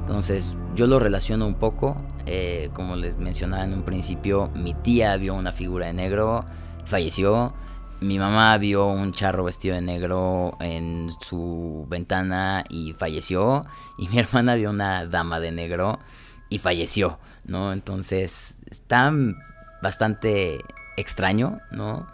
Entonces 0.00 0.56
yo 0.74 0.86
lo 0.86 0.98
relaciono 0.98 1.46
un 1.46 1.54
poco, 1.54 1.96
eh, 2.26 2.70
como 2.72 2.96
les 2.96 3.18
mencionaba 3.18 3.64
en 3.64 3.74
un 3.74 3.82
principio, 3.82 4.50
mi 4.54 4.74
tía 4.74 5.16
vio 5.16 5.34
una 5.34 5.52
figura 5.52 5.86
de 5.86 5.92
negro, 5.92 6.44
falleció, 6.84 7.54
mi 8.02 8.18
mamá 8.18 8.58
vio 8.58 8.86
un 8.86 9.12
charro 9.12 9.44
vestido 9.44 9.74
de 9.74 9.80
negro 9.80 10.56
en 10.60 11.10
su 11.20 11.86
ventana 11.88 12.64
y 12.68 12.92
falleció. 12.92 13.64
Y 13.98 14.08
mi 14.08 14.18
hermana 14.20 14.54
vio 14.54 14.70
una 14.70 15.06
dama 15.06 15.40
de 15.40 15.52
negro 15.52 15.98
y 16.48 16.58
falleció, 16.58 17.18
¿no? 17.44 17.72
Entonces 17.72 18.58
está 18.70 19.12
bastante 19.82 20.60
extraño, 20.96 21.60
¿no? 21.70 22.06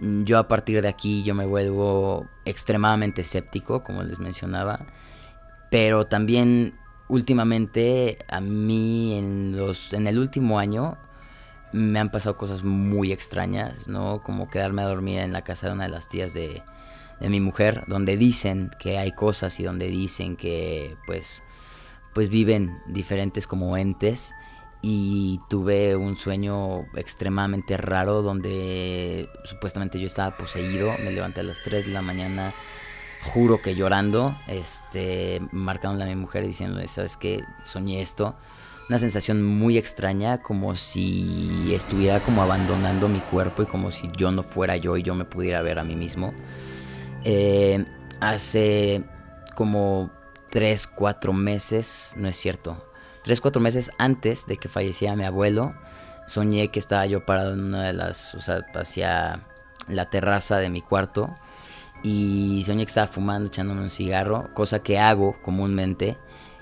Yo 0.00 0.38
a 0.38 0.46
partir 0.46 0.82
de 0.82 0.88
aquí 0.88 1.24
yo 1.24 1.34
me 1.34 1.46
vuelvo 1.46 2.26
extremadamente 2.44 3.22
escéptico, 3.22 3.82
como 3.82 4.02
les 4.02 4.18
mencionaba. 4.18 4.86
Pero 5.70 6.04
también 6.04 6.74
últimamente 7.08 8.18
a 8.28 8.40
mí 8.40 9.18
en, 9.18 9.56
los, 9.56 9.92
en 9.92 10.06
el 10.06 10.18
último 10.18 10.58
año 10.58 10.98
me 11.72 11.98
han 11.98 12.10
pasado 12.10 12.36
cosas 12.36 12.62
muy 12.62 13.12
extrañas, 13.12 13.88
¿no? 13.88 14.22
Como 14.22 14.48
quedarme 14.48 14.82
a 14.82 14.88
dormir 14.88 15.18
en 15.18 15.32
la 15.32 15.42
casa 15.42 15.68
de 15.68 15.74
una 15.74 15.84
de 15.84 15.90
las 15.90 16.08
tías 16.08 16.34
de, 16.34 16.62
mi 17.20 17.40
mujer, 17.40 17.84
donde 17.88 18.16
dicen 18.16 18.70
que 18.78 18.98
hay 18.98 19.12
cosas 19.12 19.58
y 19.58 19.64
donde 19.64 19.88
dicen 19.88 20.36
que 20.36 20.96
pues, 21.04 21.42
pues 22.14 22.28
viven 22.28 22.80
diferentes 22.86 23.46
como 23.46 23.76
entes. 23.76 24.34
Y 24.80 25.40
tuve 25.50 25.96
un 25.96 26.14
sueño 26.14 26.82
extremadamente 26.94 27.76
raro 27.76 28.22
donde 28.22 29.28
supuestamente 29.42 29.98
yo 29.98 30.06
estaba 30.06 30.36
poseído. 30.36 30.92
Me 31.02 31.10
levanté 31.10 31.40
a 31.40 31.42
las 31.42 31.60
3 31.64 31.86
de 31.86 31.92
la 31.92 32.00
mañana, 32.00 32.52
juro 33.32 33.60
que 33.60 33.74
llorando, 33.74 34.36
este, 34.46 35.40
marcándole 35.50 36.04
a 36.04 36.14
mi 36.14 36.14
mujer 36.14 36.46
diciéndole, 36.46 36.86
¿sabes 36.86 37.16
qué? 37.16 37.42
Soñé 37.64 38.00
esto 38.00 38.36
una 38.88 38.98
sensación 38.98 39.42
muy 39.42 39.76
extraña, 39.76 40.38
como 40.38 40.74
si 40.74 41.72
estuviera 41.74 42.20
como 42.20 42.42
abandonando 42.42 43.08
mi 43.08 43.20
cuerpo 43.20 43.62
y 43.62 43.66
como 43.66 43.92
si 43.92 44.10
yo 44.16 44.30
no 44.30 44.42
fuera 44.42 44.76
yo 44.76 44.96
y 44.96 45.02
yo 45.02 45.14
me 45.14 45.26
pudiera 45.26 45.60
ver 45.60 45.78
a 45.78 45.84
mí 45.84 45.94
mismo. 45.94 46.32
Eh, 47.24 47.84
hace 48.20 49.04
como 49.54 50.10
3, 50.50 50.86
4 50.86 51.32
meses, 51.34 52.14
no 52.16 52.28
es 52.28 52.36
cierto, 52.36 52.82
3, 53.24 53.40
4 53.40 53.60
meses 53.60 53.90
antes 53.98 54.46
de 54.46 54.56
que 54.56 54.68
falleciera 54.68 55.16
mi 55.16 55.24
abuelo, 55.24 55.74
soñé 56.26 56.68
que 56.68 56.78
estaba 56.78 57.04
yo 57.06 57.26
parado 57.26 57.52
en 57.52 57.64
una 57.64 57.84
de 57.84 57.92
las, 57.92 58.34
o 58.34 58.40
sea, 58.40 58.64
hacia 58.74 59.46
la 59.88 60.08
terraza 60.08 60.56
de 60.56 60.70
mi 60.70 60.80
cuarto 60.80 61.34
y 62.02 62.62
soñé 62.64 62.84
que 62.84 62.90
estaba 62.90 63.06
fumando, 63.06 63.48
echándome 63.48 63.82
un 63.82 63.90
cigarro, 63.90 64.48
cosa 64.54 64.78
que 64.78 64.98
hago 64.98 65.36
comúnmente 65.42 66.16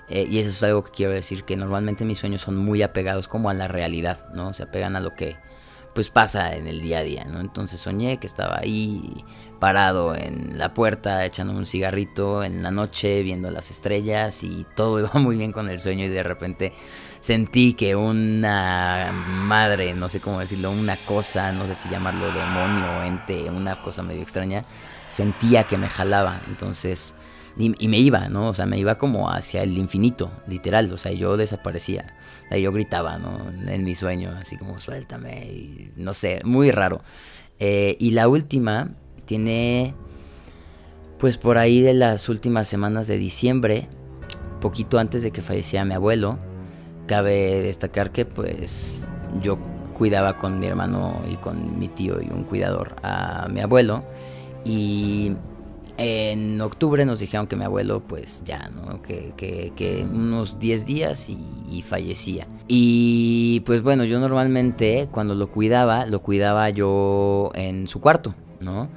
eh, 0.09 0.27
y 0.29 0.39
eso 0.39 0.49
es 0.49 0.63
algo 0.63 0.83
que 0.83 0.91
quiero 0.91 1.13
decir, 1.13 1.43
que 1.43 1.57
normalmente 1.57 2.05
mis 2.05 2.19
sueños 2.19 2.41
son 2.41 2.57
muy 2.57 2.81
apegados 2.81 3.27
como 3.27 3.49
a 3.49 3.53
la 3.53 3.67
realidad, 3.67 4.29
¿no? 4.33 4.53
Se 4.53 4.63
apegan 4.63 4.95
a 4.95 4.99
lo 4.99 5.15
que 5.15 5.37
pues 5.97 6.11
pasa 6.11 6.53
en 6.53 6.67
el 6.67 6.79
día 6.79 6.99
a 6.99 7.01
día, 7.01 7.25
¿no? 7.25 7.39
Entonces 7.39 7.81
soñé 7.81 8.17
que 8.17 8.27
estaba 8.27 8.59
ahí 8.59 9.25
parado 9.59 10.15
en 10.15 10.59
la 10.59 10.71
puerta 10.75 11.25
echándome 11.25 11.57
un 11.57 11.65
cigarrito 11.65 12.43
en 12.43 12.61
la 12.61 12.69
noche 12.69 13.23
viendo 13.23 13.49
las 13.49 13.71
estrellas 13.71 14.43
y 14.43 14.63
todo 14.75 14.99
iba 15.01 15.11
muy 15.15 15.37
bien 15.37 15.51
con 15.51 15.69
el 15.69 15.79
sueño 15.79 16.05
y 16.05 16.09
de 16.09 16.21
repente 16.21 16.71
sentí 17.19 17.73
que 17.73 17.95
una 17.95 19.11
madre, 19.11 19.95
no 19.95 20.07
sé 20.07 20.19
cómo 20.19 20.39
decirlo, 20.39 20.69
una 20.69 21.03
cosa, 21.03 21.51
no 21.51 21.65
sé 21.65 21.73
si 21.73 21.89
llamarlo 21.89 22.31
demonio 22.31 22.85
o 22.99 23.01
ente, 23.01 23.49
una 23.49 23.81
cosa 23.81 24.03
medio 24.03 24.21
extraña, 24.21 24.65
sentía 25.09 25.63
que 25.63 25.79
me 25.79 25.89
jalaba, 25.89 26.41
entonces 26.47 27.15
y, 27.59 27.87
me 27.87 27.97
iba, 27.97 28.29
¿no? 28.29 28.49
O 28.49 28.53
sea, 28.53 28.65
me 28.65 28.77
iba 28.77 28.97
como 28.97 29.29
hacia 29.29 29.63
el 29.63 29.77
infinito, 29.77 30.31
literal. 30.47 30.91
O 30.91 30.97
sea, 30.97 31.11
yo 31.11 31.37
desaparecía. 31.37 32.15
O 32.45 32.49
sea, 32.49 32.57
yo 32.59 32.71
gritaba, 32.71 33.17
¿no? 33.17 33.39
En 33.67 33.83
mi 33.83 33.95
sueño, 33.95 34.35
así 34.39 34.57
como 34.57 34.79
suéltame. 34.79 35.91
No 35.95 36.13
sé, 36.13 36.41
muy 36.43 36.69
raro. 36.69 37.01
Eh, 37.59 37.97
y 37.99 38.11
la 38.11 38.27
última 38.27 38.91
tiene, 39.25 39.95
pues 41.17 41.37
por 41.37 41.57
ahí 41.57 41.81
de 41.81 41.95
las 41.95 42.29
últimas 42.29 42.67
semanas 42.67 43.07
de 43.07 43.17
diciembre, 43.17 43.87
poquito 44.61 44.99
antes 44.99 45.23
de 45.23 45.31
que 45.31 45.41
falleciera 45.41 45.83
mi 45.83 45.95
abuelo. 45.95 46.37
Cabe 47.07 47.61
destacar 47.61 48.11
que, 48.11 48.25
pues, 48.25 49.07
yo 49.41 49.57
cuidaba 49.97 50.37
con 50.37 50.59
mi 50.59 50.67
hermano 50.67 51.19
y 51.27 51.37
con 51.37 51.79
mi 51.79 51.87
tío 51.87 52.21
y 52.21 52.29
un 52.29 52.43
cuidador 52.43 52.97
a 53.01 53.47
mi 53.51 53.61
abuelo. 53.61 54.03
Y 54.63 55.31
en 55.97 56.61
octubre 56.61 57.05
nos 57.05 57.19
dijeron 57.19 57.47
que 57.47 57.55
mi 57.55 57.63
abuelo, 57.63 58.01
pues 58.01 58.43
ya, 58.45 58.69
¿no? 58.69 59.01
Que, 59.01 60.07
unos 60.11 60.59
10 60.59 60.85
días 60.85 61.29
y, 61.29 61.81
fallecía. 61.81 62.47
Y 62.67 63.61
pues 63.61 63.81
bueno, 63.81 64.03
yo 64.03 64.19
normalmente 64.19 65.07
cuando 65.11 65.35
lo 65.35 65.49
cuidaba, 65.49 66.05
lo 66.05 66.21
cuidaba 66.21 66.69
yo 66.69 67.51
en 67.55 67.87
su 67.87 67.99
cuarto, 67.99 68.35
¿no? 68.61 68.89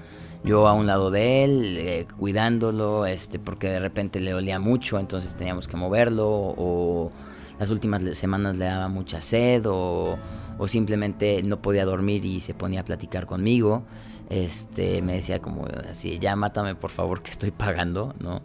Yo 0.42 0.66
a 0.66 0.72
un 0.72 0.86
lado 0.86 1.10
de 1.10 1.44
él, 1.44 1.76
eh, 1.78 2.06
cuidándolo, 2.18 3.06
este, 3.06 3.38
porque 3.38 3.68
de 3.68 3.80
repente 3.80 4.20
le 4.20 4.34
olía 4.34 4.58
mucho, 4.58 4.98
entonces 4.98 5.36
teníamos 5.36 5.68
que 5.68 5.76
moverlo, 5.76 6.28
o 6.28 7.10
las 7.58 7.68
últimas 7.70 8.02
semanas 8.16 8.56
le 8.56 8.64
daba 8.64 8.88
mucha 8.88 9.20
sed, 9.20 9.66
o, 9.66 10.16
o 10.58 10.68
simplemente 10.68 11.42
no 11.42 11.60
podía 11.60 11.84
dormir 11.84 12.24
y 12.24 12.40
se 12.40 12.54
ponía 12.54 12.80
a 12.80 12.84
platicar 12.84 13.26
conmigo 13.26 13.84
este, 14.30 15.02
me 15.02 15.14
decía 15.14 15.40
como 15.42 15.66
así, 15.90 16.18
ya 16.18 16.36
mátame 16.36 16.74
por 16.74 16.90
favor 16.90 17.22
que 17.22 17.30
estoy 17.32 17.50
pagando, 17.50 18.14
¿no? 18.20 18.42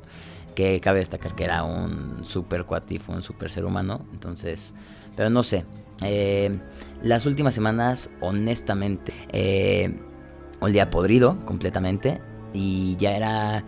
Que 0.55 0.81
cabe 0.81 0.99
destacar 0.99 1.35
que 1.35 1.43
era 1.43 1.63
un 1.63 2.25
super 2.25 2.65
cuatifo, 2.65 3.13
un 3.13 3.23
super 3.23 3.51
ser 3.51 3.65
humano, 3.65 4.05
entonces, 4.11 4.73
pero 5.15 5.29
no 5.29 5.43
sé. 5.43 5.65
Eh, 6.01 6.59
las 7.01 7.25
últimas 7.25 7.53
semanas, 7.53 8.09
honestamente, 8.19 9.13
eh, 9.31 9.95
olía 10.59 10.89
podrido 10.89 11.45
completamente 11.45 12.21
y 12.53 12.95
ya 12.97 13.15
era 13.15 13.63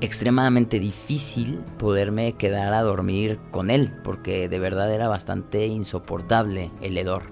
extremadamente 0.00 0.80
difícil 0.80 1.60
poderme 1.78 2.32
quedar 2.32 2.72
a 2.74 2.82
dormir 2.82 3.38
con 3.52 3.70
él, 3.70 3.92
porque 4.02 4.48
de 4.48 4.58
verdad 4.58 4.92
era 4.92 5.06
bastante 5.06 5.66
insoportable 5.66 6.72
el 6.82 6.98
hedor. 6.98 7.30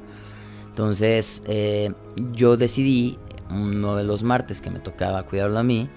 Entonces 0.68 1.42
eh, 1.46 1.92
yo 2.32 2.56
decidí 2.56 3.18
uno 3.52 3.96
de 3.96 4.04
los 4.04 4.22
martes 4.22 4.60
que 4.60 4.70
me 4.70 4.78
tocaba 4.78 5.24
cuidarlo 5.24 5.58
a 5.58 5.62
mí, 5.62 5.88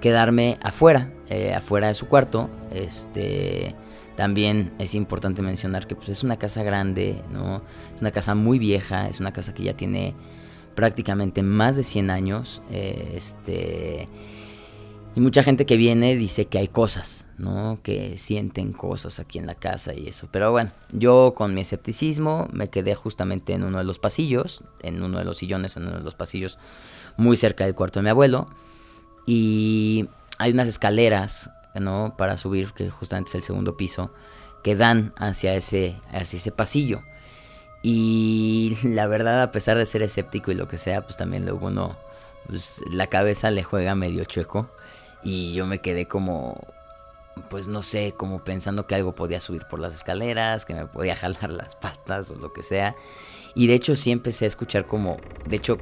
quedarme 0.00 0.58
afuera, 0.62 1.12
eh, 1.28 1.54
afuera 1.54 1.88
de 1.88 1.94
su 1.94 2.06
cuarto. 2.06 2.50
Este, 2.72 3.74
también 4.16 4.72
es 4.78 4.94
importante 4.94 5.42
mencionar 5.42 5.86
que 5.86 5.96
pues, 5.96 6.08
es 6.08 6.22
una 6.22 6.38
casa 6.38 6.62
grande, 6.62 7.22
¿no? 7.30 7.62
Es 7.94 8.00
una 8.00 8.10
casa 8.10 8.34
muy 8.34 8.58
vieja, 8.58 9.08
es 9.08 9.20
una 9.20 9.32
casa 9.32 9.54
que 9.54 9.62
ya 9.62 9.74
tiene 9.74 10.14
prácticamente 10.74 11.42
más 11.42 11.76
de 11.76 11.82
100 11.82 12.10
años. 12.10 12.62
Eh, 12.70 13.14
este, 13.16 14.06
y 15.14 15.20
mucha 15.20 15.42
gente 15.42 15.66
que 15.66 15.76
viene 15.76 16.16
dice 16.16 16.46
que 16.46 16.58
hay 16.58 16.68
cosas, 16.68 17.26
¿no? 17.38 17.80
Que 17.82 18.16
sienten 18.16 18.72
cosas 18.72 19.20
aquí 19.20 19.38
en 19.38 19.46
la 19.46 19.54
casa 19.54 19.94
y 19.94 20.08
eso. 20.08 20.28
Pero 20.30 20.50
bueno, 20.50 20.70
yo 20.90 21.34
con 21.36 21.54
mi 21.54 21.60
escepticismo 21.60 22.48
me 22.52 22.70
quedé 22.70 22.94
justamente 22.94 23.52
en 23.52 23.64
uno 23.64 23.78
de 23.78 23.84
los 23.84 23.98
pasillos, 23.98 24.62
en 24.80 25.02
uno 25.02 25.18
de 25.18 25.24
los 25.24 25.38
sillones, 25.38 25.76
en 25.76 25.86
uno 25.86 25.98
de 25.98 26.04
los 26.04 26.14
pasillos 26.14 26.58
muy 27.16 27.36
cerca 27.36 27.64
del 27.64 27.74
cuarto 27.74 28.00
de 28.00 28.04
mi 28.04 28.10
abuelo. 28.10 28.46
y 29.26 30.08
hay 30.38 30.50
unas 30.50 30.66
escaleras, 30.66 31.50
¿no? 31.74 32.16
Para 32.16 32.36
subir, 32.36 32.72
que 32.72 32.90
justamente 32.90 33.28
es 33.28 33.34
el 33.36 33.42
segundo 33.44 33.76
piso, 33.76 34.12
que 34.64 34.74
dan 34.74 35.12
hacia 35.16 35.54
ese, 35.54 36.00
hacia 36.10 36.36
ese 36.36 36.50
pasillo. 36.50 37.02
Y 37.82 38.76
la 38.82 39.06
verdad, 39.06 39.42
a 39.42 39.52
pesar 39.52 39.78
de 39.78 39.86
ser 39.86 40.02
escéptico 40.02 40.50
y 40.50 40.54
lo 40.54 40.68
que 40.68 40.78
sea, 40.78 41.02
pues 41.02 41.16
también 41.16 41.44
luego 41.44 41.66
uno, 41.66 41.96
pues 42.46 42.80
la 42.90 43.06
cabeza 43.08 43.50
le 43.50 43.62
juega 43.62 43.94
medio 43.94 44.24
chueco. 44.24 44.68
Y 45.22 45.52
yo 45.54 45.66
me 45.66 45.80
quedé 45.80 46.06
como, 46.06 46.60
pues 47.48 47.68
no 47.68 47.82
sé, 47.82 48.14
como 48.16 48.42
pensando 48.42 48.86
que 48.86 48.94
algo 48.94 49.14
podía 49.14 49.40
subir 49.40 49.66
por 49.68 49.80
las 49.80 49.94
escaleras, 49.94 50.64
que 50.64 50.74
me 50.74 50.86
podía 50.86 51.16
jalar 51.22 51.50
las 51.50 51.76
patas 51.76 52.30
o 52.30 52.34
lo 52.34 52.52
que 52.52 52.62
sea. 52.62 52.96
Y 53.54 53.66
de 53.66 53.74
hecho 53.74 53.94
sí 53.94 54.10
empecé 54.10 54.44
a 54.46 54.48
escuchar 54.48 54.86
como, 54.86 55.18
de 55.46 55.56
hecho 55.56 55.78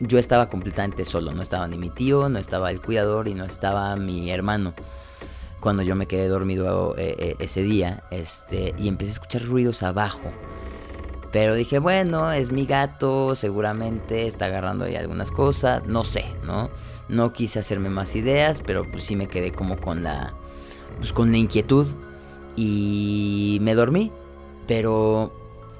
yo 0.00 0.18
estaba 0.18 0.48
completamente 0.48 1.04
solo, 1.04 1.32
no 1.32 1.42
estaba 1.42 1.66
ni 1.68 1.78
mi 1.78 1.90
tío, 1.90 2.28
no 2.28 2.38
estaba 2.38 2.70
el 2.70 2.80
cuidador 2.80 3.28
y 3.28 3.34
no 3.34 3.44
estaba 3.44 3.96
mi 3.96 4.30
hermano. 4.30 4.74
Cuando 5.60 5.82
yo 5.82 5.96
me 5.96 6.06
quedé 6.06 6.28
dormido 6.28 6.94
eh, 6.98 7.16
eh, 7.18 7.36
ese 7.38 7.62
día, 7.62 8.02
este, 8.10 8.74
y 8.78 8.88
empecé 8.88 9.10
a 9.10 9.14
escuchar 9.14 9.42
ruidos 9.42 9.82
abajo. 9.82 10.30
Pero 11.36 11.54
dije, 11.54 11.80
bueno, 11.80 12.32
es 12.32 12.50
mi 12.50 12.64
gato, 12.64 13.34
seguramente 13.34 14.26
está 14.26 14.46
agarrando 14.46 14.86
ahí 14.86 14.96
algunas 14.96 15.30
cosas, 15.30 15.84
no 15.84 16.02
sé, 16.02 16.24
¿no? 16.46 16.70
No 17.10 17.34
quise 17.34 17.58
hacerme 17.58 17.90
más 17.90 18.16
ideas, 18.16 18.62
pero 18.66 18.90
pues 18.90 19.04
sí 19.04 19.16
me 19.16 19.28
quedé 19.28 19.52
como 19.52 19.76
con 19.76 20.02
la, 20.02 20.32
pues 20.96 21.12
con 21.12 21.32
la 21.32 21.36
inquietud 21.36 21.88
y 22.56 23.58
me 23.60 23.74
dormí, 23.74 24.12
pero 24.66 25.30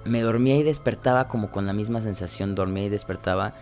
me 0.04 0.20
dormía 0.20 0.57
y 0.57 0.62
despertaba 0.62 1.26
como 1.26 1.50
con 1.50 1.64
la 1.64 1.72
misma 1.72 2.02
sensación, 2.02 2.54
dormía 2.54 2.84
y 2.84 2.90
despertaba 2.90 3.54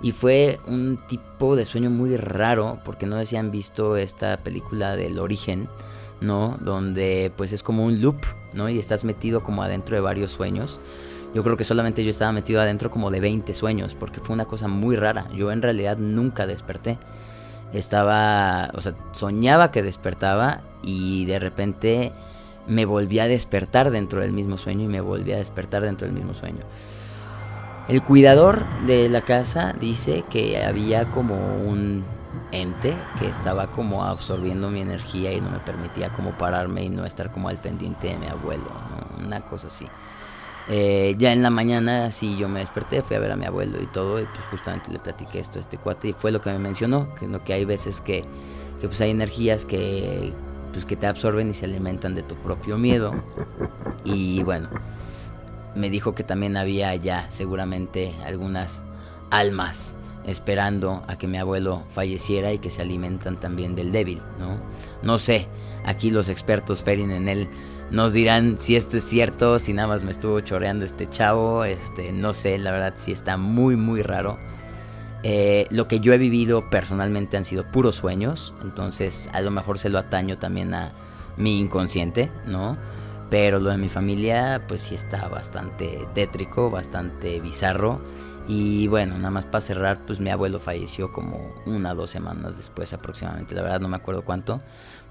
y 0.00 0.12
fue 0.12 0.58
un 0.66 0.98
tipo 1.06 1.54
de 1.54 1.66
sueño 1.66 1.90
muy 1.90 2.16
raro, 2.16 2.80
porque 2.82 3.04
no 3.04 3.18
sé 3.18 3.26
si 3.26 3.36
han 3.36 3.50
visto 3.50 3.98
esta 3.98 4.38
película 4.38 4.96
del 4.96 5.18
origen, 5.18 5.68
¿no? 6.22 6.56
Donde 6.62 7.30
pues 7.36 7.52
es 7.52 7.62
como 7.62 7.84
un 7.84 8.00
loop, 8.00 8.22
¿no? 8.54 8.70
Y 8.70 8.78
estás 8.78 9.04
metido 9.04 9.42
como 9.42 9.62
adentro 9.62 9.96
de 9.96 10.00
varios 10.00 10.32
sueños. 10.32 10.80
Yo 11.34 11.42
creo 11.42 11.56
que 11.56 11.64
solamente 11.64 12.04
yo 12.04 12.10
estaba 12.10 12.32
metido 12.32 12.60
adentro 12.60 12.90
como 12.90 13.10
de 13.10 13.20
20 13.20 13.54
sueños, 13.54 13.94
porque 13.94 14.20
fue 14.20 14.34
una 14.34 14.44
cosa 14.44 14.68
muy 14.68 14.96
rara. 14.96 15.28
Yo 15.34 15.50
en 15.50 15.62
realidad 15.62 15.96
nunca 15.96 16.46
desperté. 16.46 16.98
Estaba, 17.72 18.70
o 18.74 18.80
sea, 18.82 18.94
soñaba 19.12 19.70
que 19.70 19.82
despertaba 19.82 20.60
y 20.82 21.24
de 21.24 21.38
repente 21.38 22.12
me 22.66 22.84
volví 22.84 23.18
a 23.18 23.26
despertar 23.26 23.90
dentro 23.90 24.20
del 24.20 24.32
mismo 24.32 24.58
sueño 24.58 24.84
y 24.84 24.88
me 24.88 25.00
volví 25.00 25.32
a 25.32 25.38
despertar 25.38 25.82
dentro 25.82 26.06
del 26.06 26.14
mismo 26.14 26.34
sueño. 26.34 26.64
El 27.88 28.02
cuidador 28.02 28.64
de 28.86 29.08
la 29.08 29.22
casa 29.22 29.74
dice 29.80 30.24
que 30.30 30.62
había 30.62 31.06
como 31.06 31.34
un 31.64 32.04
ente 32.52 32.94
que 33.18 33.26
estaba 33.26 33.68
como 33.68 34.04
absorbiendo 34.04 34.70
mi 34.70 34.80
energía 34.80 35.32
y 35.32 35.40
no 35.40 35.50
me 35.50 35.58
permitía 35.58 36.10
como 36.10 36.30
pararme 36.32 36.84
y 36.84 36.90
no 36.90 37.04
estar 37.04 37.32
como 37.32 37.48
al 37.48 37.56
pendiente 37.56 38.08
de 38.08 38.18
mi 38.18 38.26
abuelo, 38.26 38.70
una 39.18 39.40
cosa 39.40 39.66
así. 39.68 39.86
Eh, 40.68 41.16
ya 41.18 41.32
en 41.32 41.42
la 41.42 41.50
mañana 41.50 42.10
sí 42.10 42.36
yo 42.36 42.48
me 42.48 42.60
desperté, 42.60 43.02
fui 43.02 43.16
a 43.16 43.18
ver 43.18 43.32
a 43.32 43.36
mi 43.36 43.44
abuelo 43.44 43.82
y 43.82 43.86
todo 43.86 44.20
y 44.20 44.24
pues 44.24 44.44
justamente 44.50 44.92
le 44.92 45.00
platiqué 45.00 45.40
esto 45.40 45.58
a 45.58 45.60
este 45.60 45.76
cuate 45.76 46.08
y 46.08 46.12
fue 46.12 46.30
lo 46.30 46.40
que 46.40 46.50
me 46.50 46.58
mencionó, 46.58 47.12
que, 47.14 47.28
que 47.44 47.52
hay 47.52 47.64
veces 47.64 48.00
que, 48.00 48.24
que 48.80 48.86
pues 48.86 49.00
hay 49.00 49.10
energías 49.10 49.64
que, 49.64 50.32
pues 50.72 50.84
que 50.84 50.96
te 50.96 51.06
absorben 51.06 51.50
y 51.50 51.54
se 51.54 51.64
alimentan 51.64 52.14
de 52.14 52.22
tu 52.22 52.36
propio 52.36 52.78
miedo 52.78 53.12
y 54.04 54.42
bueno, 54.44 54.68
me 55.74 55.90
dijo 55.90 56.14
que 56.14 56.22
también 56.22 56.56
había 56.56 56.94
ya 56.94 57.26
seguramente 57.30 58.14
algunas 58.24 58.84
almas 59.30 59.96
esperando 60.26 61.02
a 61.08 61.18
que 61.18 61.26
mi 61.26 61.38
abuelo 61.38 61.82
falleciera 61.88 62.52
y 62.52 62.58
que 62.58 62.70
se 62.70 62.82
alimentan 62.82 63.36
también 63.36 63.74
del 63.74 63.90
débil, 63.90 64.20
¿no? 64.38 64.58
No 65.02 65.18
sé, 65.18 65.48
aquí 65.84 66.10
los 66.10 66.28
expertos 66.28 66.82
Ferin 66.82 67.10
en 67.10 67.28
él 67.28 67.48
nos 67.92 68.14
dirán 68.14 68.58
si 68.58 68.74
esto 68.74 68.96
es 68.96 69.04
cierto, 69.04 69.58
si 69.58 69.74
nada 69.74 69.86
más 69.86 70.02
me 70.02 70.10
estuvo 70.10 70.40
choreando 70.40 70.84
este 70.84 71.08
chavo, 71.08 71.64
este, 71.64 72.10
no 72.10 72.32
sé, 72.32 72.58
la 72.58 72.72
verdad 72.72 72.94
sí 72.96 73.12
está 73.12 73.36
muy 73.36 73.76
muy 73.76 74.02
raro. 74.02 74.38
Eh, 75.22 75.66
lo 75.70 75.86
que 75.86 76.00
yo 76.00 76.12
he 76.14 76.18
vivido 76.18 76.68
personalmente 76.70 77.36
han 77.36 77.44
sido 77.44 77.70
puros 77.70 77.96
sueños, 77.96 78.54
entonces 78.62 79.28
a 79.32 79.42
lo 79.42 79.50
mejor 79.50 79.78
se 79.78 79.90
lo 79.90 79.98
ataño 79.98 80.38
también 80.38 80.72
a 80.74 80.92
mi 81.36 81.60
inconsciente, 81.60 82.32
¿no? 82.46 82.78
Pero 83.28 83.60
lo 83.60 83.70
de 83.70 83.76
mi 83.76 83.88
familia, 83.88 84.64
pues 84.66 84.80
sí 84.82 84.94
está 84.94 85.28
bastante 85.28 86.08
tétrico, 86.14 86.70
bastante 86.70 87.40
bizarro. 87.40 88.02
Y 88.48 88.88
bueno, 88.88 89.16
nada 89.16 89.30
más 89.30 89.46
para 89.46 89.60
cerrar, 89.60 90.04
pues 90.04 90.18
mi 90.18 90.30
abuelo 90.30 90.58
falleció 90.58 91.12
como 91.12 91.54
una 91.64 91.92
o 91.92 91.94
dos 91.94 92.10
semanas 92.10 92.56
después 92.56 92.92
aproximadamente. 92.92 93.54
La 93.54 93.62
verdad 93.62 93.80
no 93.80 93.88
me 93.88 93.96
acuerdo 93.96 94.24
cuánto. 94.24 94.60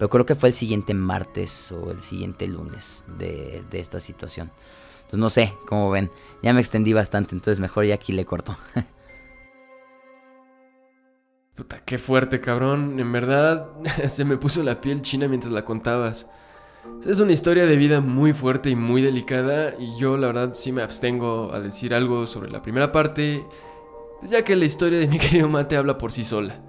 Pero 0.01 0.09
creo 0.09 0.25
que 0.25 0.33
fue 0.33 0.49
el 0.49 0.55
siguiente 0.55 0.95
martes 0.95 1.71
o 1.71 1.91
el 1.91 2.01
siguiente 2.01 2.47
lunes 2.47 3.05
de, 3.19 3.61
esta 3.73 3.99
situación. 3.99 4.49
Entonces 4.95 5.19
no 5.19 5.29
sé, 5.29 5.53
como 5.67 5.91
ven, 5.91 6.09
ya 6.41 6.53
me 6.53 6.59
extendí 6.59 6.91
bastante, 6.91 7.35
entonces 7.35 7.59
mejor 7.59 7.85
ya 7.85 7.93
aquí 7.93 8.11
le 8.11 8.25
corto. 8.25 8.57
Puta, 11.55 11.81
qué 11.85 11.99
fuerte, 11.99 12.41
cabrón. 12.41 12.99
En 12.99 13.11
verdad, 13.11 13.67
se 14.07 14.25
me 14.25 14.37
puso 14.37 14.63
la 14.63 14.81
piel 14.81 15.03
china 15.03 15.27
mientras 15.27 15.53
la 15.53 15.65
contabas. 15.65 16.25
Es 17.05 17.19
una 17.19 17.33
historia 17.33 17.67
de 17.67 17.77
vida 17.77 18.01
muy 18.01 18.33
fuerte 18.33 18.71
y 18.71 18.75
muy 18.75 19.03
delicada 19.03 19.75
y 19.77 19.99
yo 19.99 20.17
la 20.17 20.25
verdad 20.25 20.53
sí 20.55 20.71
me 20.71 20.81
abstengo 20.81 21.53
a 21.53 21.59
decir 21.59 21.93
algo 21.93 22.25
sobre 22.25 22.49
la 22.49 22.63
primera 22.63 22.91
parte, 22.91 23.45
ya 24.23 24.43
que 24.43 24.55
la 24.55 24.65
historia 24.65 24.97
de 24.97 25.07
mi 25.07 25.19
querido 25.19 25.47
Mate 25.47 25.77
habla 25.77 25.99
por 25.99 26.11
sí 26.11 26.23
sola. 26.23 26.59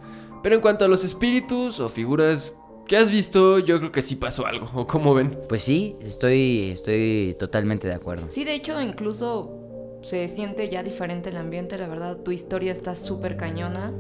Pero 0.43 0.57
en 0.57 0.61
cuanto 0.61 0.85
a 0.85 0.89
los 0.89 1.05
espíritus 1.05 1.81
o 1.81 1.89
figuras 1.89 2.62
que 2.87 2.97
has 2.97 3.11
visto, 3.11 3.59
yo 3.59 3.79
creo 3.79 3.93
que 3.93 4.03
sí 4.03 4.17
pasó 4.17 4.47
algo, 4.47 4.71
¿o 4.75 4.87
cómo 4.87 5.15
ven? 5.15 5.39
Pues 5.49 5.63
sí, 5.63 5.97
estoy, 6.01 6.71
estoy 6.73 7.37
totalmente 7.39 7.89
de 7.89 7.95
acuerdo. 7.95 8.27
Sí, 8.29 8.45
de 8.45 8.55
hecho, 8.55 8.81
incluso 8.81 9.63
se 10.03 10.29
siente 10.29 10.69
ya 10.69 10.83
diferente 10.83 11.31
el 11.31 11.37
ambiente, 11.37 11.79
la 11.79 11.87
verdad, 11.87 12.19
tu 12.19 12.33
historia 12.33 12.73
está 12.73 12.95
súper 12.95 13.37
cañona. 13.37 13.93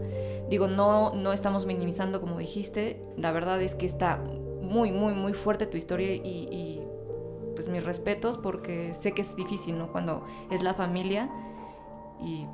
Digo, 0.50 0.66
no, 0.68 1.14
no 1.14 1.32
estamos 1.32 1.64
minimizando 1.64 2.20
como 2.20 2.38
dijiste, 2.38 3.02
la 3.16 3.32
verdad 3.32 3.62
es 3.62 3.74
que 3.74 3.86
está 3.86 4.22
muy, 4.60 4.92
muy, 4.92 5.14
muy 5.14 5.32
fuerte 5.32 5.66
tu 5.66 5.76
historia 5.76 6.14
y, 6.14 6.80
pues 7.54 7.68
mis 7.68 7.84
respetos 7.84 8.38
porque 8.38 8.94
sé 8.94 9.12
que 9.12 9.20
es 9.20 9.36
difícil, 9.36 9.76
¿no? 9.76 9.92
Cuando 9.92 10.24
es 10.50 10.62
la 10.62 10.72
familia 10.72 11.30
y 12.18 12.46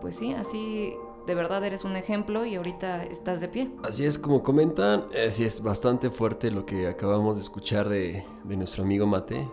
pues 0.00 0.16
sí, 0.16 0.32
así 0.32 0.92
de 1.28 1.34
verdad 1.34 1.62
eres 1.62 1.84
un 1.84 1.94
ejemplo 1.94 2.46
y 2.46 2.56
ahorita 2.56 3.04
estás 3.04 3.40
de 3.40 3.48
pie. 3.48 3.70
Así 3.84 4.04
es 4.04 4.18
como 4.18 4.42
comentan, 4.42 5.04
eh, 5.12 5.30
sí 5.30 5.44
es 5.44 5.62
bastante 5.62 6.10
fuerte 6.10 6.50
lo 6.50 6.64
que 6.64 6.88
acabamos 6.88 7.36
de 7.36 7.42
escuchar 7.42 7.88
de, 7.88 8.24
de 8.44 8.56
nuestro 8.56 8.82
amigo 8.82 9.06
Mate. 9.06 9.46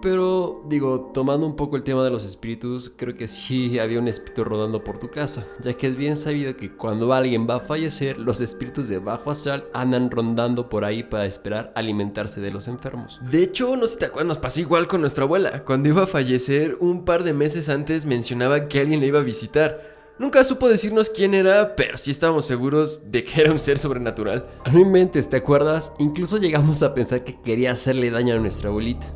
Pero 0.00 0.62
digo, 0.66 1.10
tomando 1.12 1.44
un 1.44 1.56
poco 1.56 1.76
el 1.76 1.82
tema 1.82 2.04
de 2.04 2.10
los 2.10 2.24
espíritus, 2.24 2.90
creo 2.96 3.14
que 3.14 3.28
sí 3.28 3.78
había 3.80 3.98
un 3.98 4.08
espíritu 4.08 4.44
rodando 4.44 4.82
por 4.82 4.96
tu 4.96 5.10
casa, 5.10 5.44
ya 5.60 5.74
que 5.74 5.88
es 5.88 5.96
bien 5.96 6.16
sabido 6.16 6.56
que 6.56 6.70
cuando 6.70 7.12
alguien 7.12 7.46
va 7.50 7.56
a 7.56 7.60
fallecer, 7.60 8.18
los 8.18 8.40
espíritus 8.40 8.88
de 8.88 8.98
bajo 8.98 9.30
astral 9.30 9.66
andan 9.74 10.10
rondando 10.10 10.70
por 10.70 10.84
ahí 10.84 11.02
para 11.02 11.26
esperar 11.26 11.72
alimentarse 11.74 12.40
de 12.40 12.50
los 12.50 12.68
enfermos. 12.68 13.20
De 13.28 13.42
hecho, 13.42 13.76
no 13.76 13.86
sé 13.86 13.94
si 13.94 13.98
te 13.98 14.04
acuerdas, 14.06 14.28
nos 14.28 14.38
pasó 14.38 14.60
igual 14.60 14.86
con 14.86 15.00
nuestra 15.02 15.24
abuela. 15.24 15.64
Cuando 15.64 15.88
iba 15.88 16.04
a 16.04 16.06
fallecer, 16.06 16.78
un 16.80 17.04
par 17.04 17.24
de 17.24 17.34
meses 17.34 17.68
antes 17.68 18.06
mencionaba 18.06 18.68
que 18.68 18.80
alguien 18.80 19.00
le 19.00 19.08
iba 19.08 19.18
a 19.18 19.24
visitar. 19.24 19.99
Nunca 20.20 20.44
supo 20.44 20.68
decirnos 20.68 21.08
quién 21.08 21.32
era, 21.32 21.74
pero 21.74 21.96
sí 21.96 22.10
estábamos 22.10 22.44
seguros 22.44 23.10
de 23.10 23.24
que 23.24 23.40
era 23.40 23.52
un 23.52 23.58
ser 23.58 23.78
sobrenatural. 23.78 24.50
No 24.70 24.78
inventes, 24.78 25.30
¿te 25.30 25.38
acuerdas? 25.38 25.94
Incluso 25.98 26.36
llegamos 26.36 26.82
a 26.82 26.92
pensar 26.92 27.24
que 27.24 27.40
quería 27.40 27.72
hacerle 27.72 28.10
daño 28.10 28.34
a 28.34 28.38
nuestra 28.38 28.68
abuelita. 28.68 29.06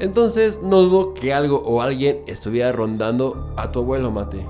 Entonces 0.00 0.58
no 0.60 0.80
dudo 0.82 1.14
que 1.14 1.32
algo 1.32 1.58
o 1.58 1.80
alguien 1.80 2.24
estuviera 2.26 2.72
rondando 2.72 3.54
a 3.56 3.70
tu 3.70 3.78
abuelo 3.78 4.10
Mate. 4.10 4.44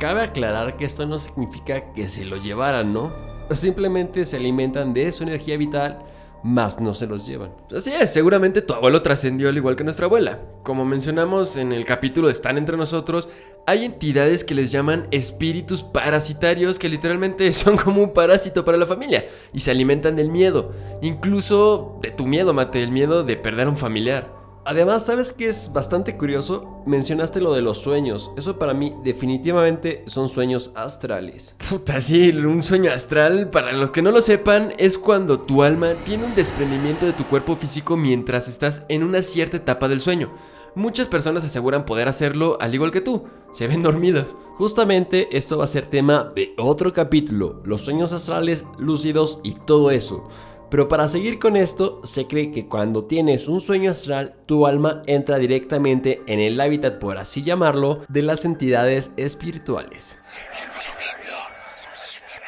Cabe 0.00 0.22
aclarar 0.22 0.76
que 0.76 0.84
esto 0.84 1.06
no 1.06 1.16
significa 1.20 1.92
que 1.92 2.08
se 2.08 2.24
lo 2.24 2.36
llevaran, 2.36 2.92
¿no? 2.92 3.12
Simplemente 3.52 4.24
se 4.24 4.36
alimentan 4.36 4.92
de 4.92 5.12
su 5.12 5.22
energía 5.22 5.56
vital, 5.56 6.00
más 6.42 6.80
no 6.80 6.94
se 6.94 7.06
los 7.06 7.26
llevan. 7.26 7.52
Así 7.74 7.90
es, 7.92 8.12
seguramente 8.12 8.62
tu 8.62 8.72
abuelo 8.72 9.02
trascendió 9.02 9.48
al 9.48 9.56
igual 9.56 9.76
que 9.76 9.84
nuestra 9.84 10.06
abuela. 10.06 10.40
Como 10.62 10.84
mencionamos 10.84 11.56
en 11.56 11.72
el 11.72 11.84
capítulo 11.84 12.28
de 12.28 12.32
Están 12.32 12.58
entre 12.58 12.76
nosotros, 12.76 13.28
hay 13.70 13.84
entidades 13.84 14.42
que 14.42 14.56
les 14.56 14.72
llaman 14.72 15.06
espíritus 15.12 15.84
parasitarios 15.84 16.76
que 16.76 16.88
literalmente 16.88 17.52
son 17.52 17.76
como 17.76 18.02
un 18.02 18.12
parásito 18.12 18.64
para 18.64 18.76
la 18.76 18.86
familia 18.86 19.26
y 19.52 19.60
se 19.60 19.70
alimentan 19.70 20.16
del 20.16 20.28
miedo, 20.28 20.72
incluso 21.02 21.98
de 22.02 22.10
tu 22.10 22.26
miedo, 22.26 22.52
Mate, 22.52 22.82
el 22.82 22.90
miedo 22.90 23.22
de 23.22 23.36
perder 23.36 23.68
a 23.68 23.70
un 23.70 23.76
familiar. 23.76 24.40
Además, 24.64 25.06
¿sabes 25.06 25.32
qué 25.32 25.48
es 25.48 25.72
bastante 25.72 26.16
curioso? 26.16 26.82
Mencionaste 26.84 27.40
lo 27.40 27.54
de 27.54 27.62
los 27.62 27.78
sueños. 27.78 28.30
Eso 28.36 28.58
para 28.58 28.74
mí 28.74 28.94
definitivamente 29.02 30.02
son 30.06 30.28
sueños 30.28 30.72
astrales. 30.74 31.56
Puta, 31.70 32.00
sí, 32.00 32.30
un 32.30 32.62
sueño 32.62 32.92
astral, 32.92 33.50
para 33.50 33.72
los 33.72 33.90
que 33.90 34.02
no 34.02 34.10
lo 34.10 34.20
sepan, 34.20 34.74
es 34.78 34.98
cuando 34.98 35.40
tu 35.40 35.62
alma 35.62 35.92
tiene 36.04 36.24
un 36.24 36.34
desprendimiento 36.34 37.06
de 37.06 37.12
tu 37.12 37.24
cuerpo 37.24 37.56
físico 37.56 37.96
mientras 37.96 38.48
estás 38.48 38.84
en 38.88 39.02
una 39.02 39.22
cierta 39.22 39.56
etapa 39.56 39.88
del 39.88 40.00
sueño. 40.00 40.30
Muchas 40.74 41.08
personas 41.08 41.44
aseguran 41.44 41.84
poder 41.84 42.08
hacerlo 42.08 42.58
al 42.60 42.74
igual 42.74 42.90
que 42.90 43.00
tú, 43.00 43.24
se 43.52 43.66
ven 43.66 43.82
dormidas. 43.82 44.36
Justamente 44.56 45.28
esto 45.32 45.58
va 45.58 45.64
a 45.64 45.68
ser 45.68 45.86
tema 45.86 46.32
de 46.34 46.54
otro 46.58 46.92
capítulo, 46.92 47.60
los 47.64 47.82
sueños 47.82 48.12
astrales, 48.12 48.64
lúcidos 48.78 49.40
y 49.42 49.54
todo 49.54 49.90
eso. 49.90 50.28
Pero 50.70 50.86
para 50.86 51.08
seguir 51.08 51.40
con 51.40 51.56
esto, 51.56 52.00
se 52.04 52.28
cree 52.28 52.52
que 52.52 52.68
cuando 52.68 53.04
tienes 53.04 53.48
un 53.48 53.60
sueño 53.60 53.90
astral, 53.90 54.36
tu 54.46 54.68
alma 54.68 55.02
entra 55.06 55.38
directamente 55.38 56.22
en 56.26 56.38
el 56.38 56.60
hábitat, 56.60 57.00
por 57.00 57.18
así 57.18 57.42
llamarlo, 57.42 58.02
de 58.08 58.22
las 58.22 58.44
entidades 58.44 59.10
espirituales. 59.16 60.18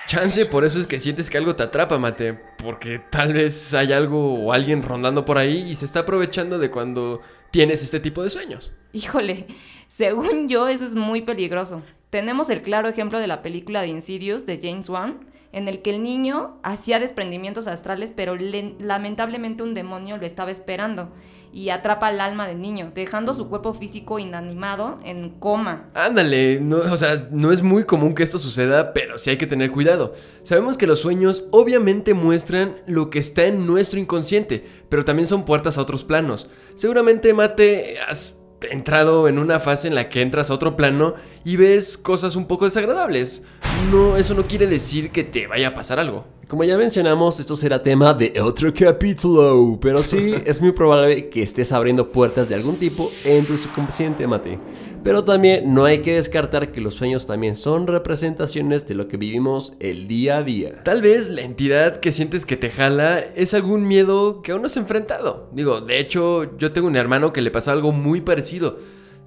Chance, 0.07 0.47
por 0.47 0.65
eso 0.65 0.79
es 0.79 0.87
que 0.87 0.99
sientes 0.99 1.31
que 1.31 1.39
algo 1.39 1.57
te 1.57 1.65
atrapa, 1.65 1.99
Mate. 1.99 2.39
Porque 2.59 3.01
tal 3.11 3.33
vez 3.33 3.75
hay 3.75 3.93
algo 3.93 4.35
o 4.35 4.53
alguien 4.53 4.83
rondando 4.83 5.25
por 5.25 5.39
ahí 5.39 5.71
y 5.71 5.75
se 5.75 5.87
está 5.87 6.01
aprovechando 6.01 6.59
de 6.59 6.71
cuando 6.71 7.23
tienes 7.53 7.83
este 7.85 8.01
tipo 8.01 8.25
de 8.25 8.31
sueños. 8.31 8.73
Híjole, 8.93 9.47
según 9.87 10.49
yo 10.49 10.67
eso 10.67 10.85
es 10.85 10.97
muy 10.97 11.23
peligroso. 11.23 11.83
Tenemos 12.11 12.51
el 12.51 12.63
claro 12.63 12.89
ejemplo 12.89 13.21
de 13.21 13.29
la 13.29 13.43
película 13.43 13.83
de 13.83 13.89
Insidious 13.89 14.45
de 14.45 14.59
James 14.61 14.89
Wan, 14.89 15.27
en 15.53 15.69
el 15.69 15.83
que 15.83 15.91
el 15.91 16.03
niño 16.03 16.59
hacía 16.63 16.99
desprendimientos 16.99 17.67
astrales, 17.67 18.13
pero 18.15 18.37
le- 18.37 18.75
lamentablemente 18.81 19.63
un 19.63 19.75
demonio 19.75 20.17
lo 20.17 20.25
estaba 20.27 20.51
esperando 20.51 21.11
y 21.53 21.69
atrapa 21.69 22.07
al 22.07 22.21
alma 22.21 22.49
del 22.49 22.61
niño, 22.63 22.91
dejando 22.95 23.35
su 23.35 23.49
cuerpo 23.49 23.75
físico 23.75 24.19
inanimado 24.19 24.99
en 25.05 25.29
coma. 25.39 25.91
Ándale, 25.95 26.59
no, 26.61 26.79
o 26.79 26.97
sea, 26.97 27.15
no 27.31 27.53
es 27.53 27.63
muy 27.63 27.85
común 27.85 28.15
que 28.15 28.23
esto 28.23 28.39
suceda, 28.39 28.95
pero 28.95 29.19
sí 29.19 29.29
hay 29.29 29.37
que 29.37 29.47
tener 29.47 29.71
cuidado. 29.71 30.15
Sabemos 30.43 30.79
que 30.79 30.87
los 30.87 31.01
sueños 31.01 31.45
obviamente 31.51 32.15
muestran 32.15 32.77
lo 32.87 33.11
que 33.11 33.19
está 33.19 33.45
en 33.45 33.67
nuestro 33.67 34.01
inconsciente, 34.01 34.65
pero 34.89 35.05
también 35.05 35.29
son 35.29 35.45
puertas 35.45 35.77
a 35.77 35.83
otros 35.83 36.05
planos. 36.05 36.49
Seguramente, 36.75 37.35
Mate, 37.35 37.97
has 38.09 38.35
entrado 38.71 39.29
en 39.29 39.39
una 39.39 39.61
fase 39.61 39.89
en 39.89 39.95
la 39.95 40.09
que 40.09 40.23
entras 40.23 40.51
a 40.51 40.55
otro 40.55 40.77
plano 40.77 41.15
y 41.45 41.57
ves 41.57 41.97
cosas 41.99 42.37
un 42.37 42.47
poco 42.47 42.65
desagradables. 42.65 43.43
No, 43.91 44.17
eso 44.17 44.35
no 44.35 44.47
quiere 44.47 44.67
decir 44.67 45.11
que 45.11 45.25
te 45.25 45.47
vaya 45.47 45.69
a 45.69 45.75
pasar 45.75 45.99
algo. 45.99 46.25
Como 46.49 46.65
ya 46.65 46.77
mencionamos, 46.77 47.41
esto 47.41 47.57
será 47.57 47.83
tema 47.83 48.13
de 48.13 48.39
otro 48.41 48.73
capítulo, 48.75 49.79
pero 49.81 50.03
sí 50.03 50.35
es 50.45 50.61
muy 50.61 50.73
probable 50.73 51.29
que 51.31 51.43
estés 51.43 51.73
abriendo 51.73 52.13
puertas 52.13 52.49
de 52.49 52.55
algún 52.55 52.77
tipo 52.77 53.11
en 53.25 53.47
tu 53.47 53.57
subconsciente, 53.57 54.27
Mate. 54.27 54.59
Pero 55.05 55.25
también 55.25 55.75
no 55.75 55.85
hay 55.85 55.99
que 55.99 56.15
descartar 56.15 56.71
que 56.71 56.81
los 56.81 56.95
sueños 56.95 57.27
también 57.27 57.57
son 57.57 57.89
representaciones 57.89 58.87
de 58.87 58.95
lo 58.95 59.09
que 59.09 59.17
vivimos 59.17 59.75
el 59.81 60.07
día 60.07 60.39
a 60.39 60.43
día. 60.45 60.85
Tal 60.85 61.03
vez 61.03 61.29
la 61.29 61.43
entidad 61.43 61.97
que 61.97 62.13
sientes 62.13 62.47
que 62.47 62.57
te 62.57 62.71
jala 62.71 63.19
es 63.19 63.53
algún 63.53 63.89
miedo 63.89 64.43
que 64.43 64.53
aún 64.53 64.63
no 64.63 64.67
has 64.67 64.77
enfrentado. 64.77 65.49
Digo, 65.53 65.81
de 65.81 65.99
hecho, 65.99 66.57
yo 66.57 66.71
tengo 66.71 66.87
un 66.87 66.95
hermano 66.95 67.33
que 67.33 67.41
le 67.41 67.51
pasó 67.51 67.73
algo 67.73 67.91
muy 67.91 68.21
parecido. 68.21 68.79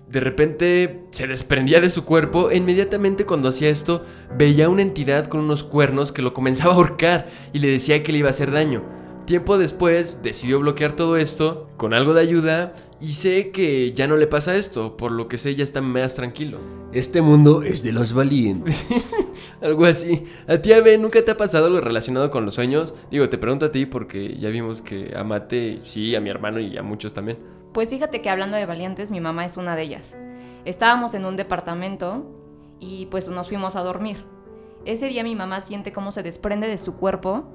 De 0.10 0.22
repente 0.22 1.02
se 1.10 1.28
desprendía 1.28 1.82
de 1.82 1.90
su 1.90 2.06
cuerpo 2.06 2.52
e 2.52 2.58
inmediatamente 2.58 3.26
cuando 3.26 3.50
hacía 3.50 3.70
esto 3.70 4.06
veía 4.38 4.70
una 4.70 4.84
entidad 4.84 5.26
con 5.26 5.42
unos 5.42 5.66
cuernos 5.66 6.14
que 6.14 6.22
lo 6.22 6.34
comenzaba 6.34 6.72
a 6.72 6.76
ahorcar 6.78 7.28
y 7.52 7.60
le 7.60 7.68
decía 7.68 8.02
que 8.02 8.14
le 8.14 8.20
iba 8.20 8.28
a 8.28 8.32
hacer 8.32 8.52
daño. 8.52 9.05
Tiempo 9.26 9.58
después 9.58 10.22
decidió 10.22 10.60
bloquear 10.60 10.96
todo 10.96 11.18
esto 11.18 11.68
con 11.78 11.96
algo 11.96 12.14
de 12.14 12.22
ayuda 12.22 12.74
y 13.02 13.14
sé 13.14 13.50
que 13.50 13.92
ya 13.94 14.08
no 14.08 14.18
le 14.18 14.28
pasa 14.28 14.56
esto, 14.56 14.98
por 14.98 15.12
lo 15.12 15.28
que 15.28 15.40
sé 15.40 15.56
ya 15.56 15.64
está 15.64 15.82
más 15.82 16.14
tranquilo. 16.14 16.60
Este 16.92 17.22
mundo 17.24 17.64
es 17.64 17.82
de 17.82 17.92
los 17.92 18.14
valientes. 18.14 18.86
Algo 19.62 19.86
así. 19.86 20.26
¿A 20.48 20.58
ti, 20.58 20.74
Abe, 20.74 20.98
nunca 21.00 21.26
te 21.26 21.32
ha 21.32 21.38
pasado 21.38 21.66
algo 21.66 21.82
relacionado 21.82 22.30
con 22.30 22.46
los 22.46 22.56
sueños? 22.56 22.94
Digo, 23.10 23.28
te 23.28 23.38
pregunto 23.38 23.66
a 23.66 23.72
ti 23.72 23.86
porque 23.86 24.38
ya 24.38 24.50
vimos 24.50 24.82
que 24.82 25.14
a 25.16 25.24
Mate, 25.24 25.80
sí, 25.84 26.16
a 26.16 26.22
mi 26.22 26.30
hermano 26.30 26.60
y 26.60 26.78
a 26.78 26.84
muchos 26.84 27.14
también. 27.14 27.40
Pues 27.74 27.90
fíjate 27.90 28.22
que 28.22 28.30
hablando 28.30 28.58
de 28.58 28.66
valientes, 28.66 29.12
mi 29.12 29.22
mamá 29.22 29.46
es 29.46 29.58
una 29.58 29.76
de 29.76 29.82
ellas. 29.82 30.16
Estábamos 30.66 31.16
en 31.16 31.26
un 31.26 31.36
departamento 31.36 32.26
y 32.80 33.08
pues 33.08 33.28
nos 33.28 33.48
fuimos 33.48 33.76
a 33.76 33.82
dormir. 33.82 34.24
Ese 34.86 35.08
día 35.08 35.24
mi 35.24 35.36
mamá 35.36 35.62
siente 35.62 35.92
cómo 35.92 36.12
se 36.12 36.22
desprende 36.22 36.68
de 36.68 36.78
su 36.78 36.96
cuerpo, 36.96 37.46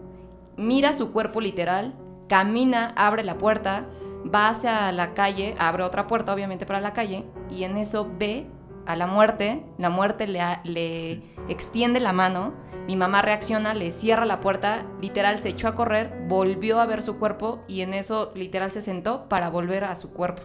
mira 0.57 0.93
su 0.93 1.13
cuerpo 1.13 1.41
literal, 1.41 1.95
camina, 2.29 2.93
abre 2.97 3.25
la 3.25 3.39
puerta, 3.39 3.87
va 4.33 4.49
hacia 4.49 4.93
la 4.93 5.15
calle, 5.15 5.55
abre 5.59 5.83
otra 5.83 6.07
puerta 6.07 6.33
obviamente 6.33 6.67
para 6.67 6.81
la 6.81 6.93
calle 6.93 7.25
y 7.49 7.65
en 7.65 7.77
eso 7.77 8.11
ve 8.19 8.47
a 8.87 8.97
la 8.97 9.07
muerte, 9.07 9.65
la 9.79 9.91
muerte 9.91 10.27
le, 10.27 10.41
le 10.65 11.23
extiende 11.49 12.01
la 12.01 12.13
mano, 12.13 12.55
mi 12.87 12.97
mamá 12.97 13.23
reacciona, 13.23 13.75
le 13.75 13.93
cierra 13.93 14.25
la 14.25 14.41
puerta, 14.41 14.85
literal 15.01 15.39
se 15.39 15.51
echó 15.51 15.69
a 15.69 15.75
correr, 15.75 16.13
volvió 16.29 16.81
a 16.81 16.87
ver 16.87 17.03
su 17.03 17.19
cuerpo 17.19 17.61
y 17.69 17.83
en 17.83 17.95
eso 17.95 18.33
literal 18.35 18.71
se 18.71 18.81
sentó 18.81 19.29
para 19.29 19.49
volver 19.49 19.85
a 19.85 19.95
su 19.97 20.13
cuerpo. 20.13 20.43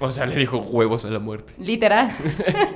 O 0.00 0.12
sea, 0.12 0.26
le 0.26 0.36
dijo 0.36 0.58
huevos 0.58 1.04
a 1.04 1.10
la 1.10 1.18
muerte. 1.18 1.54
Literal. 1.58 2.14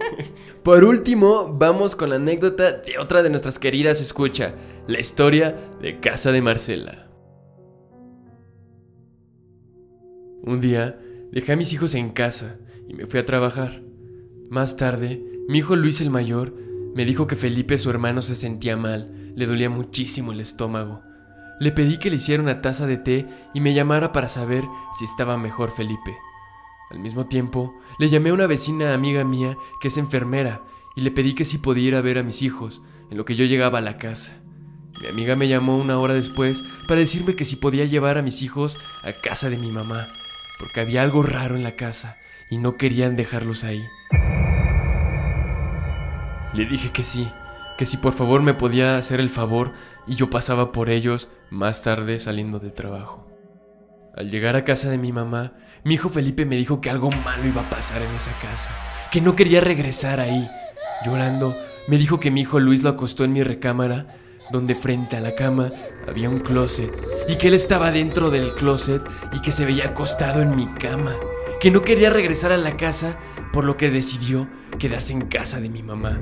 Por 0.63 0.85
último, 0.85 1.55
vamos 1.57 1.95
con 1.95 2.11
la 2.11 2.17
anécdota 2.17 2.73
de 2.73 2.99
otra 2.99 3.23
de 3.23 3.31
nuestras 3.31 3.59
queridas 3.59 4.01
escucha, 4.01 4.55
la 4.89 4.99
historia 4.99 5.57
de 5.81 6.01
Casa 6.01 6.33
de 6.33 6.43
Marcela. 6.43 7.07
Un 10.43 10.61
día, 10.61 10.99
dejé 11.31 11.53
a 11.53 11.57
mis 11.57 11.73
hijos 11.73 11.95
en 11.95 12.11
casa 12.11 12.57
y 12.89 12.95
me 12.95 13.07
fui 13.07 13.21
a 13.21 13.25
trabajar. 13.25 13.83
Más 14.51 14.77
tarde, 14.77 15.23
mi 15.49 15.59
hijo 15.59 15.77
Luis 15.77 16.01
el 16.01 16.11
mayor 16.11 16.55
me 16.95 17.05
dijo 17.05 17.29
que 17.29 17.37
Felipe, 17.37 17.79
su 17.79 17.89
hermano, 17.91 18.21
se 18.23 18.35
sentía 18.35 18.77
mal, 18.77 19.33
le 19.37 19.47
dolía 19.47 19.71
muchísimo 19.71 20.33
el 20.33 20.41
estómago. 20.41 21.03
Le 21.61 21.71
pedí 21.71 21.99
que 21.99 22.11
le 22.11 22.17
hiciera 22.17 22.43
una 22.43 22.61
taza 22.61 22.89
de 22.89 22.97
té 22.97 23.27
y 23.55 23.61
me 23.61 23.73
llamara 23.73 24.11
para 24.11 24.29
saber 24.29 24.65
si 24.99 25.05
estaba 25.05 25.39
mejor 25.39 25.71
Felipe. 25.71 26.17
Al 26.93 26.99
mismo 26.99 27.27
tiempo, 27.27 27.75
le 27.99 28.11
llamé 28.11 28.29
a 28.31 28.35
una 28.35 28.47
vecina 28.47 28.93
amiga 28.93 29.25
mía 29.25 29.57
que 29.81 29.89
es 29.89 29.97
enfermera 29.97 30.61
y 30.95 31.01
le 31.01 31.11
pedí 31.11 31.35
que 31.35 31.47
si 31.47 31.57
podía 31.57 31.89
ir 31.89 31.95
a 31.95 32.03
ver 32.03 32.19
a 32.19 32.23
mis 32.23 32.43
hijos 32.43 32.83
en 33.11 33.17
lo 33.17 33.25
que 33.25 33.35
yo 33.35 33.47
llegaba 33.47 33.79
a 33.79 33.83
la 33.83 33.97
casa. 33.97 34.37
Mi 35.01 35.09
amiga 35.09 35.35
me 35.35 35.49
llamó 35.49 35.79
una 35.79 35.99
hora 35.99 36.13
después 36.13 36.63
para 36.87 37.01
decirme 37.01 37.35
que 37.35 37.47
si 37.47 37.57
podía 37.57 37.87
llevar 37.87 38.19
a 38.19 38.23
mis 38.23 38.43
hijos 38.43 38.77
a 39.05 39.13
casa 39.23 39.49
de 39.49 39.57
mi 39.57 39.73
mamá, 39.73 40.07
porque 40.59 40.81
había 40.81 41.03
algo 41.03 41.23
raro 41.23 41.57
en 41.57 41.63
la 41.63 41.77
casa 41.77 42.19
y 42.51 42.59
no 42.59 42.77
querían 42.77 43.17
dejarlos 43.17 43.65
ahí. 43.65 43.83
Le 46.53 46.67
dije 46.67 46.91
que 46.93 47.05
sí, 47.05 47.27
que 47.79 47.87
si 47.87 47.97
por 47.97 48.13
favor 48.13 48.43
me 48.43 48.53
podía 48.53 48.99
hacer 48.99 49.19
el 49.19 49.31
favor 49.31 49.73
y 50.07 50.17
yo 50.17 50.29
pasaba 50.29 50.73
por 50.73 50.91
ellos 50.91 51.31
más 51.49 51.83
tarde 51.83 52.19
saliendo 52.19 52.59
de 52.59 52.71
trabajo. 52.71 53.33
Al 54.15 54.31
llegar 54.31 54.57
a 54.57 54.65
casa 54.65 54.91
de 54.91 54.99
mi 54.99 55.11
mamá, 55.11 55.55
mi 55.85 55.95
hijo 55.95 56.09
Felipe 56.09 56.47
me 56.47 56.57
dijo 56.57 56.81
que 56.81 56.91
algo 56.91 57.11
malo 57.11 57.47
iba 57.47 57.63
a 57.63 57.71
pasar 57.71 58.03
en 58.03 58.15
esa 58.15 58.33
casa, 58.39 58.71
que 59.11 59.21
no 59.21 59.35
quería 59.35 59.61
regresar 59.61 60.21
ahí. 60.21 60.49
Llorando, 61.05 61.57
me 61.89 61.99
dijo 61.99 62.21
que 62.21 62.31
mi 62.31 62.43
hijo 62.43 62.61
Luis 62.61 62.85
lo 62.85 62.91
acostó 62.91 63.25
en 63.25 63.33
mi 63.33 63.43
recámara, 63.43 64.07
donde 64.53 64.77
frente 64.77 65.17
a 65.17 65.21
la 65.21 65.35
cama 65.35 65.73
había 66.07 66.29
un 66.31 66.39
closet, 66.39 66.93
y 67.29 67.37
que 67.37 67.49
él 67.49 67.55
estaba 67.55 67.91
dentro 67.91 68.31
del 68.31 68.55
closet 68.55 69.03
y 69.33 69.41
que 69.41 69.51
se 69.51 69.65
veía 69.65 69.87
acostado 69.87 70.41
en 70.41 70.55
mi 70.55 70.67
cama, 70.67 71.15
que 71.61 71.73
no 71.73 71.83
quería 71.83 72.11
regresar 72.11 72.53
a 72.53 72.57
la 72.57 72.77
casa, 72.77 73.19
por 73.53 73.65
lo 73.65 73.77
que 73.77 73.91
decidió 73.91 74.49
quedarse 74.79 75.13
en 75.13 75.23
casa 75.23 75.61
de 75.61 75.69
mi 75.69 75.83
mamá. 75.83 76.21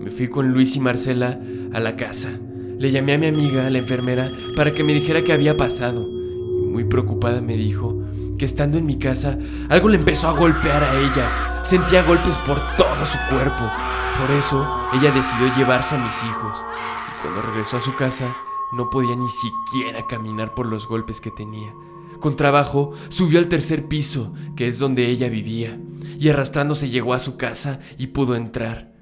Me 0.00 0.10
fui 0.10 0.28
con 0.28 0.52
Luis 0.52 0.74
y 0.74 0.80
Marcela 0.80 1.38
a 1.72 1.80
la 1.80 1.96
casa. 1.96 2.30
Le 2.78 2.90
llamé 2.90 3.14
a 3.14 3.18
mi 3.18 3.26
amiga, 3.26 3.70
la 3.70 3.78
enfermera, 3.78 4.30
para 4.56 4.72
que 4.72 4.84
me 4.84 4.92
dijera 4.92 5.22
qué 5.22 5.32
había 5.32 5.56
pasado. 5.56 6.06
Y 6.06 6.66
muy 6.66 6.84
preocupada 6.84 7.40
me 7.40 7.56
dijo 7.56 8.05
que 8.38 8.44
estando 8.44 8.78
en 8.78 8.86
mi 8.86 8.98
casa, 8.98 9.38
algo 9.68 9.88
le 9.88 9.96
empezó 9.96 10.28
a 10.28 10.32
golpear 10.32 10.82
a 10.82 10.98
ella. 10.98 11.64
Sentía 11.64 12.02
golpes 12.02 12.36
por 12.38 12.58
todo 12.76 13.06
su 13.06 13.18
cuerpo. 13.30 13.70
Por 14.18 14.30
eso, 14.30 14.66
ella 14.94 15.10
decidió 15.10 15.54
llevarse 15.56 15.94
a 15.94 16.04
mis 16.04 16.22
hijos. 16.22 16.64
Y 17.08 17.22
cuando 17.22 17.42
regresó 17.42 17.76
a 17.76 17.80
su 17.80 17.94
casa, 17.96 18.36
no 18.72 18.90
podía 18.90 19.16
ni 19.16 19.28
siquiera 19.28 20.06
caminar 20.06 20.54
por 20.54 20.66
los 20.66 20.86
golpes 20.86 21.20
que 21.20 21.30
tenía. 21.30 21.72
Con 22.20 22.36
trabajo, 22.36 22.92
subió 23.08 23.38
al 23.38 23.48
tercer 23.48 23.86
piso, 23.86 24.32
que 24.56 24.68
es 24.68 24.78
donde 24.78 25.06
ella 25.06 25.28
vivía, 25.28 25.78
y 26.18 26.28
arrastrándose 26.28 26.88
llegó 26.88 27.14
a 27.14 27.18
su 27.18 27.36
casa 27.36 27.80
y 27.98 28.08
pudo 28.08 28.36
entrar 28.36 28.96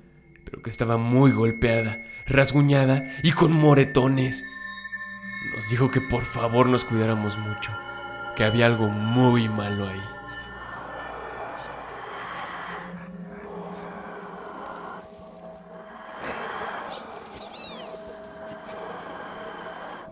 pero 0.55 0.63
que 0.63 0.71
estaba 0.71 0.97
muy 0.97 1.33
golpeada, 1.33 1.99
rasguñada 2.27 3.03
y 3.25 3.33
con 3.33 3.53
moretones. 3.53 4.45
Nos 5.55 5.69
dijo 5.69 5.91
que 5.91 6.01
por 6.01 6.25
favor 6.25 6.69
nos 6.69 6.85
cuidáramos 6.85 7.37
mucho, 7.39 7.73
que 8.37 8.45
había 8.45 8.67
algo 8.67 8.89
muy 8.89 9.49
malo 9.49 9.89
ahí. 9.89 10.01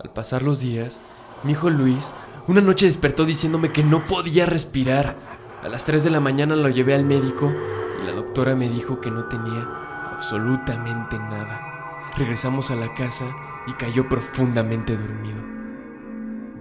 Al 0.03 0.09
pasar 0.11 0.43
los 0.43 0.59
días, 0.59 0.97
mi 1.43 1.53
hijo 1.53 1.69
Luis 1.69 2.11
una 2.45 2.59
noche 2.59 2.87
despertó 2.87 3.23
diciéndome 3.23 3.71
que 3.71 3.85
no 3.85 4.05
podía 4.05 4.45
respirar. 4.45 5.15
A 5.63 5.69
las 5.69 5.85
3 5.85 6.03
de 6.03 6.09
la 6.09 6.19
mañana 6.19 6.57
lo 6.57 6.67
llevé 6.67 6.93
al 6.93 7.05
médico 7.05 7.53
y 8.01 8.05
la 8.05 8.11
doctora 8.11 8.53
me 8.53 8.67
dijo 8.67 8.99
que 8.99 9.09
no 9.09 9.25
tenía 9.29 9.65
absolutamente 10.11 11.17
nada. 11.17 12.11
Regresamos 12.17 12.69
a 12.69 12.75
la 12.75 12.93
casa 12.95 13.33
y 13.65 13.71
cayó 13.73 14.09
profundamente 14.09 14.97
dormido. 14.97 15.39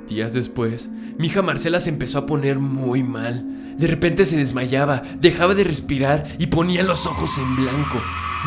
Días 0.09 0.35
después, 0.35 0.89
mi 1.19 1.27
hija 1.27 1.43
Marcela 1.43 1.81
se 1.81 1.91
empezó 1.91 2.19
a 2.19 2.27
poner 2.27 2.59
muy 2.59 3.03
mal. 3.03 3.77
De 3.77 3.87
repente 3.87 4.27
se 4.27 4.37
desmayaba, 4.37 5.03
dejaba 5.21 5.55
de 5.55 5.65
respirar 5.65 6.27
y 6.39 6.47
ponía 6.47 6.83
los 6.83 7.07
ojos 7.07 7.39
en 7.39 7.57
blanco. 7.57 8.01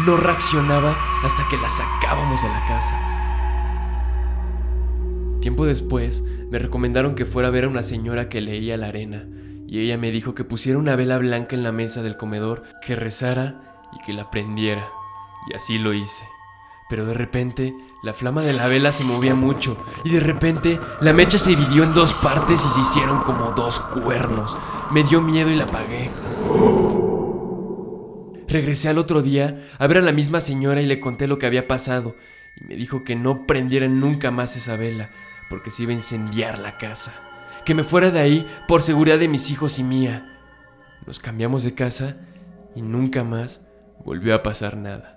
No 0.05 0.18
reaccionaba 0.18 0.97
hasta 1.24 1.47
que 1.47 1.57
la 1.57 1.70
sacábamos 1.70 2.41
de 2.41 2.49
la 2.49 2.66
casa. 2.68 2.99
Tiempo 5.41 5.66
después, 5.66 6.24
me 6.49 6.59
recomendaron 6.59 7.16
que 7.16 7.26
fuera 7.26 7.49
a 7.49 7.51
ver 7.51 7.66
a 7.66 7.70
una 7.70 7.84
señora 7.84 8.30
que 8.30 8.41
leía 8.41 8.78
la 8.78 8.88
arena, 8.88 9.28
y 9.68 9.80
ella 9.80 9.97
me 9.97 10.11
dijo 10.11 10.36
que 10.36 10.43
pusiera 10.43 10.80
una 10.80 10.95
vela 10.95 11.18
blanca 11.18 11.55
en 11.55 11.63
la 11.63 11.72
mesa 11.72 12.01
del 12.01 12.18
comedor, 12.18 12.63
que 12.82 12.95
rezara 12.95 13.61
y 13.93 14.03
que 14.05 14.13
la 14.13 14.30
prendiera. 14.32 14.88
Y 15.49 15.55
así 15.55 15.78
lo 15.78 15.93
hice. 15.93 16.24
Pero 16.88 17.05
de 17.05 17.15
repente, 17.15 17.75
la 18.03 18.13
flama 18.13 18.43
de 18.43 18.53
la 18.53 18.67
vela 18.67 18.91
se 18.91 19.03
movía 19.03 19.33
mucho, 19.33 19.77
y 20.03 20.11
de 20.11 20.19
repente, 20.19 20.79
la 21.01 21.13
mecha 21.13 21.39
se 21.39 21.49
dividió 21.49 21.83
en 21.83 21.93
dos 21.93 22.13
partes 22.13 22.63
y 22.63 22.69
se 22.69 22.81
hicieron 22.81 23.21
como 23.21 23.51
dos 23.53 23.79
cuernos. 23.79 24.55
Me 24.91 25.03
dio 25.03 25.21
miedo 25.21 25.49
y 25.49 25.55
la 25.55 25.63
apagué. 25.63 26.11
Regresé 28.47 28.89
al 28.89 28.99
otro 28.99 29.23
día 29.23 29.67
a 29.79 29.88
ver 29.88 29.97
a 29.97 30.01
la 30.01 30.11
misma 30.11 30.39
señora 30.39 30.81
y 30.81 30.86
le 30.86 30.99
conté 30.99 31.27
lo 31.27 31.39
que 31.39 31.47
había 31.47 31.67
pasado, 31.67 32.15
y 32.55 32.65
me 32.65 32.75
dijo 32.75 33.03
que 33.03 33.15
no 33.15 33.47
prendiera 33.47 33.88
nunca 33.88 34.29
más 34.29 34.55
esa 34.55 34.75
vela, 34.77 35.09
porque 35.49 35.71
se 35.71 35.83
iba 35.83 35.91
a 35.91 35.95
incendiar 35.95 36.59
la 36.59 36.77
casa. 36.77 37.13
Que 37.65 37.73
me 37.73 37.83
fuera 37.83 38.11
de 38.11 38.19
ahí 38.19 38.47
por 38.67 38.83
seguridad 38.83 39.17
de 39.17 39.27
mis 39.27 39.49
hijos 39.49 39.79
y 39.79 39.83
mía. 39.83 40.38
Nos 41.07 41.19
cambiamos 41.19 41.63
de 41.63 41.73
casa 41.73 42.17
y 42.75 42.83
nunca 42.83 43.23
más 43.23 43.65
volvió 44.03 44.36
a 44.36 44.43
pasar 44.43 44.77
nada. 44.77 45.14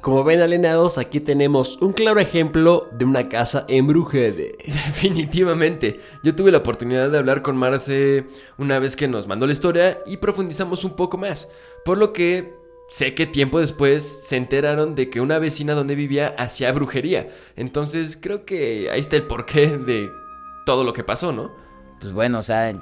Como 0.00 0.22
ven 0.22 0.40
alienados, 0.40 0.96
aquí 0.98 1.20
tenemos 1.20 1.78
un 1.80 1.92
claro 1.92 2.20
ejemplo 2.20 2.88
de 2.92 3.04
una 3.04 3.28
casa 3.28 3.64
embrujada. 3.68 4.32
Definitivamente. 4.66 6.00
Yo 6.22 6.34
tuve 6.34 6.52
la 6.52 6.58
oportunidad 6.58 7.10
de 7.10 7.18
hablar 7.18 7.42
con 7.42 7.56
Marce 7.56 8.26
una 8.58 8.78
vez 8.78 8.96
que 8.96 9.08
nos 9.08 9.26
mandó 9.26 9.46
la 9.46 9.52
historia 9.52 9.98
y 10.06 10.18
profundizamos 10.18 10.84
un 10.84 10.94
poco 10.94 11.18
más. 11.18 11.48
Por 11.84 11.98
lo 11.98 12.12
que 12.12 12.54
sé 12.88 13.14
que 13.14 13.26
tiempo 13.26 13.60
después 13.60 14.22
se 14.26 14.36
enteraron 14.36 14.94
de 14.94 15.10
que 15.10 15.20
una 15.20 15.38
vecina 15.38 15.74
donde 15.74 15.94
vivía 15.94 16.34
hacía 16.38 16.72
brujería. 16.72 17.28
Entonces 17.56 18.18
creo 18.20 18.44
que 18.44 18.90
ahí 18.90 19.00
está 19.00 19.16
el 19.16 19.26
porqué 19.26 19.78
de 19.78 20.10
todo 20.64 20.84
lo 20.84 20.92
que 20.92 21.04
pasó, 21.04 21.32
¿no? 21.32 21.50
Pues 22.00 22.12
bueno, 22.12 22.38
o 22.38 22.42
sea, 22.42 22.72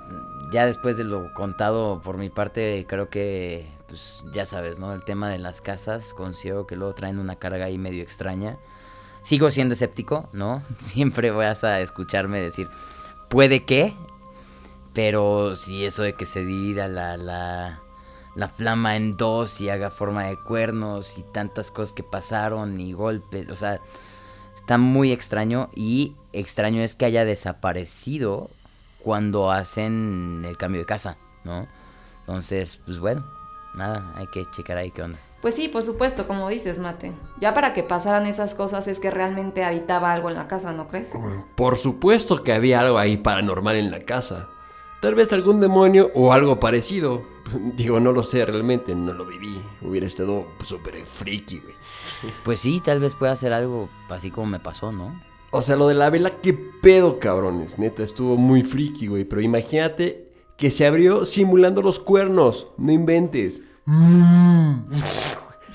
ya 0.53 0.67
después 0.67 0.97
de 0.97 1.05
lo 1.05 1.33
contado 1.35 2.01
por 2.03 2.19
mi 2.19 2.29
parte, 2.29 2.85
creo 2.89 3.09
que, 3.09 3.67
pues 3.89 4.25
ya 4.33 4.47
sabes, 4.47 4.79
¿no? 4.79 4.93
El 4.93 5.05
tema 5.05 5.31
de 5.31 5.39
las 5.39 5.61
casas, 5.61 6.15
considero 6.15 6.67
que 6.67 6.77
luego 6.77 6.95
traen 6.95 7.19
una 7.19 7.37
carga 7.37 7.67
ahí 7.67 7.79
medio 7.79 8.03
extraña. 8.03 8.59
Sigo 9.23 9.51
siendo 9.51 9.75
escéptico, 9.75 10.29
¿no? 10.33 10.63
Siempre 10.79 11.31
vas 11.31 11.65
a 11.65 11.81
escucharme 11.81 12.41
decir, 12.41 12.69
puede 13.29 13.65
que, 13.65 13.95
pero 14.93 15.57
si 15.57 15.85
eso 15.85 16.03
de 16.03 16.15
que 16.15 16.27
se 16.27 16.45
divida 16.45 16.89
la, 16.89 17.17
la, 17.17 17.81
la 18.35 18.49
flama 18.49 18.97
en 18.97 19.17
dos 19.17 19.61
y 19.61 19.69
haga 19.69 19.91
forma 19.91 20.25
de 20.25 20.37
cuernos 20.43 21.19
y 21.19 21.23
tantas 21.23 21.71
cosas 21.71 21.95
que 21.95 22.03
pasaron 22.03 22.81
y 22.81 22.93
golpes, 22.93 23.49
o 23.51 23.57
sea, 23.57 23.81
está 24.57 24.79
muy 24.79 25.13
extraño 25.13 25.71
y 25.75 26.17
extraño 26.33 26.83
es 26.83 26.95
que 26.95 27.05
haya 27.05 27.25
desaparecido 27.25 28.51
cuando 29.03 29.53
hacen 29.53 30.45
el 30.45 30.57
cambio 30.57 30.81
de 30.81 30.87
casa, 30.87 31.17
¿no? 31.45 31.69
Entonces, 32.21 32.81
pues 32.85 32.99
bueno, 32.99 33.25
nada, 33.77 34.13
hay 34.17 34.27
que 34.27 34.45
checar 34.47 34.79
ahí 34.79 34.91
qué 34.91 35.03
onda. 35.03 35.19
Pues 35.43 35.55
sí, 35.55 35.69
por 35.69 35.83
supuesto, 35.83 36.27
como 36.27 36.49
dices, 36.49 36.79
Mate. 36.79 37.13
Ya 37.41 37.55
para 37.55 37.73
que 37.73 37.83
pasaran 37.83 38.27
esas 38.27 38.55
cosas 38.55 38.89
es 38.89 38.99
que 38.99 39.11
realmente 39.11 39.63
habitaba 39.65 40.13
algo 40.13 40.29
en 40.29 40.35
la 40.35 40.49
casa, 40.49 40.73
¿no 40.73 40.89
crees? 40.89 41.13
Por 41.55 41.77
supuesto 41.77 42.43
que 42.43 42.53
había 42.53 42.81
algo 42.81 42.99
ahí 42.99 43.17
paranormal 43.17 43.77
en 43.77 43.91
la 43.91 44.01
casa. 44.01 44.49
Tal 45.01 45.15
vez 45.15 45.33
algún 45.33 45.61
demonio 45.61 46.11
o 46.15 46.33
algo 46.33 46.59
parecido. 46.59 47.23
Digo, 47.77 48.01
no 48.01 48.13
lo 48.13 48.23
sé 48.23 48.45
realmente, 48.45 48.95
no 48.95 49.13
lo 49.13 49.27
viví. 49.27 49.61
Hubiera 49.83 50.07
estado 50.07 50.47
súper 50.65 50.97
friki, 51.07 51.61
güey. 51.61 51.75
Pues 52.43 52.61
sí, 52.61 52.81
tal 52.83 52.99
vez 52.99 53.15
pueda 53.15 53.33
hacer 53.33 53.53
algo 53.53 53.89
así 54.09 54.31
como 54.31 54.47
me 54.47 54.59
pasó, 54.59 54.91
¿no? 54.91 55.21
O 55.51 55.61
sea, 55.61 55.77
lo 55.77 55.87
de 55.87 55.95
la 55.95 56.11
vela, 56.11 56.31
qué 56.43 56.55
pedo, 56.55 57.19
cabrones. 57.19 57.79
Neta, 57.79 58.03
estuvo 58.03 58.37
muy 58.37 58.63
friki, 58.63 59.07
güey. 59.07 59.25
Pero 59.25 59.43
imagínate 59.43 60.26
que 60.57 60.71
se 60.71 60.87
abrió 60.87 61.25
simulando 61.25 61.83
los 61.83 61.99
cuernos. 61.99 62.69
No 62.79 62.93
inventes. 62.93 63.63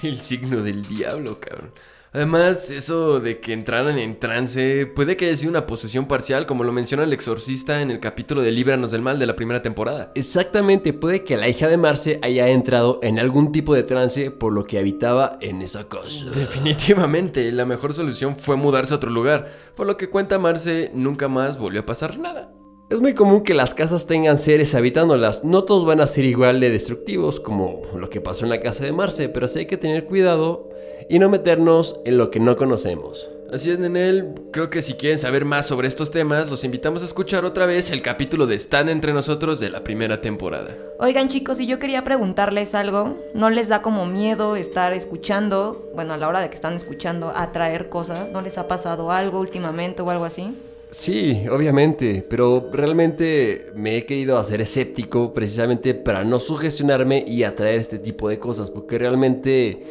El 0.04 0.20
signo 0.22 0.64
del 0.64 0.82
diablo, 0.84 1.40
cabrón. 1.40 1.72
Además, 2.14 2.70
eso 2.72 3.22
de 3.22 3.40
que 3.40 3.54
entraran 3.54 3.98
en 3.98 4.20
trance 4.20 4.86
puede 4.86 5.16
que 5.16 5.28
haya 5.28 5.36
sido 5.38 5.50
una 5.50 5.66
posesión 5.66 6.08
parcial, 6.10 6.46
como 6.46 6.66
lo 6.66 6.74
menciona 6.74 7.06
el 7.06 7.14
exorcista 7.14 7.82
en 7.82 7.90
el 7.90 8.02
capítulo 8.02 8.42
de 8.42 8.52
Líbranos 8.52 8.92
del 8.92 9.02
Mal 9.02 9.18
de 9.18 9.26
la 9.28 9.38
primera 9.38 9.62
temporada. 9.62 10.12
Exactamente, 10.16 10.92
puede 10.92 11.24
que 11.24 11.38
la 11.38 11.48
hija 11.48 11.70
de 11.70 11.78
Marce 11.78 12.20
haya 12.22 12.50
entrado 12.50 13.00
en 13.02 13.18
algún 13.18 13.54
tipo 13.54 13.74
de 13.74 13.84
trance 13.84 14.30
por 14.30 14.52
lo 14.52 14.66
que 14.66 14.78
habitaba 14.78 15.38
en 15.40 15.62
esa 15.62 15.88
casa. 15.88 16.30
Definitivamente, 16.32 17.50
la 17.54 17.64
mejor 17.64 17.94
solución 17.94 18.36
fue 18.36 18.58
mudarse 18.58 18.94
a 18.94 18.98
otro 18.98 19.10
lugar, 19.10 19.50
por 19.78 19.88
lo 19.88 19.96
que 19.96 20.10
cuenta 20.10 20.38
Marce, 20.38 20.92
nunca 20.94 21.30
más 21.30 21.58
volvió 21.58 21.80
a 21.80 21.86
pasar 21.86 22.20
nada. 22.20 22.52
Es 22.92 23.00
muy 23.00 23.14
común 23.14 23.44
que 23.44 23.54
las 23.54 23.74
casas 23.74 24.06
tengan 24.06 24.38
seres 24.38 24.76
habitándolas. 24.76 25.46
No 25.46 25.64
todos 25.64 25.86
van 25.86 26.02
a 26.02 26.08
ser 26.08 26.26
igual 26.26 26.60
de 26.60 26.70
destructivos 26.70 27.40
como 27.40 27.84
lo 27.96 28.10
que 28.10 28.20
pasó 28.20 28.44
en 28.44 28.50
la 28.50 28.60
casa 28.60 28.84
de 28.84 28.92
Marce, 28.92 29.30
pero 29.30 29.48
sí 29.48 29.60
hay 29.60 29.66
que 29.66 29.78
tener 29.78 30.04
cuidado 30.04 30.68
y 31.08 31.18
no 31.18 31.30
meternos 31.30 32.02
en 32.04 32.18
lo 32.18 32.30
que 32.30 32.42
no 32.42 32.58
conocemos. 32.58 33.30
Así 33.50 33.72
es, 33.72 33.80
Nenel. 33.80 34.36
Creo 34.52 34.70
que 34.70 34.82
si 34.82 34.96
quieren 34.96 35.20
saber 35.20 35.46
más 35.46 35.68
sobre 35.68 35.88
estos 35.88 36.12
temas, 36.12 36.50
los 36.50 36.66
invitamos 36.66 37.02
a 37.02 37.06
escuchar 37.06 37.46
otra 37.46 37.66
vez 37.66 37.92
el 37.92 38.02
capítulo 38.02 38.46
de 38.46 38.56
Están 38.56 38.90
entre 38.90 39.14
nosotros 39.14 39.62
de 39.62 39.70
la 39.70 39.86
primera 39.86 40.20
temporada. 40.20 40.76
Oigan 41.00 41.30
chicos, 41.30 41.62
y 41.62 41.68
yo 41.68 41.80
quería 41.80 42.04
preguntarles 42.04 42.76
algo. 42.76 43.16
¿No 43.34 43.50
les 43.50 43.70
da 43.70 43.82
como 43.82 44.06
miedo 44.06 44.58
estar 44.58 44.92
escuchando, 44.92 45.90
bueno, 45.96 46.14
a 46.14 46.18
la 46.18 46.28
hora 46.28 46.42
de 46.42 46.50
que 46.50 46.56
están 46.56 46.74
escuchando, 46.74 47.32
atraer 47.34 47.88
cosas? 47.88 48.34
¿No 48.34 48.42
les 48.42 48.58
ha 48.58 48.68
pasado 48.68 49.14
algo 49.14 49.40
últimamente 49.40 50.02
o 50.02 50.10
algo 50.10 50.26
así? 50.26 50.54
Sí, 50.94 51.46
obviamente, 51.50 52.26
pero 52.30 52.70
realmente 52.74 53.72
me 53.76 53.96
he 53.96 54.06
querido 54.06 54.38
hacer 54.38 54.60
escéptico 54.60 55.34
precisamente 55.34 55.94
para 55.94 56.26
no 56.26 56.38
sugestionarme 56.38 57.24
y 57.26 57.44
atraer 57.44 57.80
este 57.80 57.98
tipo 57.98 58.28
de 58.28 58.40
cosas, 58.40 58.70
porque 58.70 58.98
realmente 58.98 59.84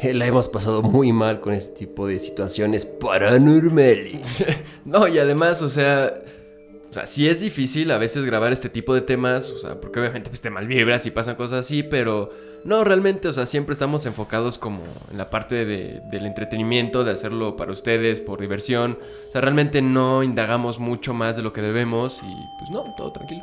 eh, 0.00 0.14
la 0.14 0.26
hemos 0.26 0.48
pasado 0.48 0.80
muy 0.82 1.12
mal 1.12 1.40
con 1.40 1.54
este 1.54 1.76
tipo 1.80 2.06
de 2.06 2.20
situaciones 2.20 2.86
paranormales. 2.86 4.46
No, 4.84 5.08
y 5.08 5.18
además, 5.18 5.60
o 5.60 5.70
sea, 5.70 6.12
o 6.90 6.94
sea, 6.94 7.06
sí 7.08 7.26
es 7.28 7.40
difícil 7.40 7.90
a 7.90 7.98
veces 7.98 8.24
grabar 8.24 8.52
este 8.52 8.68
tipo 8.68 8.94
de 8.94 9.00
temas, 9.00 9.50
o 9.50 9.58
sea, 9.58 9.80
porque 9.80 9.98
obviamente 9.98 10.30
pues 10.30 10.40
te 10.40 10.50
malvibras 10.50 11.04
y 11.06 11.10
pasan 11.10 11.34
cosas 11.34 11.66
así, 11.66 11.82
pero 11.82 12.30
no, 12.64 12.84
realmente, 12.84 13.28
o 13.28 13.32
sea, 13.32 13.46
siempre 13.46 13.74
estamos 13.74 14.06
enfocados 14.06 14.58
como 14.58 14.82
en 15.10 15.18
la 15.18 15.30
parte 15.30 15.64
de- 15.64 16.00
del 16.10 16.26
entretenimiento, 16.26 17.04
de 17.04 17.12
hacerlo 17.12 17.56
para 17.56 17.72
ustedes, 17.72 18.20
por 18.20 18.40
diversión. 18.40 18.98
O 19.28 19.32
sea, 19.32 19.40
realmente 19.40 19.82
no 19.82 20.22
indagamos 20.22 20.78
mucho 20.78 21.14
más 21.14 21.36
de 21.36 21.42
lo 21.42 21.52
que 21.52 21.62
debemos 21.62 22.20
y 22.22 22.34
pues 22.58 22.70
no, 22.70 22.94
todo 22.96 23.12
tranquilo. 23.12 23.42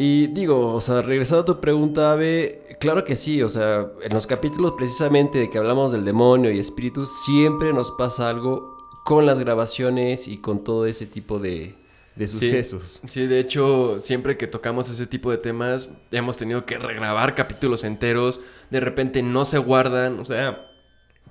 Y 0.00 0.28
digo, 0.28 0.74
o 0.74 0.80
sea, 0.80 1.02
regresando 1.02 1.42
a 1.42 1.44
tu 1.44 1.60
pregunta, 1.60 2.12
Ave, 2.12 2.62
claro 2.78 3.02
que 3.02 3.16
sí, 3.16 3.42
o 3.42 3.48
sea, 3.48 3.84
en 4.02 4.14
los 4.14 4.28
capítulos 4.28 4.74
precisamente 4.76 5.38
de 5.38 5.50
que 5.50 5.58
hablamos 5.58 5.90
del 5.90 6.04
demonio 6.04 6.52
y 6.52 6.58
espíritus, 6.60 7.10
siempre 7.24 7.72
nos 7.72 7.90
pasa 7.90 8.28
algo 8.30 8.76
con 9.04 9.26
las 9.26 9.40
grabaciones 9.40 10.28
y 10.28 10.36
con 10.38 10.62
todo 10.62 10.86
ese 10.86 11.06
tipo 11.06 11.40
de, 11.40 11.74
de 12.18 12.26
sucesos. 12.26 13.00
Sí, 13.08 13.26
de 13.26 13.38
hecho, 13.38 14.00
siempre 14.00 14.36
que 14.36 14.48
tocamos 14.48 14.90
ese 14.90 15.06
tipo 15.06 15.30
de 15.30 15.38
temas, 15.38 15.88
hemos 16.10 16.36
tenido 16.36 16.66
que 16.66 16.76
regrabar 16.76 17.36
capítulos 17.36 17.84
enteros, 17.84 18.40
de 18.70 18.80
repente 18.80 19.22
no 19.22 19.44
se 19.44 19.58
guardan, 19.58 20.18
o 20.18 20.24
sea, 20.24 20.68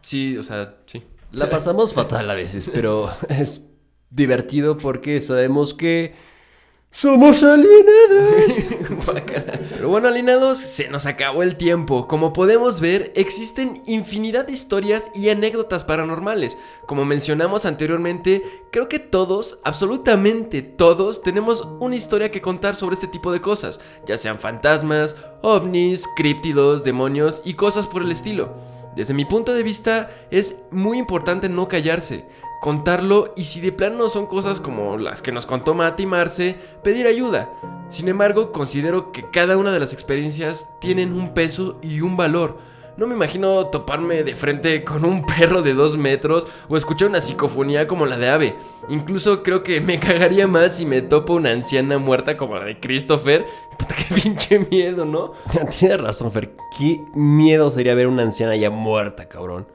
sí, 0.02 0.38
o 0.38 0.44
sea, 0.44 0.78
sí. 0.86 1.04
La 1.32 1.50
pasamos 1.50 1.94
fatal 1.94 2.30
a 2.30 2.36
veces, 2.36 2.70
pero 2.74 3.14
es 3.30 3.66
divertido 4.10 4.78
porque 4.78 5.20
sabemos 5.20 5.74
que 5.74 6.16
somos 6.98 7.44
alienados. 7.44 8.58
Pero 9.70 9.88
bueno, 9.88 10.08
alienados, 10.08 10.58
se 10.58 10.90
nos 10.90 11.06
acabó 11.06 11.44
el 11.44 11.56
tiempo. 11.56 12.08
Como 12.08 12.34
podemos 12.34 12.82
ver, 12.82 13.12
existen 13.16 13.84
infinidad 13.86 14.48
de 14.48 14.54
historias 14.54 15.12
y 15.14 15.30
anécdotas 15.30 15.84
paranormales. 15.84 16.58
Como 16.88 17.06
mencionamos 17.06 17.68
anteriormente, 17.68 18.42
creo 18.72 18.90
que 18.90 18.98
todos, 18.98 19.60
absolutamente 19.64 20.64
todos, 20.64 21.22
tenemos 21.22 21.68
una 21.80 21.96
historia 21.96 22.32
que 22.32 22.42
contar 22.42 22.76
sobre 22.76 22.96
este 22.96 23.08
tipo 23.08 23.32
de 23.32 23.42
cosas, 23.42 23.80
ya 24.08 24.18
sean 24.18 24.40
fantasmas, 24.40 25.16
ovnis, 25.44 26.04
críptidos, 26.16 26.84
demonios 26.84 27.44
y 27.46 27.54
cosas 27.54 27.86
por 27.86 28.02
el 28.02 28.12
estilo. 28.12 28.56
Desde 28.96 29.14
mi 29.14 29.26
punto 29.26 29.54
de 29.54 29.62
vista, 29.62 30.10
es 30.32 30.56
muy 30.72 30.98
importante 30.98 31.48
no 31.48 31.68
callarse, 31.68 32.26
contarlo 32.62 33.34
y 33.36 33.46
si 33.46 33.62
de 33.62 33.72
plano 33.72 34.10
son 34.10 34.26
cosas 34.26 34.60
como 34.60 34.98
las 34.98 35.22
que 35.22 35.32
nos 35.32 35.46
contó 35.46 35.74
Mati 35.74 36.04
y 36.04 36.06
Marce, 36.06 36.56
pedir 36.84 37.08
ayuda. 37.08 37.50
Sin 37.90 38.08
embargo, 38.08 38.52
considero 38.52 39.12
que 39.12 39.30
cada 39.30 39.58
una 39.58 39.72
de 39.72 39.80
las 39.80 39.94
experiencias 39.94 40.70
tienen 40.80 41.14
un 41.14 41.34
peso 41.34 41.78
y 41.82 42.02
un 42.02 42.18
valor. 42.18 42.58
No 42.98 43.06
me 43.06 43.14
imagino 43.14 43.68
toparme 43.68 44.24
de 44.24 44.36
frente 44.36 44.84
con 44.84 45.06
un 45.06 45.24
perro 45.24 45.62
de 45.62 45.76
dos 45.76 45.98
metros 45.98 46.48
o 46.68 46.78
escuchar 46.78 47.10
una 47.10 47.22
psicofonía 47.22 47.86
como 47.86 48.08
la 48.08 48.18
de 48.18 48.28
Ave. 48.28 48.56
Incluso 48.90 49.44
creo 49.44 49.62
que 49.62 49.80
me 49.82 50.00
cagaría 50.00 50.48
más 50.48 50.78
si 50.78 50.86
me 50.88 51.04
topo 51.04 51.36
una 51.36 51.52
anciana 51.52 52.00
muerta 52.00 52.38
como 52.38 52.56
la 52.58 52.66
de 52.66 52.80
Christopher. 52.80 53.46
Puta, 53.78 53.96
qué 53.96 54.16
pinche 54.16 54.58
miedo, 54.72 55.06
¿no? 55.06 55.34
Tienes 55.78 56.02
razón, 56.02 56.32
Fer. 56.32 56.56
Qué 56.76 57.00
miedo 57.14 57.70
sería 57.70 57.94
ver 57.94 58.08
una 58.08 58.24
anciana 58.24 58.56
ya 58.56 58.72
muerta, 58.72 59.30
cabrón. 59.30 59.68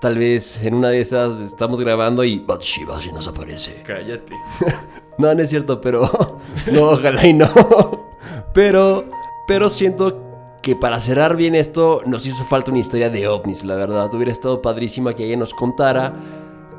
Tal 0.00 0.16
vez 0.16 0.62
en 0.62 0.74
una 0.74 0.88
de 0.88 1.00
esas 1.00 1.40
estamos 1.40 1.80
grabando 1.80 2.24
y 2.24 2.38
Bathsheba 2.38 3.00
se 3.00 3.12
nos 3.12 3.28
aparece. 3.28 3.82
Cállate. 3.86 4.34
No, 5.18 5.34
no 5.34 5.42
es 5.42 5.50
cierto, 5.50 5.82
pero. 5.82 6.38
No, 6.72 6.90
ojalá 6.92 7.26
y 7.26 7.34
no. 7.34 7.50
Pero. 8.54 9.04
Pero 9.46 9.68
siento 9.68 10.22
que 10.62 10.76
para 10.76 10.98
cerrar 10.98 11.36
bien 11.36 11.54
esto 11.54 12.00
nos 12.06 12.24
hizo 12.24 12.44
falta 12.44 12.70
una 12.70 12.80
historia 12.80 13.10
de 13.10 13.28
ovnis, 13.28 13.64
la 13.64 13.74
verdad. 13.74 14.14
Hubiera 14.14 14.32
estado 14.32 14.62
padrísima 14.62 15.14
que 15.14 15.26
ella 15.26 15.36
nos 15.36 15.52
contara 15.52 16.14